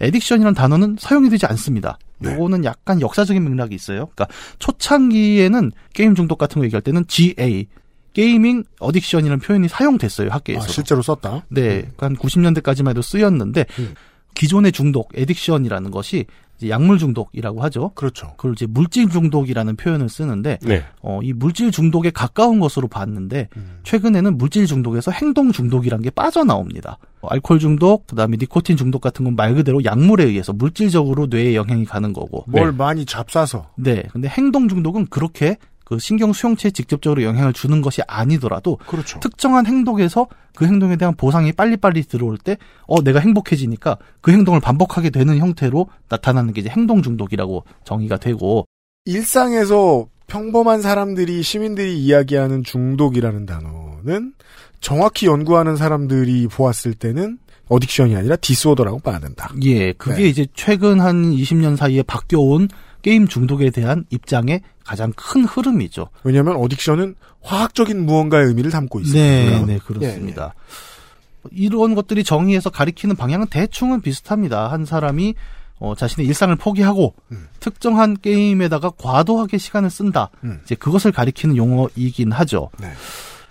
addiction이라는 0.00 0.54
단어는 0.54 0.96
사용이 0.98 1.28
되지 1.28 1.46
않습니다. 1.46 1.98
요거는 2.24 2.64
약간 2.64 3.00
역사적인 3.00 3.42
맥락이 3.44 3.74
있어요. 3.74 4.06
그러니까 4.14 4.28
초창기에는 4.58 5.72
게임 5.92 6.14
중독 6.14 6.38
같은 6.38 6.60
거 6.60 6.64
얘기할 6.64 6.82
때는 6.82 7.04
GA 7.06 7.66
gaming 8.12 8.64
addiction이라는 8.80 9.42
표현이 9.42 9.68
사용됐어요 9.68 10.30
학계에서. 10.30 10.64
아, 10.64 10.66
실제로 10.66 11.02
썼다. 11.02 11.44
네, 11.48 11.90
그 11.96 12.06
한 12.06 12.16
90년대까지만 12.16 12.90
해도 12.90 13.02
쓰였는데 13.02 13.66
음. 13.78 13.94
기존의 14.34 14.72
중독, 14.72 15.12
addiction이라는 15.12 15.90
것이 15.92 16.26
약물 16.66 16.98
중독이라고 16.98 17.62
하죠. 17.64 17.90
그렇죠. 17.94 18.28
그걸 18.36 18.52
이제 18.52 18.66
물질 18.66 19.08
중독이라는 19.08 19.76
표현을 19.76 20.08
쓰는데 20.08 20.58
네. 20.62 20.84
어, 21.00 21.20
이 21.22 21.32
물질 21.32 21.70
중독에 21.70 22.10
가까운 22.10 22.58
것으로 22.60 22.88
봤는데 22.88 23.48
음. 23.56 23.78
최근에는 23.84 24.36
물질 24.38 24.66
중독에서 24.66 25.10
행동 25.12 25.52
중독이란 25.52 26.02
게 26.02 26.10
빠져나옵니다. 26.10 26.98
어, 27.20 27.28
알코올 27.28 27.60
중독, 27.60 28.06
그다음에 28.06 28.36
니코틴 28.40 28.76
중독 28.76 29.00
같은 29.00 29.24
건 29.24 29.38
말 29.38 29.54
그대로 29.54 29.84
약물에 29.84 30.24
의해서 30.24 30.52
물질적으로 30.52 31.26
뇌에 31.26 31.54
영향이 31.54 31.84
가는 31.84 32.12
거고. 32.12 32.44
뭘 32.48 32.72
많이 32.72 33.06
잡사서. 33.06 33.70
네. 33.76 34.02
근데 34.12 34.26
행동 34.28 34.68
중독은 34.68 35.06
그렇게 35.10 35.56
그 35.88 35.98
신경 35.98 36.34
수용체에 36.34 36.70
직접적으로 36.70 37.22
영향을 37.22 37.54
주는 37.54 37.80
것이 37.80 38.02
아니더라도 38.06 38.76
그렇죠. 38.86 39.20
특정한 39.20 39.64
행동에서 39.64 40.26
그 40.54 40.66
행동에 40.66 40.96
대한 40.96 41.14
보상이 41.16 41.50
빨리빨리 41.52 42.02
들어올 42.02 42.36
때 42.36 42.58
어 42.86 43.02
내가 43.02 43.20
행복해지니까 43.20 43.98
그 44.20 44.32
행동을 44.32 44.60
반복하게 44.60 45.10
되는 45.10 45.38
형태로 45.38 45.88
나타나는 46.08 46.52
게 46.52 46.62
이제 46.62 46.70
행동 46.70 47.02
중독이라고 47.02 47.64
정의가 47.84 48.16
되고 48.16 48.66
일상에서 49.04 50.06
평범한 50.26 50.82
사람들이 50.82 51.42
시민들이 51.42 51.98
이야기하는 51.98 52.64
중독이라는 52.64 53.46
단어는 53.46 54.34
정확히 54.80 55.26
연구하는 55.26 55.76
사람들이 55.76 56.48
보았을 56.48 56.94
때는 56.94 57.38
어딕션이 57.68 58.16
아니라 58.16 58.36
디스오더라고 58.36 58.98
봐야 59.00 59.18
된다. 59.18 59.52
예, 59.62 59.92
그게 59.92 60.22
네. 60.22 60.28
이제 60.28 60.46
최근 60.54 61.00
한 61.00 61.32
20년 61.32 61.76
사이에 61.76 62.02
바뀌어온 62.02 62.68
게임 63.02 63.28
중독에 63.28 63.70
대한 63.70 64.04
입장의 64.10 64.62
가장 64.88 65.12
큰 65.14 65.44
흐름이죠. 65.44 66.08
왜냐하면 66.24 66.56
어딕션은 66.56 67.14
화학적인 67.42 68.06
무언가의 68.06 68.46
의미를 68.46 68.70
담고 68.70 69.00
네, 69.00 69.04
있습니다. 69.04 69.66
네, 69.66 69.78
그렇습니다. 69.84 70.54
이런 71.52 71.94
것들이 71.94 72.24
정의해서 72.24 72.70
가리키는 72.70 73.14
방향은 73.14 73.48
대충은 73.48 74.00
비슷합니다. 74.00 74.70
한 74.72 74.86
사람이 74.86 75.34
어, 75.78 75.94
자신의 75.94 76.26
일상을 76.26 76.56
포기하고 76.56 77.14
특정한 77.60 78.16
게임에다가 78.16 78.90
과도하게 78.96 79.58
시간을 79.58 79.90
쓴다. 79.90 80.30
음. 80.42 80.60
이제 80.64 80.74
그것을 80.74 81.12
가리키는 81.12 81.56
용어이긴 81.56 82.32
하죠. 82.32 82.70
네. 82.80 82.90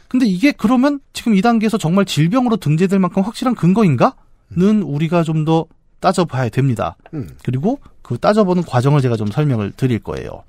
근데 0.07 0.25
이게 0.25 0.51
그러면 0.51 0.99
지금 1.13 1.35
이 1.35 1.41
단계에서 1.41 1.77
정말 1.77 2.05
질병으로 2.05 2.57
등재될 2.57 2.97
만큼 2.97 3.21
확실한 3.21 3.53
근거인가?는 3.53 4.81
우리가 4.81 5.23
좀 5.23 5.45
더 5.45 5.67
따져봐야 5.99 6.49
됩니다. 6.49 6.95
음. 7.13 7.29
그리고 7.43 7.79
그 8.01 8.17
따져보는 8.17 8.63
과정을 8.63 9.01
제가 9.01 9.15
좀 9.17 9.27
설명을 9.27 9.71
드릴 9.71 9.99
거예요. 9.99 10.43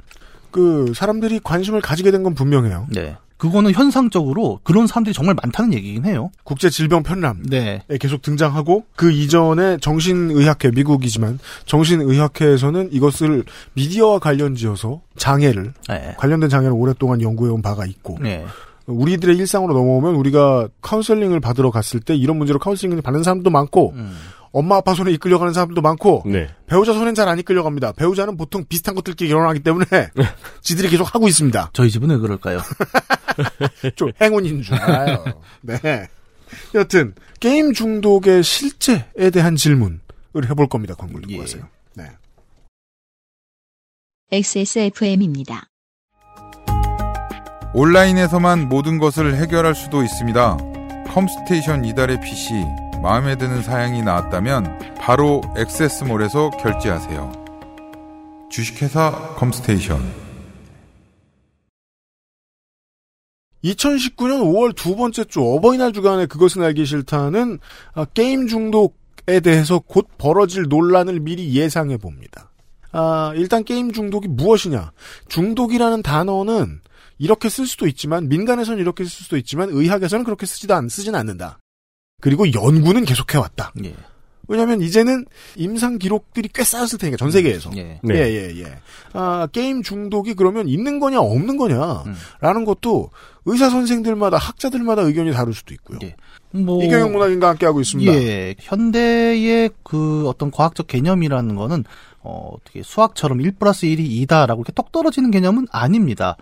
그 0.51 0.93
사람들이 0.95 1.41
관심을 1.43 1.81
가지게 1.81 2.11
된 2.11 2.23
건 2.23 2.35
분명해요. 2.35 2.87
네. 2.93 3.17
그거는 3.37 3.71
현상적으로 3.73 4.59
그런 4.65 4.89
사람들이 4.89 5.15
정말 5.15 5.37
많다는 5.41 5.73
얘기긴 5.73 6.05
해요. 6.05 6.31
국제 6.43 6.69
질병 6.69 7.05
편람에 7.05 7.39
네. 7.49 7.83
계속 8.01 8.21
등장하고 8.23 8.85
그 8.97 9.13
이전에 9.13 9.77
정신의학회 9.81 10.73
미국이지만 10.75 11.39
정신의학회에서는 11.65 12.89
이것을 12.93 13.45
미디어와 13.75 14.19
관련지어서 14.19 15.01
장애를 15.17 15.73
네. 15.89 16.15
관련된 16.19 16.49
장애를 16.49 16.73
오랫동안 16.73 17.21
연구해온 17.23 17.63
바가 17.63 17.87
있고 17.87 18.19
네. 18.21 18.45
우리들의 18.87 19.37
일상으로 19.37 19.75
넘어오면 19.75 20.15
우리가 20.17 20.69
카운셀링을 20.81 21.41
받으러 21.41 21.71
갔을 21.71 22.01
때 22.01 22.17
이런 22.17 22.39
문제로 22.39 22.59
카운셀링을 22.59 23.03
받는 23.03 23.23
사람도 23.23 23.51
많고 23.51 23.93
음. 23.95 24.17
엄마 24.53 24.77
아빠 24.77 24.95
손에 24.95 25.13
이끌려가는 25.13 25.53
사람도 25.53 25.81
많고 25.83 26.23
네. 26.27 26.49
배우자 26.67 26.93
손엔 26.93 27.15
잘 27.15 27.29
안 27.29 27.39
이끌려갑니다. 27.39 27.93
배우자는 27.93 28.37
보통 28.37 28.65
비슷한 28.69 28.95
것들끼리 28.95 29.29
결혼하기 29.31 29.61
때문에 29.61 29.87
지들이 30.63 30.89
계속 30.89 31.15
하고 31.15 31.29
있습니다. 31.29 31.71
저희 31.75 31.91
집은 31.91 32.09
왜 32.11 32.17
그럴까요? 32.17 32.61
좀 33.97 34.11
행운인 34.21 34.63
줄 34.63 34.75
알아요. 34.77 35.25
네. 35.61 36.09
여튼 36.75 37.15
게임 37.41 37.75
중독의 37.75 38.43
실제에 38.43 39.31
대한 39.33 39.57
질문을 39.57 40.01
해볼 40.49 40.69
겁니다. 40.69 40.95
광고를 40.95 41.29
듣고 41.29 41.41
가세요. 41.43 41.69
네. 41.95 42.05
XSFM입니다. 44.33 45.65
온라인에서만 47.75 48.69
모든 48.69 48.99
것을 48.99 49.37
해결할 49.37 49.75
수도 49.75 50.03
있습니다. 50.03 50.57
컴스테이션 51.09 51.85
이달의 51.85 52.21
PC 52.23 52.55
마음에 53.03 53.37
드는 53.37 53.63
사양이 53.63 54.03
나왔다면 54.03 54.97
바로 54.99 55.41
액세스몰에서 55.57 56.51
결제하세요. 56.51 57.33
주식회사 58.51 59.35
컴스테이션 59.37 60.29
2019년 63.65 64.41
5월 64.43 64.75
두 64.75 64.97
번째 64.97 65.25
주 65.25 65.43
어버이날 65.43 65.93
주간에 65.93 66.27
그것은 66.27 66.63
알기 66.63 66.85
싫다는 66.87 67.59
아, 67.95 68.05
게임 68.07 68.47
중독에 68.47 69.41
대해서 69.43 69.79
곧 69.79 70.09
벌어질 70.19 70.65
논란을 70.69 71.21
미리 71.21 71.55
예상해 71.55 71.97
봅니다. 71.97 72.51
아, 72.93 73.33
일단 73.37 73.65
게임 73.65 73.93
중독이 73.93 74.29
무엇이냐? 74.29 74.93
중독이라는 75.29 76.03
단어는 76.03 76.81
이렇게 77.19 77.49
쓸 77.49 77.67
수도 77.67 77.87
있지만 77.87 78.29
민간에서는 78.29 78.81
이렇게 78.81 79.05
쓸 79.05 79.11
수도 79.25 79.37
있지만 79.37 79.69
의학에서는 79.71 80.25
그렇게 80.25 80.47
쓰지도 80.47 80.75
않 80.75 80.89
쓰진 80.89 81.15
않는다. 81.15 81.59
그리고 82.21 82.53
연구는 82.53 83.05
계속해 83.05 83.39
왔다. 83.39 83.73
예. 83.85 83.95
왜냐하면 84.49 84.81
이제는 84.81 85.27
임상 85.57 85.99
기록들이 85.99 86.49
꽤 86.53 86.65
쌓였을 86.65 86.99
테니까 86.99 87.19
전 87.19 87.31
세계에서. 87.31 87.71
예. 87.77 88.01
예, 88.09 88.15
예, 88.15 88.61
예. 88.61 88.79
아, 89.13 89.47
게임 89.53 89.83
중독이 89.83 90.35
그러면 90.35 90.69
있는 90.69 90.99
거냐, 91.01 91.21
없는 91.21 91.59
거냐, 91.59 92.03
음. 92.07 92.15
라는 92.41 92.65
것도 92.65 93.11
의사 93.45 93.69
선생들마다, 93.69 94.39
학자들마다 94.39 95.03
의견이 95.03 95.33
다를 95.33 95.53
수도 95.53 95.75
있고요. 95.75 95.99
뭐 96.51 96.83
이경영 96.83 97.13
문학인과 97.13 97.51
함께 97.51 97.67
하고 97.67 97.81
있습니다. 97.81 98.13
예, 98.13 98.55
현대의 98.59 99.71
그 99.83 100.27
어떤 100.27 100.51
과학적 100.51 100.87
개념이라는 100.87 101.55
거는 101.55 101.85
어, 102.21 102.51
어떻게 102.55 102.83
수학처럼 102.83 103.43
1 103.43 103.53
플러스 103.53 103.87
1이 103.87 104.27
2다라고 104.27 104.57
이렇게 104.57 104.73
똑 104.73 104.93
떨어지는 104.93 105.31
개념은 105.31 105.67
아닙니다. 105.71 106.37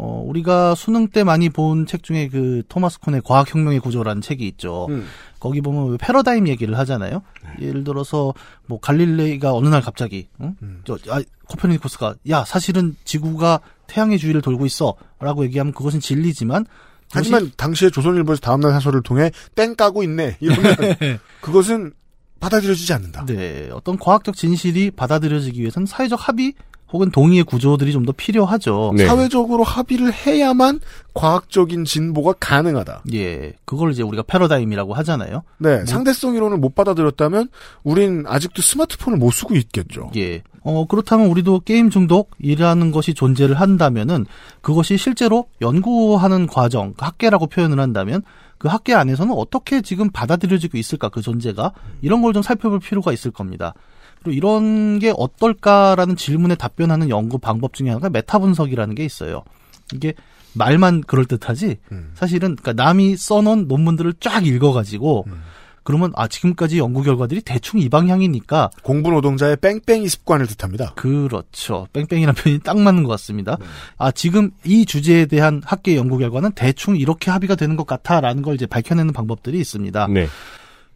어, 0.00 0.22
우리가 0.26 0.74
수능 0.74 1.08
때 1.08 1.24
많이 1.24 1.48
본 1.48 1.86
책 1.86 2.02
중에 2.02 2.28
그 2.28 2.62
토마스 2.68 3.00
콘의 3.00 3.22
과학혁명의 3.24 3.80
구조라는 3.80 4.22
책이 4.22 4.46
있죠. 4.48 4.86
음. 4.90 5.06
거기 5.40 5.60
보면 5.60 5.90
왜 5.90 5.96
패러다임 5.96 6.46
얘기를 6.48 6.76
하잖아요. 6.78 7.22
예를 7.60 7.84
들어서 7.84 8.32
뭐 8.66 8.78
갈릴레이가 8.80 9.52
어느 9.52 9.68
날 9.68 9.80
갑자기 9.82 10.28
응? 10.40 10.54
저 10.84 10.98
아, 11.10 11.20
코페르니쿠스가 11.48 12.14
야 12.30 12.44
사실은 12.44 12.96
지구가 13.04 13.60
태양의 13.86 14.18
주위를 14.18 14.42
돌고 14.42 14.66
있어라고 14.66 15.44
얘기하면 15.44 15.72
그것은 15.72 16.00
진리지만 16.00 16.66
하지만 17.10 17.50
당시에 17.56 17.88
조선일보에서 17.90 18.40
다음날 18.40 18.72
사설을 18.72 19.02
통해 19.02 19.30
땡 19.54 19.74
까고 19.74 20.02
있네. 20.02 20.36
이러면 20.40 20.74
그것은 21.40 21.92
받아들여지지 22.40 22.92
않는다. 22.92 23.24
네, 23.26 23.68
어떤 23.72 23.98
과학적 23.98 24.36
진실이 24.36 24.90
받아들여지기 24.92 25.60
위해서는 25.60 25.86
사회적 25.86 26.28
합의 26.28 26.54
혹은 26.92 27.10
동의의 27.10 27.44
구조들이 27.44 27.92
좀 27.92 28.06
더 28.06 28.12
필요하죠. 28.12 28.92
사회적으로 29.06 29.62
합의를 29.64 30.12
해야만 30.12 30.80
과학적인 31.14 31.84
진보가 31.84 32.34
가능하다. 32.40 33.02
예, 33.12 33.52
그걸 33.64 33.90
이제 33.92 34.02
우리가 34.02 34.22
패러다임이라고 34.22 34.94
하잖아요. 34.94 35.42
네, 35.58 35.84
상대성 35.84 36.34
이론을 36.36 36.56
못 36.58 36.74
받아들였다면 36.74 37.48
우린 37.82 38.24
아직도 38.26 38.62
스마트폰을 38.62 39.18
못 39.18 39.30
쓰고 39.32 39.54
있겠죠. 39.56 40.10
예. 40.16 40.42
어, 40.62 40.86
그렇다면 40.86 41.28
우리도 41.28 41.60
게임 41.60 41.88
중독이라는 41.90 42.90
것이 42.90 43.14
존재를 43.14 43.58
한다면은 43.60 44.26
그것이 44.60 44.96
실제로 44.96 45.46
연구하는 45.60 46.46
과정, 46.46 46.92
그 46.94 47.04
학계라고 47.04 47.46
표현을 47.46 47.80
한다면 47.80 48.22
그 48.58 48.68
학계 48.68 48.92
안에서는 48.94 49.32
어떻게 49.34 49.82
지금 49.82 50.10
받아들여지고 50.10 50.76
있을까, 50.78 51.08
그 51.10 51.20
존재가. 51.22 51.72
이런 52.02 52.22
걸 52.22 52.32
좀 52.32 52.42
살펴볼 52.42 52.80
필요가 52.80 53.12
있을 53.12 53.30
겁니다. 53.30 53.72
그리고 54.22 54.36
이런 54.36 54.98
게 54.98 55.12
어떨까라는 55.16 56.16
질문에 56.16 56.54
답변하는 56.54 57.10
연구 57.10 57.38
방법 57.38 57.74
중에 57.74 57.88
하나가 57.88 58.10
메타 58.10 58.38
분석이라는 58.38 58.94
게 58.94 59.04
있어요. 59.04 59.42
이게 59.94 60.14
말만 60.54 61.02
그럴 61.02 61.24
듯하지 61.24 61.76
사실은 62.14 62.56
그러니까 62.56 62.72
남이 62.82 63.16
써놓은 63.16 63.68
논문들을 63.68 64.14
쫙 64.20 64.46
읽어가지고 64.46 65.26
그러면 65.84 66.12
아 66.16 66.28
지금까지 66.28 66.78
연구 66.78 67.02
결과들이 67.02 67.40
대충 67.40 67.80
이 67.80 67.88
방향이니까 67.88 68.68
공부 68.82 69.10
노동자의 69.10 69.56
뺑뺑이 69.56 70.06
습관을 70.08 70.46
뜻합니다. 70.46 70.92
그렇죠. 70.96 71.86
뺑뺑이란 71.94 72.34
표현이 72.34 72.60
딱 72.60 72.78
맞는 72.78 73.04
것 73.04 73.08
같습니다. 73.10 73.56
아 73.96 74.10
지금 74.10 74.50
이 74.64 74.84
주제에 74.84 75.24
대한 75.24 75.62
학계 75.64 75.96
연구 75.96 76.18
결과는 76.18 76.52
대충 76.52 76.96
이렇게 76.96 77.30
합의가 77.30 77.54
되는 77.54 77.76
것 77.76 77.86
같아라는 77.86 78.42
걸 78.42 78.54
이제 78.54 78.66
밝혀내는 78.66 79.14
방법들이 79.14 79.58
있습니다. 79.60 80.08
네. 80.08 80.26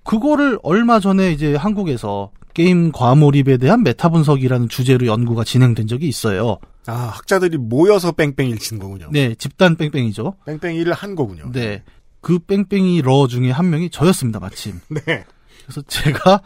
그거를 0.04 0.58
얼마 0.62 1.00
전에 1.00 1.32
이제 1.32 1.54
한국에서 1.54 2.30
게임 2.54 2.92
과몰입에 2.92 3.56
대한 3.56 3.82
메타 3.82 4.10
분석이라는 4.10 4.68
주제로 4.68 5.06
연구가 5.06 5.44
진행된 5.44 5.86
적이 5.86 6.08
있어요. 6.08 6.58
아, 6.86 6.92
학자들이 6.92 7.56
모여서 7.58 8.12
뺑뺑이를 8.12 8.58
친 8.58 8.78
거군요. 8.78 9.08
네, 9.12 9.34
집단 9.36 9.76
뺑뺑이죠. 9.76 10.34
뺑뺑이를 10.46 10.92
한 10.92 11.14
거군요. 11.14 11.50
네. 11.52 11.82
그 12.20 12.38
뺑뺑이러 12.38 13.26
중에 13.26 13.50
한 13.50 13.70
명이 13.70 13.90
저였습니다, 13.90 14.40
마침. 14.40 14.80
네. 14.90 15.24
그래서 15.64 15.82
제가 15.86 16.42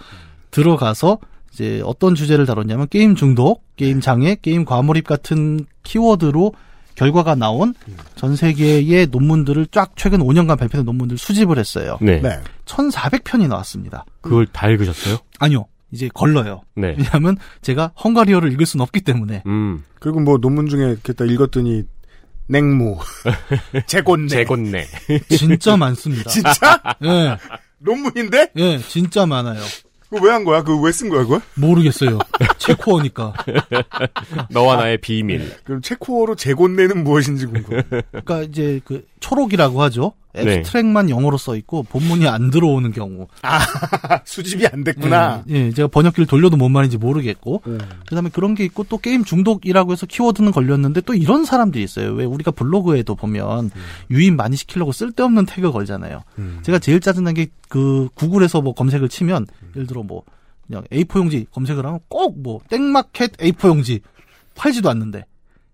들어가서 0.51 1.19
이제 1.53 1.81
어떤 1.85 2.15
주제를 2.15 2.47
다뤘냐면 2.47 2.87
게임 2.89 3.15
중독, 3.15 3.65
게임 3.77 4.01
장애, 4.01 4.37
게임 4.37 4.65
과몰입 4.65 5.07
같은 5.07 5.67
키워드로 5.83 6.53
결과가 6.97 7.35
나온 7.35 7.75
전 8.17 8.35
세계의 8.37 9.09
논문들을 9.11 9.67
쫙 9.71 9.93
최근 9.97 10.21
5년간 10.21 10.59
발표된 10.59 10.85
논문들 10.85 11.19
수집을 11.19 11.59
했어요. 11.59 11.99
네. 12.01 12.21
1,400편이 12.65 13.49
나왔습니다. 13.49 14.05
그걸 14.21 14.47
다 14.47 14.69
읽으셨어요? 14.69 15.19
아니요. 15.39 15.67
이제 15.93 16.09
걸러요. 16.13 16.63
네. 16.75 16.97
왜냐하면 16.99 17.37
제가 17.63 17.93
헝가리어를 18.03 18.51
읽을 18.53 18.67
수는 18.67 18.83
없기 18.83 19.03
때문에. 19.03 19.43
음. 19.47 19.85
그리고 20.01 20.21
뭐 20.21 20.39
논문 20.39 20.69
중에 20.69 20.91
이렇게 20.91 21.13
딱 21.13 21.31
읽었더니 21.31 21.85
냉무, 22.49 22.99
재곤내. 23.87 24.29
재곤내. 24.29 24.87
진짜 25.31 25.77
많습니다. 25.77 26.31
진짜? 26.31 26.81
예. 27.05 27.37
논문인데? 27.79 28.53
예, 28.57 28.79
진짜 28.79 29.27
많아요. 29.27 29.61
그거 30.11 30.25
왜 30.27 30.33
한 30.33 30.45
거야? 30.45 30.63
그거 30.63 30.81
왜 30.83 30.93
쓴 30.93 31.09
거야, 31.09 31.23
그걸? 31.23 31.41
모르겠어요. 31.55 32.19
체코어니까. 32.59 33.35
너와 34.51 34.77
나의 34.77 34.99
비밀. 34.99 35.51
그럼 35.65 35.81
체코어로 35.83 36.35
재곤내는 36.37 37.05
무엇인지 37.05 37.47
궁금해. 37.47 37.83
그러니까 38.11 38.43
이제 38.43 38.81
그 38.85 39.05
초록이라고 39.21 39.83
하죠. 39.83 40.13
네. 40.45 40.55
앱스트랙만 40.59 41.11
영어로 41.11 41.39
써 41.39 41.57
있고 41.57 41.83
본문이 41.85 42.29
안 42.29 42.51
들어오는 42.51 42.93
경우. 42.93 43.27
아, 43.43 43.59
수집이 44.25 44.67
안 44.67 44.85
됐구나. 44.85 45.45
예, 45.49 45.55
예, 45.55 45.71
제가 45.73 45.89
번역기를 45.89 46.27
돌려도 46.27 46.57
뭔 46.57 46.73
말인지 46.73 46.99
모르겠고. 46.99 47.63
그다음에 48.09 48.31
그런 48.31 48.55
게 48.55 48.65
있고 48.65 48.85
또 48.85 48.99
게임 48.99 49.25
중독이라고 49.25 49.93
해서 49.93 50.07
키워드는 50.07 50.53
걸렸는데 50.53 51.01
또 51.03 51.15
이런 51.15 51.45
사람들이 51.45 51.83
있어요. 51.83 52.13
왜 52.13 52.25
우리가 52.25 52.51
블로그에도 52.51 53.15
보면 53.15 53.71
유입 54.11 54.35
많이 54.35 54.57
시키려고 54.57 54.93
쓸데없는 54.93 55.47
태그 55.47 55.73
걸잖아요. 55.73 56.23
제가 56.63 56.79
제일 56.79 57.01
짜증난 57.01 57.35
게 57.35 57.47
그 57.69 58.09
구글에서 58.15 58.61
뭐 58.63 58.75
검색을 58.75 59.09
치면 59.09 59.47
예를 59.75 59.87
들어 59.87 60.03
뭐 60.03 60.23
그냥 60.67 60.85
A4 60.93 61.19
용지 61.19 61.47
검색을 61.53 61.85
하면 61.85 62.01
꼭 62.09 62.37
뭐 62.39 62.61
땡마켓 62.69 63.37
A4 63.39 63.69
용지 63.69 64.01
팔지도 64.55 64.89
않는데 64.91 65.25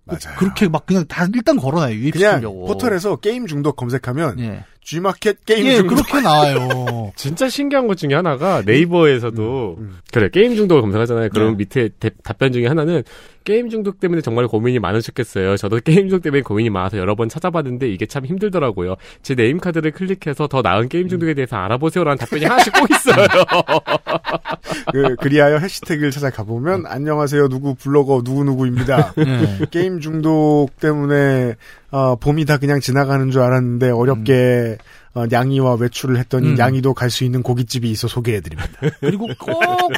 맞아요. 0.05 0.37
그렇게 0.39 0.69
막 0.69 0.85
그냥 0.87 1.07
다 1.07 1.27
일단 1.33 1.57
걸어놔요 1.57 1.91
그냥 1.91 2.03
유입시키려고. 2.03 2.67
포털에서 2.67 3.17
게임 3.17 3.47
중독 3.47 3.77
검색하면 3.77 4.41
예. 4.41 4.65
G마켓 4.85 5.45
게임 5.45 5.67
예, 5.67 5.77
중독. 5.77 5.95
그렇게 5.95 6.21
나와요. 6.21 7.13
진짜 7.17 7.49
신기한 7.49 7.87
것 7.87 7.97
중에 7.97 8.15
하나가 8.15 8.63
네이버에서도 8.67 9.77
음, 9.79 9.99
그래 10.13 10.29
게임 10.33 10.57
중독을 10.57 10.83
검색하잖아요. 10.83 11.29
그럼 11.31 11.53
네. 11.53 11.57
밑에 11.59 11.89
대- 12.01 12.11
답변 12.25 12.53
중에 12.53 12.67
하나는 12.67 13.05
게임 13.45 13.71
중독 13.71 14.01
때문에 14.01 14.21
정말 14.23 14.47
고민이 14.49 14.81
많으셨겠어요. 14.81 15.57
저도 15.57 15.79
게임 15.85 16.09
중독 16.09 16.23
때문에 16.23 16.43
고민이 16.43 16.71
많아서 16.71 16.99
여러 16.99 17.15
번 17.15 17.29
찾아봤는데 17.29 17.89
이게 17.91 18.07
참 18.07 18.25
힘들더라고요. 18.27 18.97
제 19.23 19.35
name 19.37 19.59
card를 19.59 19.93
클릭해서 19.93 20.49
더 20.49 20.63
나은 20.63 20.89
게임 20.89 21.09
중독에 21.09 21.35
대해서 21.35 21.57
알아보세요라는 21.57 22.19
답변이 22.19 22.45
하나씩 22.45 22.73
꼭 22.73 22.89
있어요. 22.91 23.27
그, 24.93 25.17
그리하여 25.17 25.59
해시태그를 25.59 26.11
찾아가 26.11 26.43
보면 26.45 26.87
안녕하세요 26.87 27.49
누구 27.49 27.75
블로거 27.75 28.23
누구 28.25 28.45
누구입니다. 28.45 29.13
네. 29.17 29.59
게임 29.71 30.01
중독 30.01 30.69
때문에 30.81 31.55
어, 31.93 32.17
봄이 32.17 32.47
다 32.47 32.57
그냥 32.57 32.81
지나가는 32.81 33.31
줄 33.31 33.43
알았는데 33.43 33.91
어렵게 33.91 34.79
어, 35.15 35.25
냥이와 35.31 35.75
외출을 35.75 36.17
했더니 36.17 36.49
음. 36.49 36.59
냥이도 36.59 36.95
갈 36.95 37.11
수 37.11 37.25
있는 37.25 37.43
고깃집이 37.43 37.91
있어 37.91 38.09
소개해드립니다. 38.09 38.71
그리고 39.01 39.29
꼭 39.39 39.93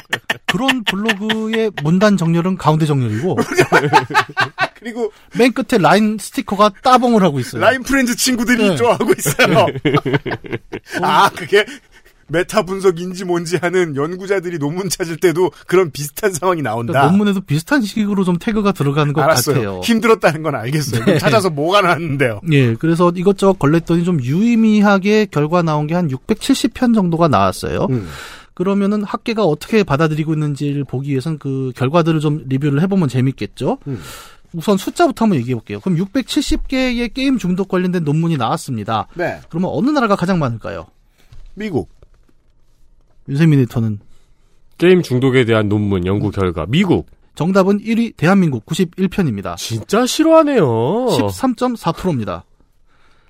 그런 0.45 0.83
블로그의 0.83 1.71
문단 1.83 2.17
정렬은 2.17 2.57
가운데 2.57 2.85
정렬이고 2.85 3.37
그리고 4.77 5.11
맨 5.37 5.53
끝에 5.53 5.81
라인 5.81 6.17
스티커가 6.19 6.69
따봉을 6.83 7.23
하고 7.23 7.39
있어요. 7.39 7.61
라인 7.61 7.81
프렌즈 7.83 8.15
친구들이 8.17 8.69
네. 8.71 8.75
좋아하고 8.75 9.13
있어요. 9.17 9.65
아 11.01 11.29
그게 11.29 11.65
메타 12.27 12.63
분석인지 12.63 13.25
뭔지 13.25 13.57
하는 13.57 13.95
연구자들이 13.95 14.57
논문 14.57 14.89
찾을 14.89 15.17
때도 15.17 15.51
그런 15.67 15.91
비슷한 15.91 16.33
상황이 16.33 16.61
나온다. 16.61 16.93
그러니까 16.93 17.11
논문에도 17.11 17.41
비슷한 17.41 17.81
식으로 17.81 18.23
좀 18.23 18.37
태그가 18.37 18.71
들어가는 18.71 19.13
것 19.13 19.21
알았어요. 19.21 19.55
같아요. 19.55 19.81
힘들었다는 19.83 20.41
건 20.43 20.55
알겠어요. 20.55 21.05
네. 21.05 21.17
찾아서 21.19 21.49
뭐가 21.49 21.81
나왔는데요. 21.81 22.41
예, 22.51 22.73
그래서 22.75 23.11
이것저것 23.15 23.59
걸렀더니 23.59 24.03
좀 24.03 24.21
유의미하게 24.23 25.25
결과 25.31 25.61
나온 25.61 25.87
게 25.87 25.95
한 25.95 26.09
670편 26.09 26.93
정도가 26.93 27.29
나왔어요. 27.29 27.87
음. 27.89 28.07
그러면은 28.53 29.03
학계가 29.03 29.45
어떻게 29.45 29.83
받아들이고 29.83 30.33
있는지를 30.33 30.83
보기 30.83 31.09
위해선 31.11 31.37
그 31.39 31.71
결과들을 31.75 32.19
좀 32.19 32.43
리뷰를 32.47 32.81
해보면 32.81 33.07
재밌겠죠. 33.07 33.77
음. 33.87 34.01
우선 34.53 34.75
숫자부터 34.77 35.23
한번 35.25 35.39
얘기해 35.39 35.55
볼게요. 35.55 35.79
그럼 35.79 35.97
670개의 35.99 37.13
게임 37.13 37.37
중독 37.37 37.67
관련된 37.69 38.03
논문이 38.03 38.35
나왔습니다. 38.37 39.07
네. 39.13 39.39
그러면 39.49 39.69
어느 39.73 39.89
나라가 39.89 40.15
가장 40.17 40.39
많을까요? 40.39 40.87
미국. 41.53 41.89
윤세민 43.27 43.59
에디터는 43.61 43.99
게임 44.77 45.01
중독에 45.01 45.45
대한 45.45 45.69
논문 45.69 46.05
연구 46.05 46.31
결과 46.31 46.65
미국 46.67 47.07
정답은 47.35 47.79
1위 47.79 48.15
대한민국 48.15 48.65
91편입니다. 48.65 49.57
진짜 49.57 50.05
싫어하네요. 50.05 50.65
13.4%입니다. 50.65 52.45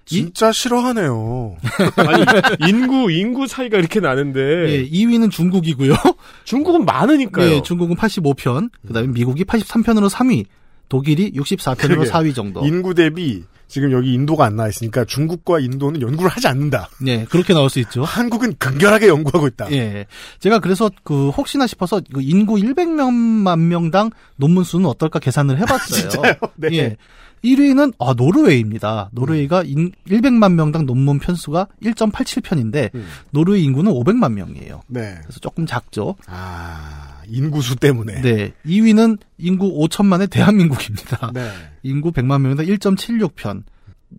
진짜 0.05 0.51
싫어하네요. 0.51 1.57
아니 1.97 2.69
인구 2.69 3.11
인구 3.11 3.47
차이가 3.47 3.79
이렇게 3.79 3.99
나는데 3.99 4.39
예, 4.39 4.87
2위는 4.87 5.31
중국이고요. 5.31 5.95
중국은 6.45 6.85
많으니까요. 6.85 7.49
네, 7.49 7.61
중국은 7.63 7.95
85편, 7.95 8.69
그 8.85 8.93
다음에 8.93 9.07
미국이 9.07 9.43
83편으로 9.43 10.09
3위, 10.09 10.45
독일이 10.89 11.31
64편으로 11.31 11.77
그러게요. 11.77 12.11
4위 12.11 12.35
정도. 12.35 12.63
인구 12.65 12.93
대비 12.93 13.43
지금 13.67 13.91
여기 13.91 14.13
인도가 14.13 14.45
안 14.45 14.55
나와 14.55 14.69
있으니까 14.69 15.05
중국과 15.05 15.59
인도는 15.59 16.01
연구를 16.01 16.29
하지 16.29 16.47
않는다. 16.47 16.89
네, 17.01 17.25
그렇게 17.25 17.53
나올 17.53 17.69
수 17.69 17.79
있죠. 17.79 18.03
한국은 18.03 18.55
근결하게 18.57 19.07
연구하고 19.07 19.47
있다. 19.47 19.71
예. 19.71 20.05
제가 20.39 20.59
그래서 20.59 20.89
그 21.03 21.29
혹시나 21.29 21.67
싶어서 21.67 22.01
그 22.13 22.21
인구 22.21 22.55
100만 22.55 23.59
명당 23.59 24.11
논문 24.35 24.63
수는 24.63 24.85
어떨까 24.85 25.19
계산을 25.19 25.57
해봤어요. 25.59 26.09
진짜요? 26.09 26.33
네. 26.55 26.69
예. 26.73 26.97
1위는 27.43 27.93
아 27.99 28.13
노르웨이입니다. 28.13 29.09
노르웨이가 29.11 29.63
인, 29.63 29.91
100만 30.07 30.53
명당 30.53 30.85
논문 30.85 31.19
편수가 31.19 31.67
1.87편인데 31.83 32.93
음. 32.95 33.07
노르웨이 33.31 33.63
인구는 33.63 33.91
500만 33.91 34.33
명이에요. 34.33 34.81
네. 34.87 35.15
그래서 35.21 35.39
조금 35.39 35.65
작죠. 35.65 36.15
아, 36.25 37.14
인구수 37.29 37.75
때문에. 37.75 38.21
네. 38.21 38.53
2위는 38.65 39.19
인구 39.37 39.71
5천만의 39.87 40.29
대한민국입니다. 40.29 41.31
네. 41.33 41.49
인구 41.83 42.11
100만 42.11 42.41
명당 42.41 42.65
1.76편. 42.65 43.63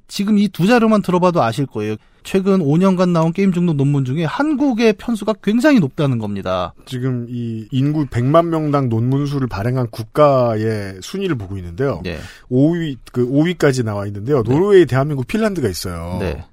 지금 0.09 0.37
이 0.39 0.49
두 0.49 0.67
자료만 0.67 1.03
들어봐도 1.03 1.43
아실 1.43 1.65
거예요. 1.67 1.97
최근 2.23 2.59
5년간 2.59 3.11
나온 3.11 3.33
게임 3.33 3.53
중독 3.53 3.77
논문 3.77 4.05
중에 4.05 4.25
한국의 4.25 4.95
편수가 4.95 5.35
굉장히 5.45 5.79
높다는 5.79 6.19
겁니다. 6.19 6.75
지금 6.85 7.27
이 7.31 7.69
인구 7.71 8.05
100만 8.07 8.47
명당 8.49 8.89
논문 8.89 9.27
수를 9.27 9.47
발행한 9.47 9.89
국가의 9.91 10.99
순위를 11.03 11.37
보고 11.37 11.57
있는데요. 11.57 12.01
네. 12.03 12.19
5위 12.51 12.99
그 13.13 13.25
5위까지 13.27 13.85
나와 13.85 14.07
있는데요. 14.07 14.43
노르웨이, 14.43 14.87
대한민국, 14.87 15.29
핀란드가 15.29 15.69
있어요. 15.69 16.19
네. 16.21 16.45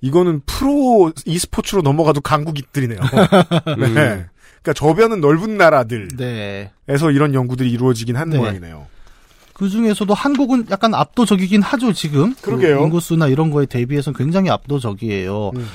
이거는 0.00 0.40
프로 0.46 1.12
e스포츠로 1.26 1.82
넘어가도 1.82 2.20
강국들이네요. 2.22 2.98
네. 3.94 4.26
그러니까 4.62 4.72
저변은 4.74 5.20
넓은 5.20 5.56
나라들에서 5.56 6.16
네. 6.16 6.70
이런 7.12 7.34
연구들이 7.34 7.70
이루어지긴 7.70 8.16
한 8.16 8.30
네. 8.30 8.38
모양이네요. 8.38 8.86
그 9.52 9.68
중에서도 9.68 10.12
한국은 10.14 10.66
약간 10.70 10.94
압도적이긴 10.94 11.62
하죠, 11.62 11.92
지금. 11.92 12.34
그러게요. 12.40 12.78
그 12.78 12.84
인구수나 12.84 13.26
이런 13.26 13.50
거에 13.50 13.66
대비해서는 13.66 14.16
굉장히 14.16 14.50
압도적이에요. 14.50 15.50
음. 15.56 15.66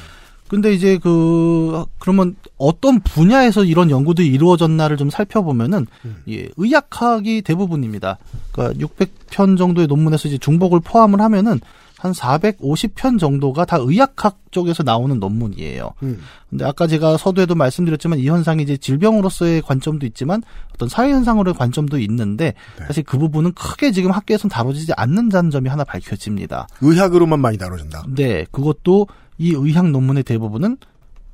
근데 0.47 0.71
이제 0.71 0.97
그, 1.01 1.83
그러면 1.99 2.35
어떤 2.57 2.99
분야에서 3.01 3.63
이런 3.63 3.89
연구들이 3.89 4.27
이루어졌나를 4.27 4.97
좀 4.97 5.09
살펴보면은, 5.09 5.87
음. 6.05 6.17
예, 6.29 6.47
의학학이 6.55 7.41
대부분입니다. 7.41 8.19
그러니까 8.51 8.85
600편 8.85 9.57
정도의 9.57 9.87
논문에서 9.87 10.27
이제 10.27 10.37
중복을 10.37 10.79
포함을 10.81 11.19
하면은 11.21 11.59
한 12.03 12.11
450편 12.11 13.17
정도가 13.17 13.63
다 13.63 13.77
의학학 13.79 14.37
쪽에서 14.51 14.83
나오는 14.83 15.17
논문이에요. 15.21 15.93
음. 16.03 16.19
근데 16.49 16.65
아까 16.65 16.85
제가 16.85 17.15
서두에도 17.15 17.55
말씀드렸지만 17.55 18.19
이 18.19 18.27
현상이 18.27 18.61
이제 18.61 18.75
질병으로서의 18.75 19.61
관점도 19.61 20.05
있지만 20.07 20.43
어떤 20.73 20.89
사회 20.89 21.11
현상으로의 21.11 21.53
관점도 21.53 21.99
있는데 21.99 22.55
네. 22.77 22.85
사실 22.87 23.03
그 23.03 23.17
부분은 23.17 23.53
크게 23.53 23.93
지금 23.93 24.11
학계에서는 24.11 24.51
다뤄지지 24.51 24.91
않는다는 24.97 25.49
점이 25.49 25.69
하나 25.69 25.85
밝혀집니다. 25.85 26.67
의학으로만 26.81 27.39
많이 27.39 27.57
다뤄진다. 27.57 28.03
네, 28.09 28.45
그것도 28.51 29.07
이 29.37 29.53
의학 29.53 29.89
논문의 29.89 30.23
대부분은 30.23 30.75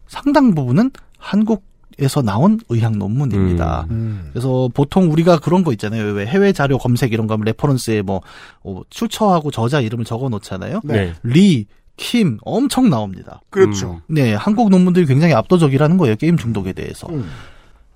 상당 0.06 0.54
부분은 0.54 0.92
한국 1.18 1.64
에서 2.00 2.22
나온 2.22 2.60
의학 2.70 2.98
논문입니다. 2.98 3.88
음. 3.90 4.30
그래서 4.32 4.70
보통 4.74 5.12
우리가 5.12 5.40
그런 5.40 5.64
거 5.64 5.72
있잖아요. 5.74 6.14
왜 6.14 6.26
해외 6.26 6.54
자료 6.54 6.78
검색 6.78 7.12
이런 7.12 7.28
거 7.28 7.34
하면 7.34 7.46
reference에 7.46 8.02
뭐 8.02 8.22
어, 8.64 8.82
출처하고 8.90 9.52
저자 9.52 9.82
이름을 9.82 10.06
적어 10.06 10.30
놓잖아요. 10.30 10.82
네. 10.86 11.14
리, 11.24 11.68
킴 11.98 12.38
엄청 12.42 12.90
나옵니다. 12.90 13.42
그렇죠. 13.50 14.02
네, 14.08 14.34
한국 14.34 14.70
논문들이 14.70 15.06
굉장히 15.06 15.34
압도적이라는 15.34 15.98
거예요. 15.98 16.16
게임 16.16 16.38
중독에 16.38 16.72
대해서. 16.72 17.08
음. 17.10 17.30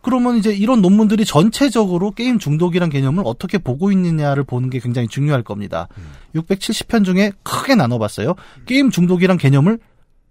그러면 0.02 0.36
이제 0.36 0.54
이런 0.54 0.82
논문들이 0.82 1.24
전체적으로 1.24 2.12
게임 2.12 2.38
중독이란 2.38 2.90
개념을 2.90 3.24
어떻게 3.26 3.58
보고 3.58 3.90
있느냐를 3.90 4.44
보는 4.44 4.70
게 4.70 4.80
굉장히 4.80 5.08
중요할 5.08 5.44
겁니다. 5.44 5.88
670편 6.36 7.06
중에 7.06 7.32
크게 7.42 7.76
나눠봤어요. 7.76 8.36
게임 8.66 8.90
중독이란 8.90 9.38
개념을 9.38 9.80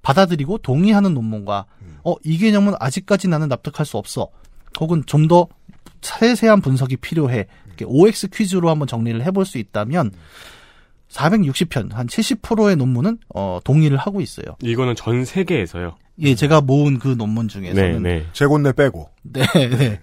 받아들이고 0.02 0.58
동의하는 0.58 1.14
논문과 1.14 1.66
어, 2.04 2.14
이 2.24 2.38
개념은 2.38 2.74
아직까지 2.78 3.28
나는 3.28 3.48
납득할 3.48 3.86
수 3.86 3.96
없어. 3.96 4.28
혹은 4.80 5.02
좀 5.06 5.28
더 5.28 5.46
세세한 6.02 6.60
분석이 6.60 6.96
필요해. 6.96 7.46
이렇게 7.66 7.84
OX 7.86 8.28
퀴즈로 8.28 8.68
한번 8.68 8.86
정리를 8.86 9.24
해볼 9.24 9.46
수 9.46 9.58
있다면 9.58 10.10
460편, 11.08 11.92
한 11.92 12.06
70%의 12.06 12.76
논문은 12.76 13.18
어, 13.34 13.60
동의를 13.64 13.96
하고 13.96 14.20
있어요. 14.20 14.56
이거는 14.62 14.94
전 14.94 15.24
세계에서요. 15.24 15.96
예, 16.20 16.34
제가 16.34 16.60
모은 16.60 16.98
그 16.98 17.08
논문 17.08 17.48
네, 17.48 17.52
중에서는 17.52 18.02
네. 18.02 18.26
재곤내 18.32 18.72
빼고. 18.72 19.08
네, 19.22 19.42
네. 19.54 20.00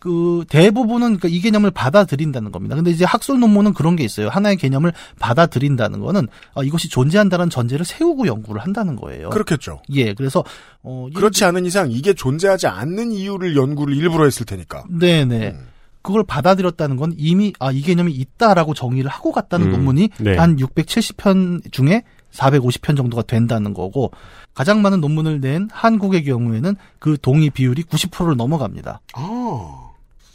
그 0.00 0.44
대부분은 0.48 1.18
그러니까 1.18 1.28
이 1.28 1.40
개념을 1.40 1.70
받아들인다는 1.70 2.50
겁니다. 2.50 2.74
근데 2.74 2.90
이제 2.90 3.04
학술 3.04 3.38
논문은 3.38 3.74
그런 3.74 3.96
게 3.96 4.02
있어요. 4.02 4.28
하나의 4.30 4.56
개념을 4.56 4.92
받아들인다는 5.18 6.00
거는 6.00 6.26
아, 6.54 6.62
이것이 6.64 6.88
존재한다는 6.88 7.50
전제를 7.50 7.84
세우고 7.84 8.26
연구를 8.26 8.62
한다는 8.62 8.96
거예요. 8.96 9.28
그렇겠죠. 9.28 9.82
예, 9.90 10.14
그래서 10.14 10.42
어 10.82 11.06
그렇지 11.14 11.44
않은 11.44 11.66
이상 11.66 11.92
이게 11.92 12.14
존재하지 12.14 12.66
않는 12.66 13.12
이유를 13.12 13.54
연구를 13.56 13.94
일부러 13.94 14.24
했을 14.24 14.46
테니까. 14.46 14.84
네, 14.88 15.26
네. 15.26 15.54
그걸 16.02 16.24
받아들였다는 16.24 16.96
건 16.96 17.12
이미 17.18 17.52
아 17.58 17.70
이 17.70 17.82
개념이 17.82 18.10
있다라고 18.12 18.72
정의를 18.72 19.10
하고 19.10 19.32
갔다는 19.32 19.66
음, 19.66 19.72
논문이 19.72 20.08
네. 20.18 20.36
한 20.36 20.56
670편 20.56 21.70
중에 21.72 22.04
450편 22.32 22.96
정도가 22.96 23.22
된다는 23.24 23.74
거고 23.74 24.12
가장 24.54 24.80
많은 24.82 25.00
논문을 25.00 25.40
낸 25.40 25.68
한국의 25.72 26.24
경우에는 26.24 26.74
그 26.98 27.18
동의 27.20 27.50
비율이 27.50 27.82
90%를 27.82 28.36
넘어갑니다. 28.36 29.00
아, 29.14 29.89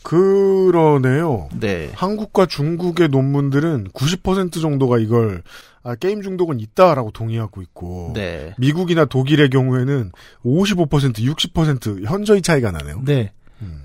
그러네요. 0.06 1.49
네. 1.60 1.89
한국과 1.95 2.45
중국의 2.45 3.10
논문들은 3.10 3.89
90% 3.89 4.62
정도가 4.62 4.99
이걸 4.99 5.41
아, 5.84 5.95
게임 5.95 6.22
중독은 6.22 6.60
있다라고 6.60 7.10
동의하고 7.10 7.64
있고 7.64 8.12
네. 8.14 8.53
미국이나 8.60 9.06
독일의 9.06 9.49
경우에는 9.49 10.12
55%, 10.45 11.18
60% 11.18 12.06
현저히 12.06 12.43
차이가 12.43 12.70
나네요. 12.72 13.01
네. 13.03 13.32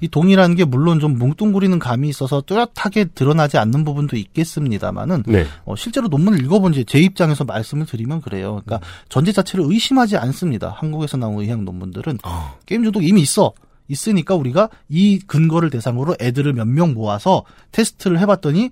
이 0.02 0.08
동의라는 0.08 0.56
게 0.56 0.64
물론 0.64 1.00
좀 1.00 1.16
뭉뚱그리는 1.16 1.78
감이 1.78 2.08
있어서 2.08 2.42
뚜렷하게 2.42 3.06
드러나지 3.14 3.56
않는 3.56 3.84
부분도 3.84 4.16
있겠습니다만은 4.16 5.22
네. 5.26 5.46
어, 5.64 5.74
실제로 5.74 6.08
논문을 6.08 6.44
읽어본 6.44 6.74
제, 6.74 6.84
제 6.84 6.98
입장에서 6.98 7.44
말씀을 7.44 7.86
드리면 7.86 8.20
그래요. 8.20 8.60
그러니까 8.64 8.86
전제 9.08 9.32
자체를 9.32 9.64
의심하지 9.68 10.18
않습니다. 10.18 10.74
한국에서 10.76 11.16
나온 11.16 11.40
의학 11.40 11.62
논문들은 11.62 12.18
게임 12.66 12.82
중독 12.82 13.04
이미 13.04 13.22
있어. 13.22 13.54
있으니까 13.90 14.34
우리가 14.36 14.70
이 14.88 15.18
근거를 15.26 15.68
대상으로 15.70 16.16
애들을 16.20 16.52
몇 16.54 16.66
명 16.66 16.94
모아서 16.94 17.44
테스트를 17.72 18.18
해봤더니 18.20 18.70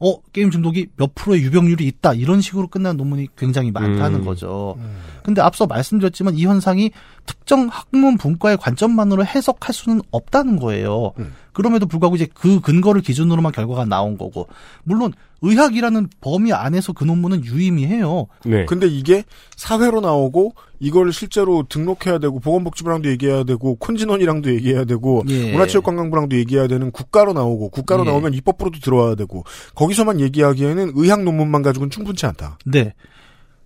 어 0.00 0.20
게임 0.32 0.50
중독이 0.50 0.86
몇 0.96 1.12
프로의 1.16 1.42
유병률이 1.42 1.84
있다 1.86 2.14
이런 2.14 2.40
식으로 2.40 2.68
끝난 2.68 2.96
논문이 2.96 3.28
굉장히 3.36 3.72
많다는 3.72 4.20
음. 4.20 4.24
거죠. 4.24 4.78
근데 5.24 5.40
앞서 5.40 5.66
말씀드렸지만 5.66 6.36
이 6.38 6.44
현상이 6.44 6.92
특정 7.26 7.68
학문 7.68 8.16
분과의 8.16 8.58
관점만으로 8.58 9.24
해석할 9.26 9.74
수는 9.74 10.00
없다는 10.12 10.58
거예요. 10.60 11.12
그럼에도 11.52 11.86
불구하고 11.86 12.16
이제 12.16 12.26
그 12.32 12.60
근거를 12.60 13.02
기준으로만 13.02 13.52
결과가 13.52 13.84
나온 13.84 14.16
거고 14.16 14.48
물론 14.84 15.12
의학이라는 15.40 16.08
범위 16.20 16.52
안에서 16.52 16.92
그 16.92 17.04
논문은 17.04 17.44
유의미해요. 17.44 18.26
네. 18.44 18.64
근데 18.66 18.86
이게 18.86 19.24
사회로 19.56 20.00
나오고 20.00 20.54
이걸 20.80 21.12
실제로 21.12 21.64
등록해야 21.68 22.18
되고 22.18 22.40
보건복지부랑도 22.40 23.08
얘기해야 23.10 23.44
되고 23.44 23.76
콘진원이랑도 23.76 24.52
얘기해야 24.54 24.84
되고 24.84 25.24
예. 25.28 25.52
문화체육관광부랑도 25.52 26.36
얘기해야 26.36 26.66
되는 26.66 26.90
국가로 26.90 27.32
나오고 27.32 27.70
국가로 27.70 28.04
예. 28.06 28.10
나오면 28.10 28.34
입법부로도 28.34 28.80
들어와야 28.80 29.14
되고 29.14 29.44
거기서만 29.74 30.20
얘기하기에는 30.20 30.92
의학 30.94 31.22
논문만 31.22 31.62
가지고는 31.62 31.90
충분치 31.90 32.26
않다. 32.26 32.58
네. 32.66 32.94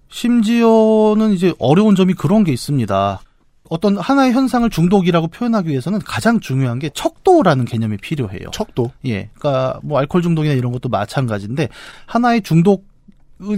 심지어는 0.09 1.33
이제 1.33 1.55
어려운 1.59 1.95
점이 1.95 2.13
그런 2.15 2.45
게 2.45 2.53
있습니다. 2.53 3.21
어떤 3.69 3.97
하나의 3.97 4.33
현상을 4.33 4.69
중독이라고 4.69 5.29
표현하기 5.29 5.71
위해서는 5.71 5.99
가장 6.01 6.41
중요한 6.41 6.79
게 6.79 6.91
척도라는 6.91 7.65
개념이 7.65 7.97
필요해요. 7.97 8.51
척도? 8.53 8.91
예. 9.07 9.31
그러니까 9.35 9.81
뭐 9.83 9.99
알코올 9.99 10.23
중독이나 10.23 10.55
이런 10.55 10.73
것도 10.73 10.89
마찬가지인데 10.89 11.69
하나의 12.07 12.43
중독 12.43 12.85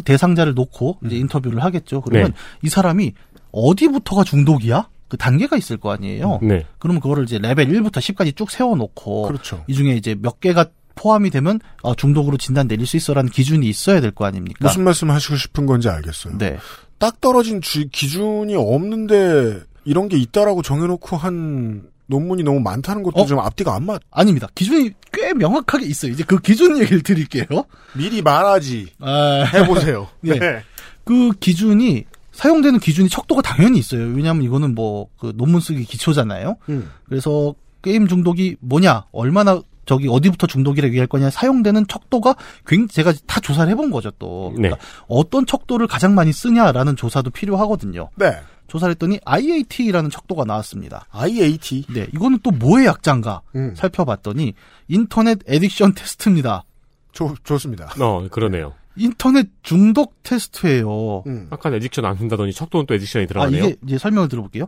대상자를 0.04 0.54
놓고 0.54 0.98
이제 1.04 1.16
인터뷰를 1.16 1.62
하겠죠. 1.64 2.00
그러면 2.00 2.28
네. 2.30 2.36
이 2.62 2.68
사람이 2.68 3.12
어디부터가 3.52 4.24
중독이야? 4.24 4.88
그 5.08 5.16
단계가 5.16 5.56
있을 5.56 5.76
거 5.76 5.92
아니에요. 5.92 6.40
네. 6.42 6.64
그러면 6.78 7.00
그거를 7.00 7.24
이제 7.24 7.38
레벨 7.38 7.68
1부터 7.68 7.98
10까지 7.98 8.34
쭉 8.36 8.50
세워놓고 8.50 9.22
그렇죠. 9.22 9.64
이 9.66 9.74
중에 9.74 9.94
이제 9.96 10.14
몇 10.18 10.40
개가 10.40 10.66
포함이 10.94 11.30
되면 11.30 11.60
어, 11.82 11.94
중독으로 11.94 12.36
진단 12.36 12.68
내릴 12.68 12.86
수 12.86 12.96
있어라는 12.96 13.30
기준이 13.30 13.66
있어야 13.68 14.00
될 14.00 14.12
거 14.12 14.24
아닙니까? 14.24 14.58
무슨 14.68 14.84
말씀 14.84 15.10
하시고 15.10 15.36
싶은 15.36 15.66
건지 15.66 15.88
알겠어요. 15.88 16.38
네. 16.38 16.56
딱 16.98 17.20
떨어진 17.20 17.60
주- 17.60 17.88
기준이 17.90 18.54
없는데 18.54 19.60
이런 19.84 20.08
게 20.08 20.16
있다라고 20.16 20.62
정해놓고 20.62 21.16
한 21.16 21.88
논문이 22.06 22.42
너무 22.42 22.60
많다는 22.60 23.02
것도 23.02 23.22
어? 23.22 23.26
좀 23.26 23.38
앞뒤가 23.38 23.74
안 23.74 23.86
맞. 23.86 24.02
아닙니다. 24.10 24.46
기준이 24.54 24.90
꽤 25.12 25.32
명확하게 25.32 25.86
있어요. 25.86 26.12
이제 26.12 26.22
그 26.26 26.38
기준 26.38 26.78
얘기를 26.78 27.02
드릴게요. 27.02 27.46
미리 27.94 28.20
말하지. 28.22 28.88
아, 29.00 29.44
해보세요. 29.54 30.08
네. 30.20 30.38
네. 30.38 30.62
그 31.04 31.32
기준이 31.40 32.04
사용되는 32.32 32.78
기준이 32.80 33.08
척도가 33.08 33.42
당연히 33.42 33.78
있어요. 33.78 34.02
왜냐하면 34.02 34.42
이거는 34.42 34.74
뭐 34.74 35.08
그 35.18 35.32
논문 35.36 35.60
쓰기 35.60 35.84
기초잖아요. 35.84 36.56
음. 36.68 36.90
그래서 37.08 37.54
게임 37.80 38.06
중독이 38.08 38.56
뭐냐, 38.60 39.04
얼마나 39.12 39.60
저기 39.86 40.08
어디부터 40.08 40.46
중독이라 40.46 40.88
얘기할 40.88 41.06
거냐 41.06 41.28
사용되는 41.30 41.86
척도가 41.86 42.36
굉장히 42.66 42.88
제가 42.88 43.12
다 43.26 43.38
조사를 43.40 43.70
해본 43.70 43.90
거죠 43.90 44.10
또 44.18 44.50
네. 44.56 44.62
그러니까 44.62 44.82
어떤 45.08 45.44
척도를 45.44 45.86
가장 45.86 46.14
많이 46.14 46.32
쓰냐라는 46.32 46.96
조사도 46.96 47.30
필요하거든요. 47.30 48.08
네. 48.16 48.38
조사를 48.66 48.90
했더니 48.92 49.20
IAT라는 49.24 50.10
척도가 50.10 50.44
나왔습니다. 50.44 51.06
IAT. 51.10 51.86
네, 51.94 52.06
이거는 52.14 52.38
또 52.42 52.50
뭐의 52.50 52.86
약자인가 52.86 53.42
음. 53.56 53.74
살펴봤더니 53.76 54.54
Internet 54.88 55.38
Addiction 55.44 55.94
Test입니다. 55.94 56.64
좋, 57.12 57.34
좋습니다. 57.44 57.92
어, 58.00 58.26
그러네요. 58.30 58.74
인터넷 58.96 59.48
중독 59.62 60.22
테스트예요. 60.22 61.24
음. 61.26 61.46
아까 61.50 61.70
addiction 61.70 62.04
안 62.04 62.16
쓴다더니 62.16 62.52
척도는 62.52 62.86
또 62.86 62.94
addiction이 62.96 63.24
아, 63.24 63.26
들어가네요. 63.26 63.64
이게 63.64 63.76
이제 63.86 63.98
설명을 63.98 64.28
들어볼게요. 64.28 64.66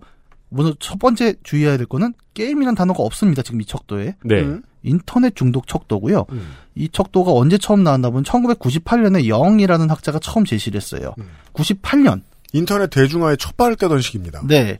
먼저 0.49 0.75
첫 0.79 0.99
번째 0.99 1.35
주의해야 1.43 1.77
될 1.77 1.87
거는 1.87 2.15
게임이란 2.35 2.75
단어가 2.75 3.03
없습니다. 3.03 3.43
지금 3.43 3.61
이 3.61 3.65
척도에. 3.65 4.17
네. 4.25 4.41
음. 4.43 4.63
인터넷 4.83 5.35
중독 5.35 5.67
척도고요. 5.67 6.27
음. 6.31 6.53
이 6.77 6.89
척도가 6.89 7.33
언제 7.33 7.59
처음 7.59 7.83
나왔나 7.83 8.11
보면 8.11 8.23
1998년에 8.25 9.27
영이라는 9.29 9.91
학자가 9.91 10.21
처음 10.21 10.45
제시를 10.45 10.81
했어요. 10.81 11.15
음. 11.19 11.29
98년. 11.53 12.23
인터넷 12.53 12.89
대중화에 12.91 13.37
첫 13.37 13.57
발을 13.57 13.77
떼던 13.77 14.01
시기입니다. 14.01 14.43
네. 14.47 14.79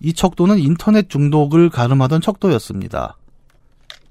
이 0.00 0.12
척도는 0.12 0.58
인터넷 0.58 1.08
중독을 1.08 1.70
가름하던 1.70 2.20
척도였습니다. 2.20 3.16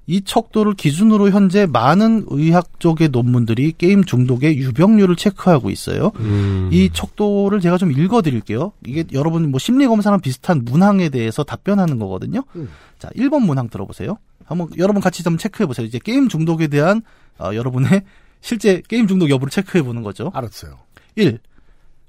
이 0.06 0.22
척도를 0.22 0.74
기준으로 0.74 1.30
현재 1.30 1.66
많은 1.66 2.26
의학 2.28 2.78
쪽의 2.78 3.08
논문들이 3.08 3.72
게임 3.78 4.04
중독의 4.04 4.58
유병률을 4.58 5.16
체크하고 5.16 5.70
있어요. 5.70 6.12
음. 6.16 6.68
이 6.72 6.90
척도를 6.92 7.60
제가 7.60 7.78
좀 7.78 7.90
읽어드릴게요. 7.90 8.72
이게 8.86 9.04
여러분 9.12 9.50
뭐 9.50 9.58
심리 9.58 9.86
검사랑 9.86 10.20
비슷한 10.20 10.62
문항에 10.64 11.08
대해서 11.08 11.42
답변하는 11.42 11.98
거거든요. 11.98 12.44
음. 12.56 12.68
자, 12.98 13.08
1번 13.16 13.44
문항 13.46 13.70
들어보세요. 13.70 14.18
한번 14.44 14.68
여러분 14.76 15.00
같이 15.00 15.22
한번 15.24 15.38
체크해 15.38 15.66
보세요. 15.66 15.86
이제 15.86 15.98
게임 15.98 16.28
중독에 16.28 16.66
대한 16.66 17.00
어, 17.38 17.54
여러분의 17.54 18.02
실제 18.42 18.82
게임 18.88 19.06
중독 19.06 19.30
여부를 19.30 19.50
체크해 19.50 19.82
보는 19.82 20.02
거죠. 20.02 20.30
알았어요. 20.34 20.78
1. 21.16 21.38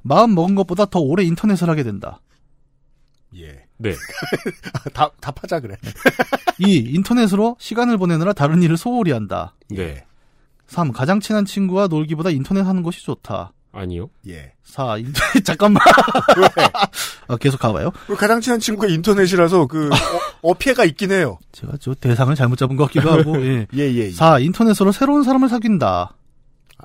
마음 0.08 0.36
먹은 0.36 0.54
것보다 0.54 0.86
더 0.86 1.00
오래 1.00 1.24
인터넷을 1.24 1.68
하게 1.68 1.82
된다. 1.82 2.22
예. 3.36 3.66
네. 3.78 3.96
답, 4.94 5.20
답하자 5.20 5.62
그래. 5.62 5.76
2. 6.60 6.92
인터넷으로 6.94 7.56
시간을 7.60 7.98
보내느라 7.98 8.32
다른 8.32 8.62
일을 8.62 8.78
소홀히 8.78 9.12
한다. 9.12 9.56
네. 9.70 10.06
3. 10.68 10.92
가장 10.92 11.20
친한 11.20 11.44
친구와 11.44 11.88
놀기보다 11.88 12.30
인터넷 12.30 12.62
하는 12.62 12.84
것이 12.84 13.04
좋다. 13.04 13.52
아니요. 13.72 14.12
예. 14.28 14.54
4. 14.64 15.00
인터넷, 15.00 15.42
잠깐만. 15.44 15.82
어, 17.28 17.38
계속 17.38 17.60
가봐요. 17.60 17.90
그 18.06 18.16
가장 18.16 18.40
친한 18.42 18.60
친구가 18.60 18.88
인터넷이라서 18.88 19.66
그 19.66 19.90
어, 19.90 19.96
어폐가 20.44 20.86
있긴 20.86 21.12
해요. 21.12 21.40
제가 21.52 21.74
저 21.80 21.96
대상을 21.96 22.34
잘못 22.36 22.58
잡은 22.58 22.76
것 22.76 22.86
같기도 22.86 23.12
하고, 23.12 23.44
예. 23.44 23.66
예, 23.74 23.80
예. 23.80 23.96
예. 23.96 24.12
4. 24.12 24.38
인터넷으로 24.38 24.92
새로운 24.92 25.24
사람을 25.24 25.50
사귄다. 25.50 26.16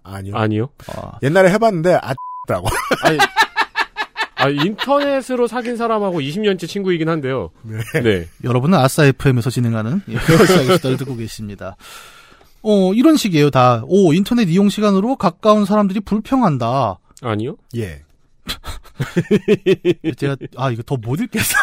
아니요. 0.03 0.37
아니요. 0.37 0.69
아, 0.89 1.19
옛날에 1.23 1.51
해봤는데 1.51 1.95
아 2.01 2.15
라고. 2.49 2.69
아니, 3.05 3.19
아, 4.37 4.49
인터넷으로 4.49 5.47
사귄 5.47 5.77
사람하고 5.77 6.21
20년째 6.21 6.67
친구이긴 6.67 7.09
한데요. 7.09 7.51
네. 8.03 8.27
여러분은 8.43 8.79
아싸 8.79 9.05
FM에서 9.05 9.51
진행하는 9.51 10.03
예, 10.09 10.19
시작의 10.19 10.77
수다를 10.77 10.97
듣고 10.97 11.17
계십니다. 11.17 11.77
어, 12.63 12.93
이런 12.95 13.17
식이에요, 13.17 13.51
다. 13.51 13.83
오, 13.87 14.13
인터넷 14.13 14.49
이용 14.49 14.69
시간으로 14.69 15.17
가까운 15.17 15.65
사람들이 15.65 16.01
불평한다. 16.01 16.99
아니요. 17.23 17.57
예. 17.77 18.03
제가, 20.17 20.37
아, 20.57 20.71
이거 20.71 20.83
더 20.83 20.97
못 20.97 21.21
읽겠어. 21.21 21.55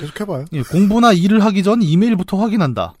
계속 0.00 0.20
해봐요. 0.20 0.44
예, 0.52 0.62
공부나 0.62 1.12
일을 1.12 1.44
하기 1.44 1.62
전 1.62 1.82
이메일부터 1.82 2.38
확인한다. 2.38 2.94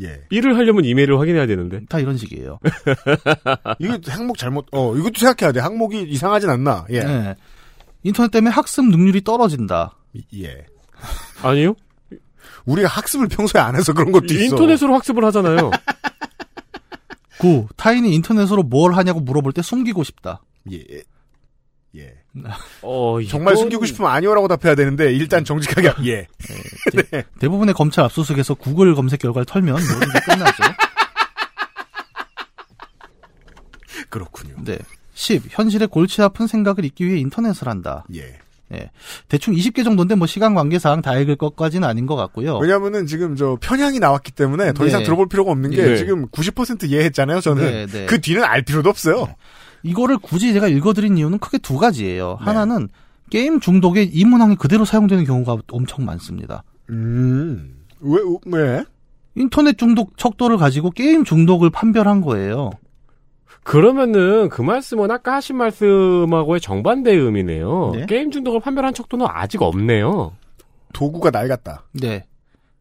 예. 0.00 0.24
일을 0.30 0.56
하려면 0.56 0.84
이메일을 0.84 1.18
확인해야 1.18 1.46
되는데. 1.46 1.80
다 1.88 1.98
이런 1.98 2.16
식이에요. 2.16 2.58
이거 3.78 3.98
항목 4.08 4.38
잘못. 4.38 4.66
어, 4.72 4.96
이것도 4.96 5.18
생각해야 5.18 5.52
돼. 5.52 5.60
항목이 5.60 6.02
이상하진 6.02 6.48
않나. 6.48 6.86
예. 6.90 6.96
예. 6.96 7.36
인터넷 8.02 8.30
때문에 8.30 8.50
학습 8.50 8.86
능률이 8.88 9.22
떨어진다. 9.22 9.96
예. 10.36 10.64
아니요. 11.42 11.74
우리가 12.64 12.88
학습을 12.88 13.28
평소에 13.28 13.60
안 13.60 13.74
해서 13.76 13.92
그런 13.92 14.12
것도 14.12 14.26
있어. 14.32 14.44
인터넷으로 14.44 14.94
학습을 14.94 15.24
하잖아요. 15.26 15.70
9. 17.38 17.68
타인이 17.76 18.14
인터넷으로 18.14 18.62
뭘 18.62 18.94
하냐고 18.94 19.20
물어볼 19.20 19.52
때 19.52 19.62
숨기고 19.62 20.04
싶다. 20.04 20.42
예. 20.70 20.84
예. 21.96 22.21
어, 22.82 23.18
정말 23.28 23.52
이건- 23.54 23.62
숨기고 23.64 23.84
싶으면 23.86 24.10
아니오라고 24.10 24.48
답해야 24.48 24.74
되는데 24.74 25.12
일단 25.12 25.44
정직하게 25.44 25.92
예. 26.06 26.26
네. 27.10 27.24
대부분의 27.38 27.74
검찰 27.74 28.04
압수수색에서 28.06 28.54
구글 28.54 28.94
검색 28.94 29.20
결과를 29.20 29.44
털면 29.44 29.74
모든 29.74 30.00
게 30.12 30.18
끝나죠. 30.24 30.62
그렇군요. 34.08 34.54
네. 34.64 34.78
10. 35.14 35.42
현실의 35.50 35.88
골치 35.88 36.22
아픈 36.22 36.46
생각을 36.46 36.84
잊기 36.84 37.06
위해 37.06 37.18
인터넷을 37.18 37.68
한다. 37.68 38.04
예. 38.14 38.38
예. 38.72 38.90
대충 39.28 39.54
20개 39.54 39.84
정도인데 39.84 40.14
뭐 40.14 40.26
시간 40.26 40.54
관계상 40.54 41.02
다 41.02 41.14
읽을 41.18 41.36
것까지는 41.36 41.86
아닌 41.86 42.06
것 42.06 42.16
같고요. 42.16 42.56
왜냐면은 42.58 43.06
지금 43.06 43.36
저 43.36 43.58
편향이 43.60 43.98
나왔기 43.98 44.32
때문에 44.32 44.72
더 44.72 44.84
네. 44.84 44.88
이상 44.88 45.02
들어볼 45.04 45.28
필요가 45.28 45.50
없는 45.52 45.70
게 45.70 45.82
네. 45.84 45.96
지금 45.98 46.26
90% 46.28 46.88
이해했잖아요, 46.88 47.40
저는. 47.42 47.62
네, 47.62 47.86
네. 47.86 48.06
그 48.06 48.20
뒤는 48.22 48.42
알 48.44 48.62
필요도 48.62 48.88
없어요. 48.88 49.34
이거를 49.82 50.18
굳이 50.18 50.52
제가 50.52 50.68
읽어드린 50.68 51.18
이유는 51.18 51.38
크게 51.38 51.58
두 51.58 51.78
가지예요. 51.78 52.38
네. 52.40 52.44
하나는 52.44 52.88
게임 53.30 53.60
중독에 53.60 54.02
이 54.02 54.24
문항이 54.24 54.56
그대로 54.56 54.84
사용되는 54.84 55.24
경우가 55.24 55.56
엄청 55.72 56.04
많습니다. 56.04 56.62
음. 56.90 57.84
왜, 58.00 58.20
왜? 58.46 58.84
인터넷 59.34 59.78
중독 59.78 60.16
척도를 60.18 60.58
가지고 60.58 60.90
게임 60.90 61.24
중독을 61.24 61.70
판별한 61.70 62.20
거예요. 62.20 62.70
그러면은 63.64 64.48
그 64.48 64.60
말씀은 64.60 65.10
아까 65.10 65.34
하신 65.34 65.56
말씀하고의 65.56 66.60
정반대의 66.60 67.16
의미네요. 67.18 67.92
네. 67.94 68.06
게임 68.06 68.30
중독을 68.30 68.60
판별한 68.60 68.92
척도는 68.92 69.26
아직 69.28 69.62
없네요. 69.62 70.32
도구가 70.92 71.30
낡았다. 71.30 71.84
네. 71.92 72.26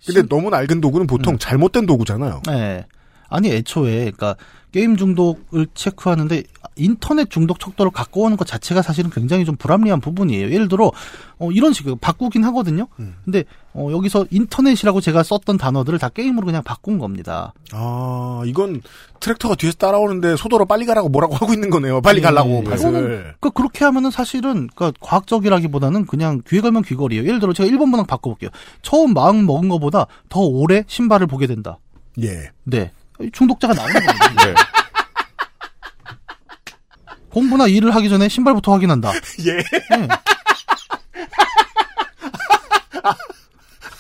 근데 0.06 0.28
너무 0.28 0.49
낡은 0.49 0.82
도구는 0.82 1.06
보통 1.08 1.38
잘못된 1.38 1.86
도구잖아요. 1.86 2.41
네. 2.47 2.86
아니 3.32 3.50
애초에 3.50 4.12
그러니까 4.12 4.36
게임 4.72 4.96
중독을 4.96 5.68
체크하는데 5.74 6.44
인터넷 6.78 7.30
중독 7.30 7.60
척도를 7.60 7.92
갖고 7.92 8.22
오는 8.24 8.38
것 8.38 8.48
자체가 8.48 8.82
사실은 8.82 9.10
굉장히 9.10 9.44
좀 9.44 9.56
불합리한 9.58 10.00
부분이에요. 10.00 10.52
예를 10.52 10.68
들어 10.70 10.92
어, 11.38 11.52
이런 11.52 11.74
식으로 11.74 11.98
바꾸긴 11.98 12.44
하거든요. 12.46 12.88
근데 13.26 13.44
어, 13.74 13.90
여기서 13.92 14.26
인터넷이라고 14.30 15.02
제가 15.02 15.24
썼던 15.24 15.58
단어들을 15.58 16.00
다 16.00 16.08
게임으로 16.10 16.46
그냥 16.46 16.64
바꾼 16.64 16.98
겁니다. 16.98 17.54
아, 17.74 18.42
이건 18.46 18.82
트랙터가 19.20 19.56
뒤에서 19.56 19.78
따라오는데 19.78 20.38
소도로 20.38 20.66
빨리 20.66 20.86
가라고 20.86 21.10
뭐라고 21.10 21.36
하고 21.36 21.54
있는 21.54 21.70
거네요. 21.70 22.02
빨리 22.02 22.22
가려고 22.22 22.50
네. 22.50 22.64
밭을. 22.64 22.80
이거는 22.80 23.24
그 23.42 23.52
그렇게 23.52 23.84
하면은 23.86 24.10
사실은 24.10 24.70
그러니까 24.74 24.94
과학적이라기보다는 25.02 26.06
그냥 26.06 26.42
귀에 26.48 26.62
걸면 26.62 26.84
귀걸이에요. 26.84 27.26
예를 27.26 27.40
들어 27.40 27.52
제가 27.52 27.70
1번 27.70 27.90
문항 27.90 28.06
바꿔볼게요. 28.06 28.50
처음 28.82 29.14
마음 29.14 29.46
먹은 29.46 29.68
것보다 29.68 30.08
더 30.30 30.40
오래 30.40 30.86
신발을 30.88 31.28
보게 31.28 31.48
된다. 31.48 31.78
예. 32.22 32.50
네. 32.64 32.92
중독자가 33.32 33.74
나오는 33.74 33.94
겁니다. 33.94 34.30
네. 34.46 34.54
공부나 37.30 37.68
일을 37.68 37.94
하기 37.96 38.10
전에 38.10 38.28
신발부터 38.28 38.74
확인한다. 38.74 39.12
예. 39.46 39.58
네. 39.98 40.08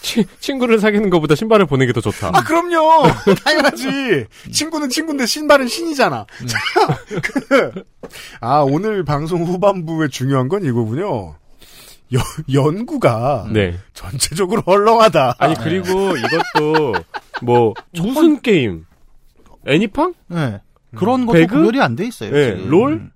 치- 0.01 0.25
친구를 0.39 0.79
사귀는 0.79 1.09
것보다 1.09 1.35
신발을 1.35 1.65
보는 1.67 1.85
게 1.87 1.93
더 1.93 2.01
좋다. 2.01 2.31
아, 2.33 2.43
그럼요. 2.43 3.07
당연하지. 3.45 4.25
친구는 4.51 4.89
친구인데 4.89 5.25
신발은 5.25 5.67
신이잖아. 5.67 6.25
자, 6.47 6.59
그, 7.21 7.83
아, 8.41 8.59
오늘 8.59 9.05
방송 9.05 9.45
후반부에 9.45 10.09
중요한 10.09 10.49
건 10.49 10.65
이거군요. 10.65 11.35
여- 12.13 12.19
연구가 12.51 13.47
네. 13.53 13.79
전체적으로 13.93 14.61
헐렁하다. 14.65 15.35
아니 15.37 15.55
그리고 15.55 16.13
이것도 16.17 16.93
뭐 17.41 17.73
무슨 17.93 18.41
게임? 18.41 18.85
애니팡? 19.67 20.13
네. 20.27 20.59
그런 20.95 21.25
것도 21.25 21.39
배그? 21.39 21.55
구별이 21.55 21.81
안 21.81 21.95
돼 21.95 22.05
있어요. 22.05 22.31
네. 22.31 22.55
지금. 22.57 22.69
롤? 22.69 23.11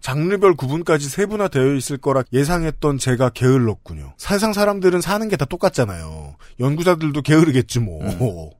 장르별 0.00 0.54
구분까지 0.54 1.08
세분화되어 1.08 1.74
있을 1.74 1.98
거라 1.98 2.22
예상했던 2.32 2.98
제가 2.98 3.30
게을렀군요. 3.30 4.14
세상 4.16 4.52
사람들은 4.52 5.00
사는 5.00 5.28
게 5.28 5.36
다 5.36 5.44
똑같잖아요. 5.44 6.36
연구자들도 6.60 7.20
게으르겠지 7.22 7.80
뭐. 7.80 8.52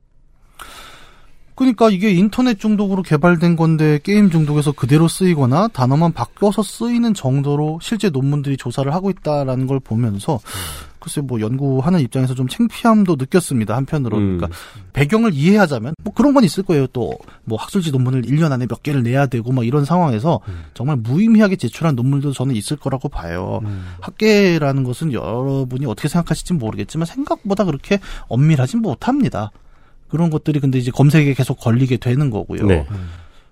그러니까 1.59 1.91
이게 1.91 2.13
인터넷 2.13 2.61
중독으로 2.61 3.03
개발된 3.03 3.57
건데 3.57 3.99
게임 4.05 4.31
중독에서 4.31 4.71
그대로 4.71 5.09
쓰이거나 5.09 5.67
단어만 5.67 6.13
바뀌어서 6.13 6.63
쓰이는 6.63 7.15
정도로 7.15 7.81
실제 7.83 8.11
논문들이 8.11 8.57
조사를 8.57 8.95
하고 8.95 9.11
있다라는 9.11 9.67
걸 9.67 9.81
보면서 9.81 10.39
글쎄 11.01 11.21
뭐 11.21 11.41
연구하는 11.41 11.99
입장에서 11.99 12.35
좀 12.37 12.47
창피함도 12.47 13.17
느꼈습니다 13.19 13.75
한편으로 13.75 14.19
음. 14.19 14.39
그러니까 14.39 14.57
배경을 14.93 15.35
이해하자면 15.35 15.95
뭐 16.05 16.15
그런 16.15 16.33
건 16.33 16.45
있을 16.45 16.63
거예요. 16.63 16.87
또 16.87 17.19
뭐 17.45 17.59
학술지 17.59 17.91
논문을 17.91 18.23
1년 18.23 18.53
안에 18.53 18.67
몇 18.67 18.83
개를 18.83 19.03
내야 19.03 19.27
되고 19.27 19.51
막 19.53 19.67
이런 19.67 19.85
상황에서 19.85 20.41
정말 20.75 20.97
무의미하게 20.97 21.57
제출한 21.57 21.97
논문도 21.97 22.33
저는 22.33 22.55
있을 22.55 22.77
거라고 22.77 23.09
봐요. 23.09 23.61
학계라는 24.01 24.85
것은 24.85 25.13
여러분이 25.13 25.87
어떻게 25.87 26.09
생각하실지 26.09 26.53
모르겠지만 26.55 27.07
생각보다 27.07 27.65
그렇게 27.65 27.99
엄밀하진 28.29 28.83
못합니다 28.83 29.51
그런 30.09 30.31
것들이 30.31 30.61
근데 30.61 30.79
이제 30.79 30.91
검색에 30.91 31.35
계속 31.35 31.61
걸리게 31.61 31.99
되는 31.99 32.31
거고요. 32.31 32.67
네. 32.67 32.87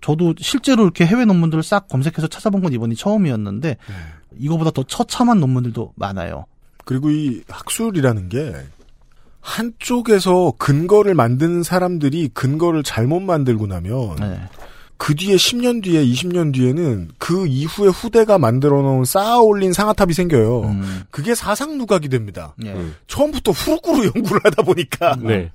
저도 0.01 0.35
실제로 0.39 0.85
이렇게 0.85 1.05
해외 1.07 1.25
논문들을 1.25 1.63
싹 1.63 1.89
검색해서 1.89 2.29
찾아본 2.29 2.63
건 2.63 2.73
이번이 2.73 2.95
처음이었는데 2.97 3.77
이거보다 4.39 4.71
더 4.71 4.83
처참한 4.83 5.41
논문들도 5.41 5.95
많아요. 5.97 6.47
그리고 6.85 7.11
이 7.11 7.43
학술이라는 7.49 8.29
게 8.29 8.55
한쪽에서 9.41 10.55
근거를 10.59 11.15
만드는 11.15 11.63
사람들이 11.63 12.29
근거를 12.35 12.83
잘못 12.83 13.21
만들고 13.21 13.67
나면 13.67 14.17
네. 14.17 14.41
그 14.99 15.15
뒤에 15.15 15.37
10년 15.37 15.83
뒤에 15.83 16.05
20년 16.05 16.55
뒤에는 16.55 17.11
그 17.19 17.47
이후에 17.47 17.89
후대가 17.89 18.39
만들어 18.39 18.83
놓은 18.83 19.05
쌓아 19.05 19.39
올린 19.41 19.73
상아탑이 19.73 20.15
생겨요. 20.15 20.63
음. 20.63 21.03
그게 21.11 21.35
사상 21.35 21.77
누각이 21.79 22.09
됩니다. 22.09 22.55
예. 22.65 22.75
처음부터 23.07 23.53
후루꾸루 23.53 24.07
연구를 24.15 24.41
하다 24.45 24.63
보니까 24.63 25.17
네. 25.21 25.53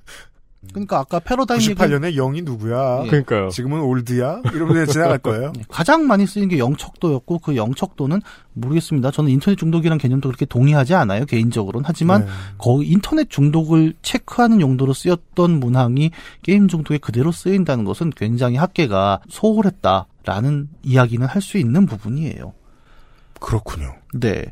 그러니까 0.70 1.00
아까 1.00 1.18
패러다임 1.18 1.60
얘기 1.60 1.74
98년에 1.74 2.14
영이 2.14 2.42
누구야? 2.42 3.02
예. 3.04 3.08
그러니까요. 3.08 3.48
지금은 3.48 3.80
올드야? 3.80 4.42
이러면 4.54 4.86
지나갈 4.86 5.18
거예요. 5.22 5.52
가장 5.68 6.06
많이 6.06 6.26
쓰인 6.26 6.48
게 6.48 6.58
영척도였고 6.58 7.40
그 7.40 7.56
영척도는 7.56 8.20
모르겠습니다. 8.54 9.10
저는 9.10 9.30
인터넷 9.30 9.56
중독이란 9.56 9.98
개념도 9.98 10.28
그렇게 10.28 10.46
동의하지 10.46 10.94
않아요 10.94 11.26
개인적으로는 11.26 11.84
하지만 11.86 12.24
네. 12.26 12.30
거기 12.58 12.86
인터넷 12.86 13.28
중독을 13.28 13.94
체크하는 14.02 14.60
용도로 14.60 14.92
쓰였던 14.94 15.58
문항이 15.58 16.10
게임 16.42 16.68
중독에 16.68 16.98
그대로 16.98 17.32
쓰인다는 17.32 17.84
것은 17.84 18.10
굉장히 18.10 18.56
학계가 18.56 19.20
소홀했다라는 19.28 20.68
이야기는 20.84 21.26
할 21.26 21.42
수 21.42 21.58
있는 21.58 21.86
부분이에요. 21.86 22.52
그렇군요. 23.40 23.94
네. 24.14 24.44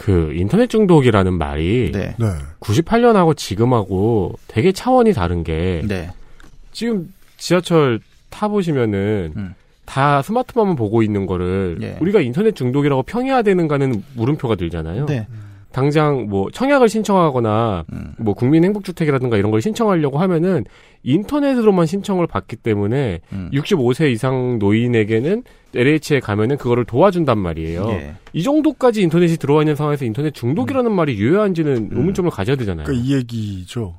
그 0.00 0.32
인터넷 0.34 0.70
중독이라는 0.70 1.34
말이 1.34 1.92
네. 1.92 2.14
네. 2.18 2.26
98년하고 2.60 3.36
지금하고 3.36 4.32
되게 4.48 4.72
차원이 4.72 5.12
다른 5.12 5.44
게 5.44 5.82
네. 5.86 6.10
지금 6.72 7.12
지하철 7.36 8.00
타 8.30 8.48
보시면은 8.48 9.34
음. 9.36 9.54
다 9.84 10.22
스마트폰만 10.22 10.76
보고 10.76 11.02
있는 11.02 11.26
거를 11.26 11.76
예. 11.82 11.98
우리가 12.00 12.22
인터넷 12.22 12.56
중독이라고 12.56 13.02
평해야 13.02 13.42
되는가는 13.42 14.02
물음표가 14.14 14.54
들잖아요. 14.54 15.04
네. 15.04 15.26
당장 15.72 16.26
뭐 16.28 16.50
청약을 16.50 16.88
신청하거나 16.88 17.84
음. 17.92 18.14
뭐 18.18 18.34
국민 18.34 18.64
행복주택이라든가 18.64 19.36
이런 19.36 19.50
걸 19.50 19.62
신청하려고 19.62 20.18
하면은 20.18 20.64
인터넷으로만 21.02 21.86
신청을 21.86 22.26
받기 22.26 22.56
때문에 22.56 23.20
음. 23.32 23.50
65세 23.52 24.10
이상 24.10 24.58
노인에게는 24.58 25.44
LH에 25.74 26.20
가면은 26.20 26.56
그거를 26.56 26.84
도와준단 26.84 27.38
말이에요. 27.38 27.88
예. 27.90 28.14
이 28.32 28.42
정도까지 28.42 29.02
인터넷이 29.02 29.36
들어와 29.36 29.62
있는 29.62 29.76
상황에서 29.76 30.04
인터넷 30.04 30.34
중독이라는 30.34 30.90
말이 30.90 31.16
유효한지는 31.16 31.90
의문점을 31.92 32.30
가져야 32.30 32.56
되잖아요. 32.56 32.86
그러니까 32.86 33.06
이 33.06 33.14
얘기죠. 33.14 33.98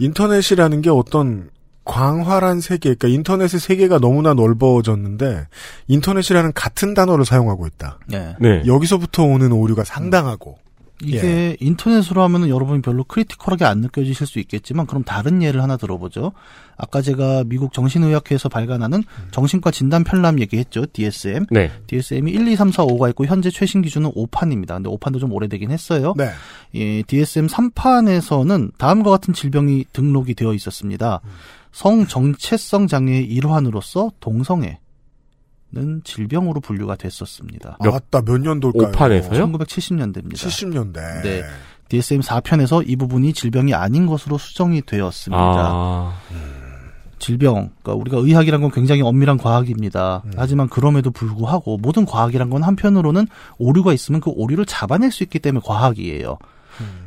인터넷이라는 0.00 0.82
게 0.82 0.90
어떤 0.90 1.50
광활한 1.84 2.60
세계, 2.60 2.94
그러니까 2.94 3.08
인터넷의 3.08 3.58
세계가 3.60 3.98
너무나 3.98 4.34
넓어졌는데 4.34 5.46
인터넷이라는 5.86 6.52
같은 6.52 6.92
단어를 6.92 7.24
사용하고 7.24 7.66
있다. 7.66 7.98
네. 8.06 8.34
네. 8.40 8.62
여기서부터 8.66 9.24
오는 9.24 9.50
오류가 9.52 9.84
상당하고. 9.84 10.58
이게 11.02 11.18
예. 11.18 11.56
인터넷으로 11.60 12.22
하면은 12.22 12.48
여러분이 12.48 12.82
별로 12.82 13.04
크리티컬하게 13.04 13.64
안 13.64 13.80
느껴지실 13.80 14.26
수 14.26 14.38
있겠지만 14.40 14.86
그럼 14.86 15.04
다른 15.04 15.42
예를 15.42 15.62
하나 15.62 15.76
들어보죠. 15.76 16.32
아까 16.76 17.02
제가 17.02 17.44
미국 17.46 17.72
정신의학회에서 17.72 18.48
발간하는 18.48 19.04
정신과 19.30 19.70
진단 19.70 20.04
편람 20.04 20.40
얘기했죠. 20.40 20.86
DSM. 20.92 21.46
네. 21.50 21.70
DSM이 21.86 22.32
1, 22.32 22.48
2, 22.48 22.56
3, 22.56 22.72
4, 22.72 22.84
5가 22.84 23.10
있고 23.10 23.26
현재 23.26 23.50
최신 23.50 23.82
기준은 23.82 24.12
5판입니다. 24.12 24.74
근데 24.74 24.90
5판도 24.90 25.20
좀 25.20 25.32
오래되긴 25.32 25.70
했어요. 25.70 26.14
네. 26.16 26.30
예, 26.74 27.02
DSM 27.02 27.46
3판에서는 27.46 28.76
다음과 28.78 29.10
같은 29.10 29.34
질병이 29.34 29.86
등록이 29.92 30.34
되어 30.34 30.52
있었습니다. 30.54 31.20
성정체성 31.72 32.86
장애의 32.86 33.24
일환으로서 33.24 34.10
동성애. 34.20 34.78
는 35.70 36.00
질병으로 36.02 36.60
분류가 36.60 36.96
됐었습니다. 36.96 37.76
맞다. 37.80 38.22
몇 38.22 38.38
년도일까요? 38.40 38.90
5판에서요? 38.90 39.32
1970년대입니다. 39.32 40.32
70년대. 40.32 41.22
네. 41.22 41.42
DSM 41.90 42.22
4편에서 42.22 42.88
이 42.88 42.96
부분이 42.96 43.34
질병이 43.34 43.74
아닌 43.74 44.06
것으로 44.06 44.38
수정이 44.38 44.82
되었습니다. 44.82 45.38
아, 45.38 46.18
질병, 47.18 47.70
그러니까 47.82 47.94
우리가 47.94 48.16
의학이란 48.18 48.62
건 48.62 48.70
굉장히 48.70 49.02
엄밀한 49.02 49.36
과학입니다. 49.36 50.22
하지만 50.36 50.68
그럼에도 50.68 51.10
불구하고 51.10 51.76
모든 51.76 52.06
과학이란 52.06 52.48
건 52.48 52.62
한편으로는 52.62 53.26
오류가 53.58 53.92
있으면 53.92 54.20
그 54.20 54.30
오류를 54.30 54.64
잡아낼 54.64 55.10
수 55.10 55.22
있기 55.22 55.38
때문에 55.38 55.62
과학이에요. 55.64 56.38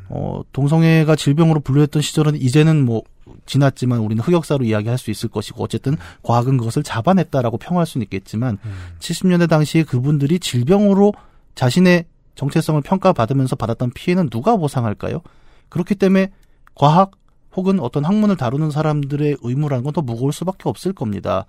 어, 0.09 0.41
동성애가 0.51 1.16
질병으로 1.16 1.62
분류했던 1.62 2.01
시절은 2.01 2.36
이제는 2.36 2.86
뭐 2.86 3.01
지났지만 3.46 4.00
우리는 4.00 4.24
흑역사로 4.24 4.64
이야기할 4.66 4.98
수 4.98 5.12
있을 5.12 5.30
것이고 5.30 5.64
어쨌든 5.64 5.98
과학은 6.24 6.58
그것을 6.58 6.84
잡아냈다라고 6.84 7.58
평할 7.58 7.86
수는 7.86 8.04
있겠지만 8.06 8.58
70년대 9.00 9.50
당시에 9.50 9.84
그분들이 9.84 10.39
질병으로 10.39 11.14
자신의 11.56 12.06
정체성을 12.36 12.82
평가받으면서 12.82 13.56
받았던 13.56 13.92
피해는 13.92 14.30
누가 14.30 14.56
보상할까요? 14.56 15.22
그렇기 15.70 15.96
때문에 15.96 16.32
과학 16.76 17.12
혹은 17.56 17.80
어떤 17.80 18.06
학문을 18.06 18.38
다루는 18.38 18.72
사람들의 18.72 19.38
의무라는 19.42 19.84
건 19.84 19.94
더 19.94 20.02
무거울 20.02 20.32
수밖에 20.32 20.70
없을 20.70 20.94
겁니다. 20.94 21.46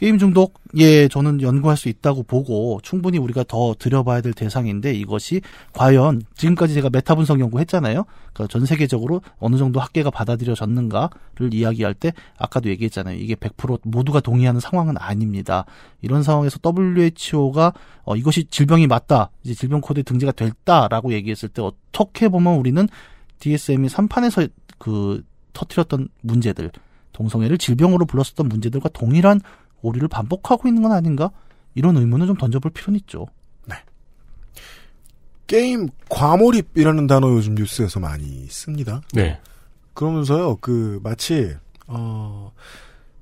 게임 0.00 0.16
중독, 0.16 0.54
예, 0.78 1.08
저는 1.08 1.42
연구할 1.42 1.76
수 1.76 1.90
있다고 1.90 2.22
보고 2.22 2.80
충분히 2.82 3.18
우리가 3.18 3.44
더 3.46 3.74
들여봐야 3.78 4.22
될 4.22 4.32
대상인데 4.32 4.94
이것이 4.94 5.42
과연 5.74 6.22
지금까지 6.36 6.72
제가 6.72 6.88
메타 6.88 7.16
분석 7.16 7.38
연구했잖아요. 7.38 8.06
그러니까 8.32 8.50
전 8.50 8.64
세계적으로 8.64 9.20
어느 9.38 9.56
정도 9.58 9.78
학계가 9.78 10.10
받아들여졌는가를 10.10 11.52
이야기할 11.52 11.92
때 11.92 12.14
아까도 12.38 12.70
얘기했잖아요. 12.70 13.18
이게 13.18 13.34
100% 13.34 13.80
모두가 13.84 14.20
동의하는 14.20 14.58
상황은 14.58 14.96
아닙니다. 14.96 15.66
이런 16.00 16.22
상황에서 16.22 16.58
WHO가 16.64 17.74
어, 18.04 18.16
이것이 18.16 18.44
질병이 18.44 18.86
맞다, 18.86 19.28
이제 19.44 19.52
질병 19.52 19.82
코드에 19.82 20.02
등재가 20.02 20.32
됐다라고 20.32 21.12
얘기했을 21.12 21.50
때 21.50 21.60
어떻게 21.60 22.30
보면 22.30 22.54
우리는 22.54 22.88
DSM이 23.38 23.88
3판에서 23.88 24.48
그 24.78 25.22
터트렸던 25.52 26.08
문제들, 26.22 26.70
동성애를 27.12 27.58
질병으로 27.58 28.06
불렀었던 28.06 28.48
문제들과 28.48 28.88
동일한 28.94 29.42
오류를 29.82 30.08
반복하고 30.08 30.68
있는 30.68 30.82
건 30.82 30.92
아닌가? 30.92 31.30
이런 31.74 31.96
의문을 31.96 32.26
좀 32.26 32.36
던져볼 32.36 32.72
필요는 32.72 32.98
있죠. 33.00 33.26
게임 35.46 35.88
과몰입이라는 36.08 37.08
단어 37.08 37.28
요즘 37.30 37.56
뉴스에서 37.56 37.98
많이 37.98 38.46
씁니다. 38.46 39.00
네. 39.12 39.40
그러면서요, 39.94 40.58
그, 40.60 41.00
마치, 41.02 41.56
어, 41.88 42.52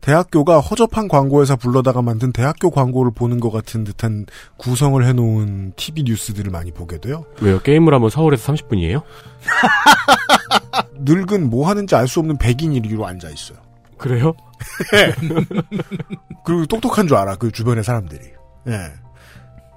대학교가 0.03 0.61
허접한 0.61 1.09
광고회사 1.09 1.57
불러다가 1.57 2.03
만든 2.03 2.31
대학교 2.33 2.69
광고를 2.71 3.13
보는 3.15 3.41
것 3.41 3.51
같은 3.51 3.83
듯한 3.83 4.27
구성을 4.59 5.03
해놓은 5.07 5.73
TV 5.77 6.03
뉴스들을 6.03 6.51
많이 6.51 6.71
보게 6.71 6.99
돼요. 7.01 7.25
왜요? 7.41 7.61
게임을 7.63 7.95
하면 7.95 8.11
서울에서 8.11 8.53
30분이에요? 8.53 9.03
늙은 11.01 11.49
뭐 11.49 11.67
하는지 11.67 11.95
알 11.97 12.07
수 12.09 12.21
없는 12.21 12.37
백인이 12.37 12.79
위로 12.85 13.07
앉아 13.07 13.31
있어요. 13.31 13.59
그래요? 13.97 14.35
그리고 16.45 16.67
똑똑한 16.67 17.07
줄 17.09 17.17
알아, 17.17 17.37
그 17.37 17.51
주변의 17.53 17.85
사람들이. 17.85 18.21
예. 18.69 18.79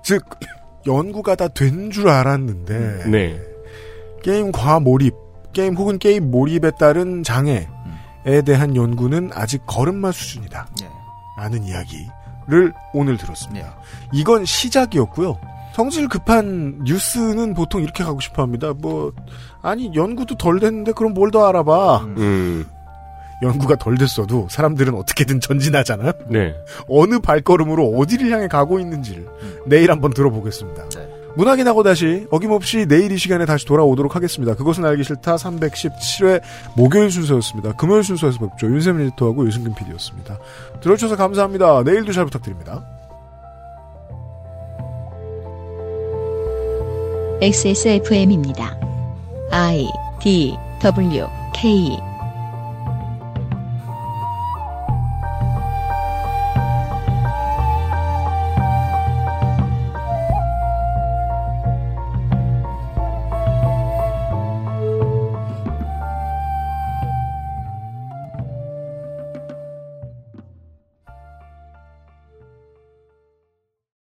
즉, 0.04 0.24
연구가 0.88 1.36
다 1.36 1.48
된 1.50 1.92
줄 1.92 2.10
알았는데, 2.10 3.04
네. 3.10 3.40
게임 4.24 4.52
과 4.52 4.80
몰입, 4.80 5.14
게임 5.54 5.76
혹은 5.76 6.00
게임 6.00 6.32
몰입에 6.32 6.72
따른 6.80 7.24
장애에 7.24 7.68
대한 8.46 8.76
연구는 8.76 9.32
아직 9.34 9.62
걸음마 9.68 10.12
수준이다. 10.12 10.68
라는 11.38 11.64
이야기를 11.64 12.74
오늘 12.94 13.18
들었습니다. 13.18 13.78
이건 14.14 14.46
시작이었고요. 14.46 15.38
성질 15.74 16.08
급한 16.10 16.80
뉴스는 16.84 17.54
보통 17.54 17.82
이렇게 17.82 18.04
가고 18.04 18.20
싶어 18.20 18.42
합니다. 18.44 18.74
뭐, 18.78 19.14
아니, 19.62 19.94
연구도 19.96 20.36
덜 20.36 20.60
됐는데 20.60 20.92
그럼 20.94 21.14
뭘 21.14 21.32
더 21.32 21.48
알아봐. 21.48 22.00
음. 22.18 22.66
연구가 23.42 23.76
덜 23.76 23.98
됐어도 23.98 24.48
사람들은 24.50 24.94
어떻게든 24.94 25.40
전진하잖아요. 25.40 26.12
네. 26.28 26.56
어느 26.88 27.20
발걸음으로 27.20 27.98
어디를 27.98 28.32
향해 28.32 28.48
가고 28.48 28.80
있는지를 28.80 29.28
내일 29.66 29.92
한번 29.92 30.14
들어보겠습니다. 30.14 30.86
문학이 31.36 31.64
나고 31.64 31.84
다시 31.84 32.28
어김없이 32.30 32.86
내일 32.88 33.12
이 33.12 33.18
시간에 33.18 33.46
다시 33.46 33.66
돌아오도록 33.66 34.16
하겠습니다. 34.16 34.54
그것은 34.56 34.86
알기 34.86 35.04
싫다 35.04 35.36
317회 35.38 36.42
목요일 36.76 37.10
순서였습니다. 37.10 37.74
금요일 37.74 38.04
순서에서 38.04 38.40
뵙죠. 38.40 38.68
윤세민 38.68 39.06
리터하고 39.08 39.48
유승균 39.48 39.74
PD였습니다. 39.74 40.38
들어주셔서 40.82 41.16
감사합니다. 41.16 41.84
내일도 41.84 42.12
잘 42.12 42.26
부탁드립니다. 42.26 42.86
XSFM입니다. 47.42 48.78
I 49.52 49.88
D 50.22 50.56
W 50.82 51.26
K 51.56 52.11